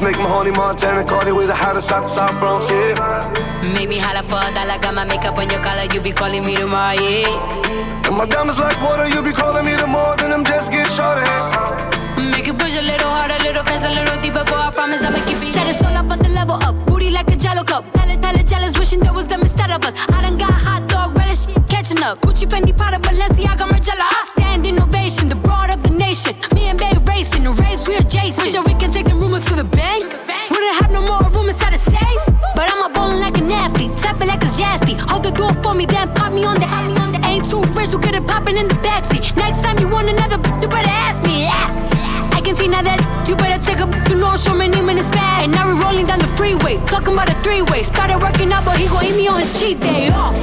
millions 0.00 0.02
make 0.02 0.16
my 0.16 0.28
honey 0.28 0.50
Montana, 0.50 1.04
Cardi 1.04 1.32
with 1.32 1.48
the 1.48 1.54
hottest 1.54 1.92
out 1.92 2.02
the 2.02 2.08
South 2.08 2.38
Bronx, 2.38 2.70
yeah. 2.70 3.72
Make 3.74 3.88
me 3.88 3.98
holla 3.98 4.22
for 4.28 4.40
a 4.40 4.54
dollar, 4.54 4.78
got 4.80 4.94
my 4.94 5.04
makeup 5.04 5.36
on 5.38 5.50
your 5.50 5.62
collar, 5.62 5.86
you 5.92 6.00
be 6.00 6.12
calling 6.12 6.44
me 6.44 6.54
tomorrow, 6.56 7.00
yeah. 7.00 8.06
And 8.06 8.16
my 8.16 8.26
diamonds 8.26 8.58
like 8.58 8.80
water, 8.82 9.08
you 9.08 9.22
be 9.22 9.32
calling 9.32 9.64
me 9.64 9.76
the 9.76 9.86
more 9.86 10.16
than 10.16 10.30
them 10.30 10.44
just 10.44 10.70
get 10.70 10.90
shorter. 10.90 11.24
Make 12.16 12.48
it 12.48 12.58
push 12.58 12.76
a 12.76 12.82
little 12.82 13.08
harder, 13.08 13.36
a 13.38 13.42
little 13.44 13.64
faster, 13.64 13.88
a 13.88 13.94
little 13.94 14.20
deeper, 14.22 14.44
boy, 14.44 14.56
I 14.56 14.70
promise 14.72 15.02
I'ma 15.02 15.24
keep 15.26 15.42
it. 15.42 15.54
Set 15.54 15.66
it 15.66 15.84
all 15.84 15.96
up, 15.96 16.08
but 16.08 16.22
the 16.22 16.28
level 16.28 16.56
up, 16.62 16.74
booty 16.86 17.10
like 17.10 17.28
a 17.28 17.36
jello 17.36 17.64
cup. 17.64 17.84
Tell 17.92 18.10
it, 18.10 18.22
tell 18.22 18.36
it, 18.36 18.46
jealous, 18.46 18.78
wishing 18.78 19.00
there 19.00 19.12
was 19.12 19.28
them 19.28 19.42
instead 19.42 19.70
of 19.70 19.84
us. 19.84 19.94
I 20.08 20.22
done 20.22 20.38
got 20.38 20.52
hot 20.52 20.88
dog, 20.88 21.16
relish, 21.16 21.46
catching 21.68 22.02
up. 22.02 22.20
Gucci, 22.20 22.46
Fendi, 22.48 22.76
Prada, 22.76 22.98
Balenciaga, 22.98 23.66
Margiela. 23.68 24.06
I 24.08 24.30
stand 24.36 24.66
innovation, 24.66 25.28
the 25.28 25.36
broad 25.36 25.72
of 25.74 25.82
the 25.82 25.90
nation. 25.90 26.34
Me 26.54 26.68
and 26.68 26.80
Bay 27.22 27.28
racing, 27.28 27.44
the 27.44 27.52
race 27.62 27.86
we 27.86 27.94
adjacent. 27.94 28.42
Wish 28.42 28.52
that 28.52 28.66
we 28.66 28.74
can 28.74 28.90
take 28.90 29.06
the 29.06 29.14
rumors 29.14 29.44
to 29.46 29.54
the 29.54 29.62
bank. 29.62 30.02
Wouldn't 30.50 30.74
have 30.82 30.90
no 30.90 31.02
more 31.06 31.22
room 31.30 31.48
inside 31.48 31.72
the 31.72 31.78
safe. 31.78 32.22
But 32.56 32.66
I'm 32.66 32.90
a 32.90 32.92
ballin' 32.92 33.20
like 33.20 33.38
an 33.38 33.50
athlete, 33.50 33.96
tapping 33.98 34.26
like 34.26 34.42
it's 34.42 34.58
Jasty. 34.58 34.94
Hold 34.94 35.22
the 35.22 35.30
door 35.30 35.54
for 35.62 35.72
me, 35.74 35.86
then 35.86 36.12
pop 36.14 36.32
me 36.32 36.44
on 36.44 36.58
the 36.58 36.66
me 36.66 36.96
on 36.98 37.12
the 37.12 37.20
Ain't 37.24 37.48
too 37.48 37.62
rich, 37.78 37.90
so 37.90 37.98
get 37.98 38.14
it 38.16 38.26
poppin' 38.26 38.56
in 38.56 38.66
the 38.66 38.74
backseat. 38.74 39.36
Next 39.36 39.62
time 39.62 39.78
you 39.78 39.88
want 39.88 40.08
another, 40.08 40.36
you 40.60 40.68
better 40.68 40.90
ask 40.90 41.22
me. 41.22 41.44
Yeah. 41.46 42.34
I 42.34 42.40
can 42.40 42.56
see 42.56 42.66
now 42.66 42.82
that 42.82 42.98
you 43.28 43.36
better 43.36 43.62
take 43.62 43.78
a 43.78 43.86
to 43.86 44.38
show 44.38 44.54
me 44.54 44.66
name 44.66 44.88
in 44.88 44.96
his. 44.96 45.06
And 45.14 45.52
now 45.52 45.68
we're 45.68 45.80
rolling 45.80 46.06
down 46.06 46.18
the 46.18 46.32
freeway, 46.38 46.76
talking 46.86 47.12
about 47.12 47.30
a 47.30 47.34
three 47.42 47.62
way. 47.62 47.84
Started 47.84 48.18
working 48.18 48.52
out, 48.52 48.64
but 48.64 48.78
he 48.78 48.88
gon' 48.88 49.04
eat 49.04 49.14
me 49.16 49.28
on 49.28 49.40
his 49.40 49.60
cheat 49.60 49.78
day 49.78 50.08
off. 50.10 50.36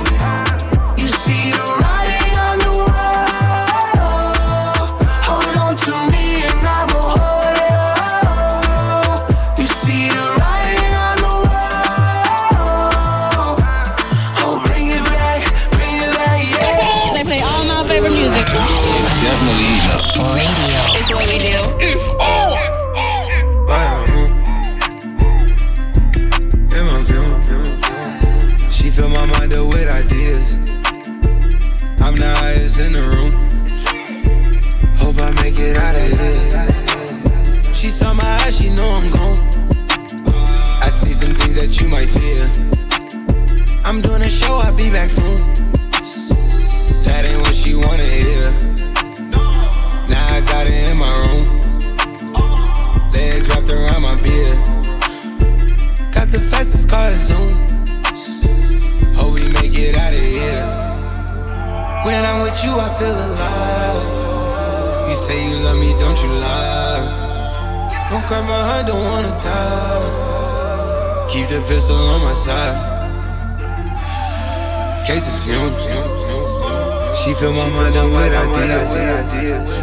Fill 77.40 77.54
my 77.54 77.70
mind 77.70 77.96
with 77.96 78.34
ideas. 78.34 79.78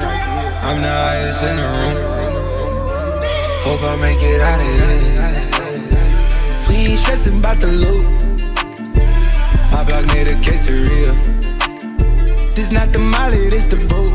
I'm 0.63 0.83
the 0.83 0.89
highest 0.89 1.43
in 1.43 1.57
the 1.57 1.63
room. 1.77 1.97
Hope 3.65 3.83
I 3.83 3.97
make 3.97 4.21
it 4.21 4.43
out 4.43 4.61
of 4.61 4.67
here. 4.77 5.01
We 6.69 6.75
ain't 6.93 6.99
stressing 6.99 7.39
about 7.39 7.59
the 7.61 7.69
loot. 7.69 8.05
My 9.73 9.85
block 9.85 10.05
made 10.13 10.29
a 10.29 10.35
quesadilla. 10.45 11.15
This 12.55 12.71
not 12.71 12.93
the 12.93 12.99
molly, 12.99 13.49
this 13.49 13.67
the 13.69 13.77
boot. 13.89 14.13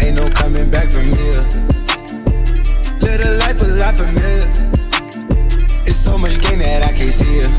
Ain't 0.00 0.16
no 0.16 0.30
coming 0.30 0.70
back 0.70 0.88
from 0.88 1.04
here. 1.04 1.44
Live 3.04 3.20
a 3.20 3.36
life 3.36 3.60
a 3.60 3.66
lot 3.66 3.96
familiar. 3.96 4.48
It's 5.84 5.96
so 5.98 6.16
much 6.16 6.40
gain 6.40 6.60
that 6.60 6.86
I 6.86 6.92
can't 6.96 7.12
see 7.12 7.44
it. 7.44 7.50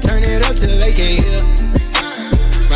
Turn 0.00 0.22
it 0.22 0.42
up 0.44 0.54
till 0.54 0.78
they 0.78 0.92
can't 0.92 1.24
hear. 1.24 1.59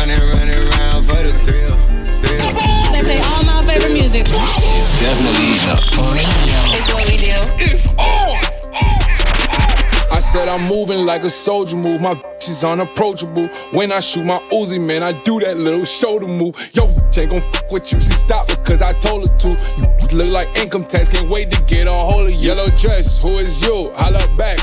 Running, 0.05 0.29
running 0.29 0.67
around 0.69 1.01
for 1.05 1.17
the 1.23 1.33
thrill. 1.41 1.75
thrill. 2.21 2.45
They 2.93 3.01
play 3.01 3.17
all 3.25 3.43
my 3.43 3.65
favorite 3.65 3.91
music. 3.91 4.21
It's 4.29 4.99
definitely 4.99 5.57
eating 5.57 5.67
up. 5.67 5.81
Radio. 6.13 6.61
It's 6.77 6.93
what 6.93 7.09
we 7.09 7.17
do. 7.17 7.33
It's 7.57 7.87
on. 7.97 8.37
I 10.15 10.19
said 10.19 10.47
I'm 10.47 10.67
moving 10.67 11.07
like 11.07 11.23
a 11.23 11.29
soldier 11.31 11.75
move. 11.75 12.01
My 12.01 12.13
bitch 12.13 12.49
is 12.49 12.63
unapproachable. 12.63 13.47
When 13.71 13.91
I 13.91 13.99
shoot 13.99 14.25
my 14.25 14.37
Uzi, 14.51 14.79
man, 14.79 15.01
I 15.01 15.11
do 15.23 15.39
that 15.39 15.57
little 15.57 15.85
shoulder 15.85 16.27
move. 16.27 16.55
Yo, 16.73 16.83
bitch 16.83 17.17
ain't 17.17 17.31
gon' 17.31 17.41
fuck 17.51 17.71
with 17.71 17.91
you. 17.91 17.97
She 17.97 18.11
stopped 18.11 18.49
because 18.49 18.83
I 18.83 18.93
told 18.99 19.27
her 19.27 19.35
to. 19.35 19.47
You 19.47 20.17
look 20.19 20.29
like 20.29 20.55
income 20.55 20.83
tax. 20.83 21.13
Can't 21.13 21.31
wait 21.31 21.49
to 21.49 21.63
get 21.63 21.87
a 21.87 21.91
hold 21.91 22.27
of 22.27 22.33
you. 22.33 22.49
Yellow 22.49 22.67
dress, 22.67 23.17
who 23.17 23.39
is 23.39 23.59
you? 23.63 23.91
Holla 23.95 24.27
back. 24.37 24.59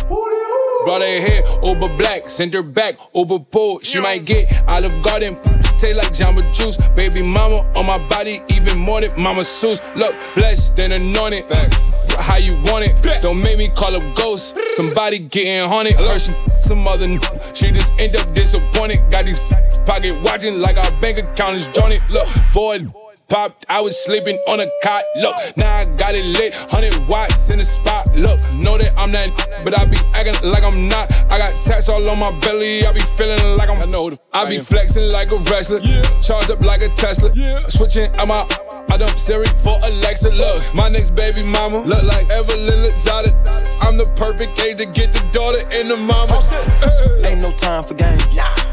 Brought 0.84 1.00
her 1.02 1.20
hair 1.20 1.42
over 1.62 1.94
black, 1.96 2.24
send 2.24 2.54
her 2.54 2.62
back 2.62 2.96
over 3.14 3.38
pool. 3.38 3.80
She 3.82 4.00
might 4.00 4.24
get 4.24 4.44
Olive 4.68 5.02
Garden, 5.02 5.34
taste 5.78 5.96
like 5.96 6.12
Jamba 6.12 6.42
Juice. 6.52 6.76
Baby 6.96 7.22
mama 7.32 7.58
on 7.76 7.86
my 7.86 7.98
body, 8.08 8.40
even 8.50 8.78
more 8.78 9.00
than 9.00 9.18
Mama 9.20 9.42
Seuss. 9.42 9.80
Look, 9.96 10.14
blessed 10.34 10.78
and 10.80 10.92
anointed. 10.92 11.48
Facts. 11.48 12.14
How 12.14 12.36
you 12.36 12.56
want 12.62 12.84
it? 12.84 13.22
Don't 13.22 13.42
make 13.42 13.58
me 13.58 13.68
call 13.68 13.94
up 13.96 14.02
ghosts. 14.14 14.54
Somebody 14.76 15.20
getting 15.20 15.68
haunted. 15.68 16.00
Or 16.00 16.18
she 16.18 16.32
some 16.46 16.86
other 16.86 17.06
n- 17.06 17.20
She 17.54 17.66
just 17.72 17.90
end 17.98 18.16
up 18.16 18.34
disappointed. 18.34 18.98
Got 19.10 19.24
these 19.24 19.52
pocket 19.86 20.20
watching 20.22 20.60
like 20.60 20.76
our 20.76 20.90
bank 21.00 21.18
account 21.18 21.56
is 21.56 21.68
jointed. 21.68 22.02
Look, 22.10 22.28
boy 22.52 22.86
popped, 23.32 23.64
I 23.68 23.80
was 23.80 23.96
sleeping 24.04 24.36
on 24.46 24.60
a 24.60 24.66
cot. 24.82 25.02
Look, 25.16 25.34
now 25.56 25.74
I 25.74 25.84
got 25.96 26.14
it 26.14 26.24
lit, 26.24 26.54
100 26.70 27.08
watts 27.08 27.48
in 27.48 27.58
the 27.58 27.64
spot. 27.64 28.04
Look, 28.16 28.38
know 28.60 28.76
that 28.76 28.92
I'm 28.96 29.10
not, 29.10 29.32
but 29.64 29.72
I 29.72 29.88
be 29.88 29.96
acting 30.12 30.50
like 30.50 30.62
I'm 30.62 30.86
not. 30.86 31.10
I 31.32 31.38
got 31.38 31.50
tats 31.64 31.88
all 31.88 32.06
on 32.08 32.18
my 32.18 32.30
belly, 32.40 32.84
I 32.84 32.92
be 32.92 33.00
feeling 33.16 33.56
like 33.56 33.70
I'm. 33.70 33.80
I 33.80 33.86
know 33.86 34.10
the. 34.10 34.18
I 34.32 34.48
be 34.48 34.58
flexing 34.58 35.08
like 35.10 35.32
a 35.32 35.38
wrestler, 35.48 35.80
yeah. 35.80 36.02
charged 36.20 36.50
up 36.50 36.60
like 36.60 36.82
a 36.82 36.90
Tesla. 36.90 37.32
Yeah. 37.34 37.66
Switching 37.68 38.14
out 38.18 38.28
my. 38.28 38.46
I 38.90 38.96
dump 38.96 39.18
Siri 39.18 39.46
for 39.62 39.78
Alexa. 39.84 40.34
Look, 40.34 40.62
my 40.74 40.88
next 40.88 41.14
baby 41.14 41.42
mama 41.42 41.78
look 41.78 42.04
like 42.04 42.30
Evelyn 42.30 42.80
Lozada. 42.84 43.30
I'm 43.82 43.96
the 43.96 44.06
perfect 44.16 44.58
age 44.60 44.78
to 44.78 44.86
get 44.86 45.12
the 45.12 45.22
daughter 45.32 45.62
and 45.72 45.90
the 45.90 45.96
mama. 45.96 46.36
Oh, 46.38 47.22
Ain't 47.24 47.40
no 47.40 47.50
time 47.52 47.82
for 47.82 47.94
games. 47.94 48.22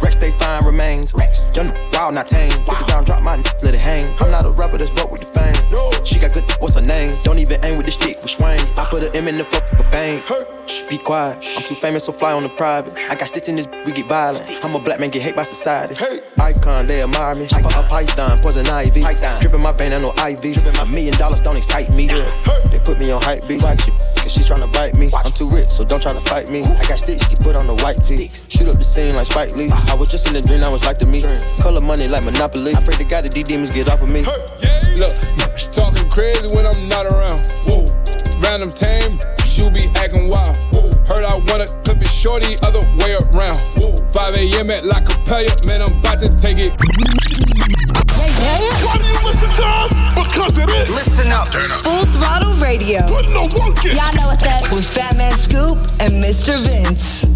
Rex, 0.01 0.15
they 0.17 0.31
find 0.31 0.65
remains. 0.65 1.13
Rex, 1.13 1.47
Young 1.55 1.73
wild, 1.93 2.15
not 2.15 2.27
tame. 2.27 2.51
Put 2.65 2.79
the 2.79 2.85
ground, 2.85 3.05
drop 3.05 3.21
my 3.21 3.35
let 3.37 3.63
it 3.63 3.75
hang. 3.75 4.15
I'm 4.19 4.31
not 4.31 4.45
a 4.45 4.51
rapper 4.51 4.77
that's 4.77 4.91
broke 4.91 5.11
with 5.11 5.21
the 5.21 5.27
fame. 5.27 6.05
She 6.05 6.19
got 6.19 6.33
good, 6.33 6.49
what's 6.59 6.75
her 6.75 6.81
name? 6.81 7.11
Don't 7.23 7.37
even 7.39 7.63
aim 7.65 7.77
with 7.77 7.85
the 7.85 7.91
stick, 7.91 8.17
we 8.21 8.27
swing. 8.29 8.59
I 8.77 8.85
put 8.89 9.03
an 9.03 9.15
M 9.15 9.27
in 9.27 9.37
the 9.37 9.43
fuck 9.43 9.63
with 9.71 9.91
bang. 9.91 10.21
Shh, 10.67 10.83
be 10.89 10.97
quiet. 10.97 11.37
I'm 11.57 11.63
too 11.63 11.75
famous, 11.75 12.05
so 12.05 12.11
fly 12.11 12.33
on 12.33 12.43
the 12.43 12.49
private. 12.49 12.95
I 13.09 13.15
got 13.15 13.27
sticks 13.27 13.47
in 13.47 13.55
this, 13.57 13.67
we 13.85 13.91
get 13.91 14.07
violent. 14.07 14.43
I'm 14.63 14.75
a 14.75 14.79
black 14.79 14.99
man, 14.99 15.09
get 15.09 15.21
hate 15.21 15.35
by 15.35 15.43
society. 15.43 15.95
Icon, 16.39 16.87
they 16.87 17.01
admire 17.03 17.35
me. 17.35 17.47
I 17.53 17.61
put 17.61 17.75
a 17.75 17.83
python, 17.83 18.39
poison 18.39 18.67
ivy. 18.67 19.03
Dripping 19.41 19.61
my 19.61 19.71
vein, 19.73 19.93
I 19.99 20.01
know 20.01 20.15
IV. 20.15 20.55
A 20.79 20.85
million 20.85 21.13
dollars 21.19 21.41
don't 21.41 21.57
excite 21.57 21.89
me. 21.91 22.07
They 22.07 22.79
put 22.79 22.99
me 22.99 23.11
on 23.11 23.21
hype 23.21 23.43
beat. 23.51 23.61
Like 23.61 23.83
shit, 23.83 23.99
cause 24.23 24.31
she 24.31 24.47
tryna 24.47 24.71
bite 24.71 24.95
me. 24.95 25.11
I'm 25.11 25.31
too 25.33 25.49
rich, 25.49 25.67
so 25.67 25.83
don't 25.83 26.01
try 26.01 26.13
to 26.13 26.21
fight 26.21 26.47
me. 26.47 26.63
I 26.63 26.87
got 26.87 27.03
sticks, 27.03 27.27
get 27.27 27.43
put 27.43 27.57
on 27.57 27.67
the 27.67 27.75
white 27.83 27.99
tee. 27.99 28.31
Shoot 28.47 28.71
up 28.71 28.79
the 28.79 28.87
scene 28.87 29.15
like 29.15 29.27
Spike 29.27 29.57
Lee. 29.59 29.67
I 29.91 29.95
was 29.95 30.09
just 30.09 30.23
in 30.31 30.39
a 30.39 30.41
dream, 30.41 30.63
I 30.63 30.69
was 30.69 30.85
like 30.85 30.99
to 30.99 31.05
me. 31.05 31.19
Color 31.59 31.81
money 31.81 32.07
like 32.07 32.23
Monopoly. 32.23 32.71
I 32.75 32.79
pray 32.79 32.95
to 32.95 33.03
God 33.03 33.25
that 33.27 33.33
these 33.35 33.43
demons 33.43 33.75
get 33.75 33.91
off 33.91 34.01
of 34.01 34.07
me. 34.07 34.23
Look, 34.95 35.19
she 35.59 35.67
talking 35.67 36.07
crazy 36.07 36.47
when 36.55 36.63
I'm 36.63 36.87
not 36.87 37.03
around. 37.03 37.43
Whoa. 37.67 37.83
Random 38.39 38.71
tame, 38.71 39.19
you 39.59 39.67
be 39.67 39.91
acting 39.99 40.31
wild. 40.31 40.55
Whoa. 40.71 40.95
Heard 41.11 41.27
I 41.27 41.35
wanna 41.51 41.67
clip 41.83 41.99
it 41.99 42.07
shorty, 42.07 42.55
other 42.63 42.87
way 43.03 43.19
around. 43.19 43.59
Whoa. 43.75 43.91
5 44.15 44.47
a.m. 44.47 44.71
at 44.71 44.87
La 44.87 44.95
Capella, 45.03 45.51
man, 45.67 45.83
I'm 45.83 45.99
about 45.99 46.23
to 46.23 46.31
take 46.31 46.63
it. 46.63 46.71
Radio. 52.89 53.07
Putting 53.07 53.33
the 53.33 53.61
work 53.61 53.85
in. 53.85 53.95
Y'all 53.95 54.13
know 54.15 54.27
what's 54.27 54.43
up. 54.45 54.73
With 54.73 54.89
Fat 54.89 55.15
Man 55.15 55.37
Scoop 55.37 55.77
and 56.01 56.17
Mr. 56.23 56.57
Vince. 56.65 57.27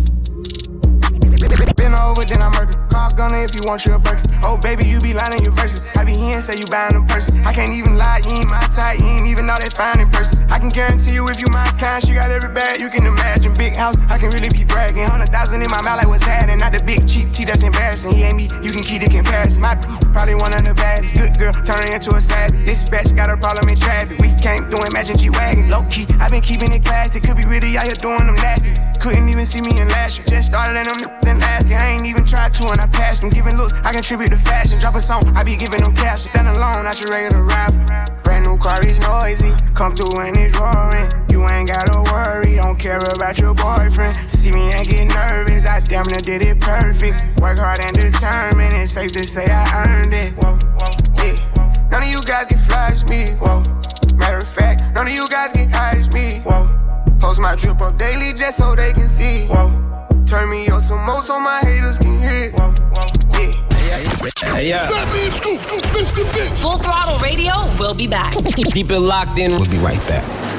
Been 1.76 1.94
over, 1.94 2.24
then 2.26 2.42
I 2.42 2.50
murder. 2.58 2.83
Call 2.94 3.10
gunner 3.10 3.42
if 3.42 3.58
you 3.58 3.66
want 3.66 3.82
your 3.90 3.98
burger. 3.98 4.22
Oh, 4.46 4.54
baby, 4.62 4.86
you 4.86 5.02
be 5.02 5.18
lying 5.18 5.42
your 5.42 5.58
verses. 5.58 5.82
I 5.98 6.06
be 6.06 6.14
here 6.14 6.38
and 6.38 6.46
say 6.46 6.54
you 6.62 6.70
buying 6.70 6.94
them 6.94 7.10
purses. 7.10 7.34
I 7.42 7.50
can't 7.50 7.74
even 7.74 7.98
lie, 7.98 8.22
you 8.22 8.38
ain't 8.38 8.54
my 8.54 8.62
type. 8.70 9.02
You 9.02 9.18
ain't 9.18 9.26
even 9.26 9.50
know 9.50 9.58
that 9.58 9.74
fine 9.74 9.98
in 9.98 10.14
person. 10.14 10.46
I 10.54 10.62
can 10.62 10.70
guarantee 10.70 11.18
you 11.18 11.26
if 11.26 11.42
you 11.42 11.50
my 11.50 11.66
kind, 11.82 12.06
she 12.06 12.14
got 12.14 12.30
every 12.30 12.54
bag 12.54 12.78
you 12.78 12.94
can 12.94 13.10
imagine. 13.10 13.50
Big 13.58 13.74
house, 13.74 13.98
I 14.14 14.22
can 14.22 14.30
really 14.30 14.54
be 14.54 14.62
bragging. 14.62 15.10
Hundred 15.10 15.34
thousand 15.34 15.66
in 15.66 15.70
my 15.74 15.82
mouth, 15.82 16.06
like 16.06 16.08
what's 16.08 16.22
happening. 16.22 16.62
Not 16.62 16.78
the 16.78 16.86
big 16.86 17.02
cheap 17.10 17.34
tea 17.34 17.50
that's 17.50 17.66
embarrassing. 17.66 18.14
He 18.14 18.30
ain't 18.30 18.38
me, 18.38 18.46
you 18.62 18.70
can 18.70 18.86
keep 18.86 19.02
the 19.02 19.10
comparison. 19.10 19.66
My 19.66 19.74
probably 20.14 20.38
one 20.38 20.54
of 20.54 20.62
the 20.62 20.78
baddest. 20.78 21.18
Good 21.18 21.34
girl, 21.42 21.54
turning 21.66 21.98
into 21.98 22.14
a 22.14 22.22
savage. 22.22 22.62
This 22.70 22.86
bitch 22.86 23.10
got 23.18 23.26
a 23.26 23.42
problem 23.42 23.74
in 23.74 23.78
traffic. 23.82 24.22
We 24.22 24.38
can't 24.38 24.70
do 24.70 24.78
imagine 24.94 25.18
G 25.18 25.34
wagon. 25.34 25.66
Low 25.74 25.82
key, 25.90 26.06
I 26.22 26.30
been 26.30 26.46
keeping 26.46 26.70
it 26.70 26.86
classy. 26.86 27.18
Could 27.18 27.42
be 27.42 27.48
really 27.50 27.74
out 27.74 27.90
here 27.90 27.98
doing 27.98 28.22
them 28.22 28.38
nasty. 28.38 28.78
Couldn't 29.02 29.26
even 29.34 29.50
see 29.50 29.66
me 29.66 29.82
in 29.82 29.90
last 29.90 30.22
year. 30.22 30.30
Just 30.30 30.54
started 30.54 30.78
in 30.78 30.86
them 30.86 31.02
then 31.26 31.42
asking. 31.42 31.82
I 31.82 31.98
ain't 31.98 32.06
even 32.06 32.22
tried 32.30 32.54
to 32.54 32.70
and 32.70 32.83
I 32.84 32.88
passed 32.88 33.22
them. 33.22 33.30
Giving 33.30 33.56
looks, 33.56 33.74
I 33.74 33.94
contribute 33.94 34.30
to 34.32 34.38
fashion. 34.38 34.78
Drop 34.80 34.96
a 34.96 35.02
song, 35.02 35.24
I 35.36 35.44
be 35.44 35.56
giving 35.56 35.80
them 35.80 35.96
caps. 35.96 36.28
Stand 36.28 36.50
alone, 36.50 36.84
not 36.84 37.00
your 37.00 37.16
regular 37.16 37.44
rapper. 37.44 37.80
Brand 38.24 38.46
new 38.46 38.58
car 38.58 38.76
is 38.84 39.00
noisy. 39.00 39.56
Come 39.74 39.96
through 39.96 40.20
and 40.20 40.36
it's 40.36 40.52
roaring. 40.60 41.08
You 41.32 41.48
ain't 41.48 41.72
gotta 41.72 42.04
worry, 42.12 42.60
don't 42.60 42.78
care 42.78 43.00
about 43.16 43.40
your 43.40 43.54
boyfriend. 43.56 44.20
See 44.30 44.52
me 44.52 44.68
and 44.76 44.84
get 44.84 45.08
nervous, 45.16 45.64
I 45.66 45.80
damn 45.80 46.04
near 46.12 46.20
did 46.20 46.46
it 46.46 46.60
perfect. 46.60 47.24
Work 47.40 47.60
hard 47.60 47.80
and 47.80 47.96
determined, 47.96 48.74
it's 48.76 48.92
safe 48.92 49.14
to 49.14 49.24
say 49.24 49.46
I 49.48 49.64
earned 49.88 50.14
it. 50.14 50.36
Whoa, 50.44 50.60
whoa, 50.76 50.92
yeah. 51.24 51.88
None 51.88 52.04
of 52.04 52.10
you 52.10 52.20
guys 52.28 52.48
can 52.48 52.60
flash 52.68 53.00
me. 53.08 53.32
Whoa. 53.40 53.64
Matter 54.20 54.44
of 54.44 54.50
fact, 54.50 54.84
none 54.94 55.08
of 55.08 55.14
you 55.14 55.26
guys 55.32 55.54
can 55.54 55.72
hide 55.72 56.14
me. 56.14 56.44
Whoa. 56.44 56.68
Post 57.22 57.40
my 57.40 57.56
drip 57.56 57.80
up 57.80 57.98
daily 57.98 58.34
just 58.34 58.58
so 58.58 58.76
they 58.76 58.92
can 58.92 59.08
see. 59.08 59.48
Whoa. 59.48 59.72
Turn 60.26 60.50
me 60.50 60.68
up 60.70 60.82
some 60.82 61.06
more 61.06 61.22
so 61.24 61.40
my 61.40 61.60
haters 61.60 61.98
can 61.98 62.20
hit. 62.20 62.54
Whoa, 62.60 62.72
whoa, 62.72 63.40
yeah. 63.40 64.54
Hey, 64.54 64.70
yeah. 64.70 64.90
Fat 64.90 65.08
Man 65.14 65.32
Scoop, 65.32 65.60
Mr. 65.94 66.26
Vince. 66.34 66.62
Full 66.62 66.78
Throttle 66.78 67.18
Radio 67.20 67.54
we'll 67.80 67.94
be 67.94 68.08
back. 68.08 68.34
Keep 68.34 68.92
it 68.92 69.00
locked 69.00 69.38
in. 69.38 69.52
We'll 69.52 69.70
be 69.70 69.78
right 69.78 70.00
back. 70.08 70.53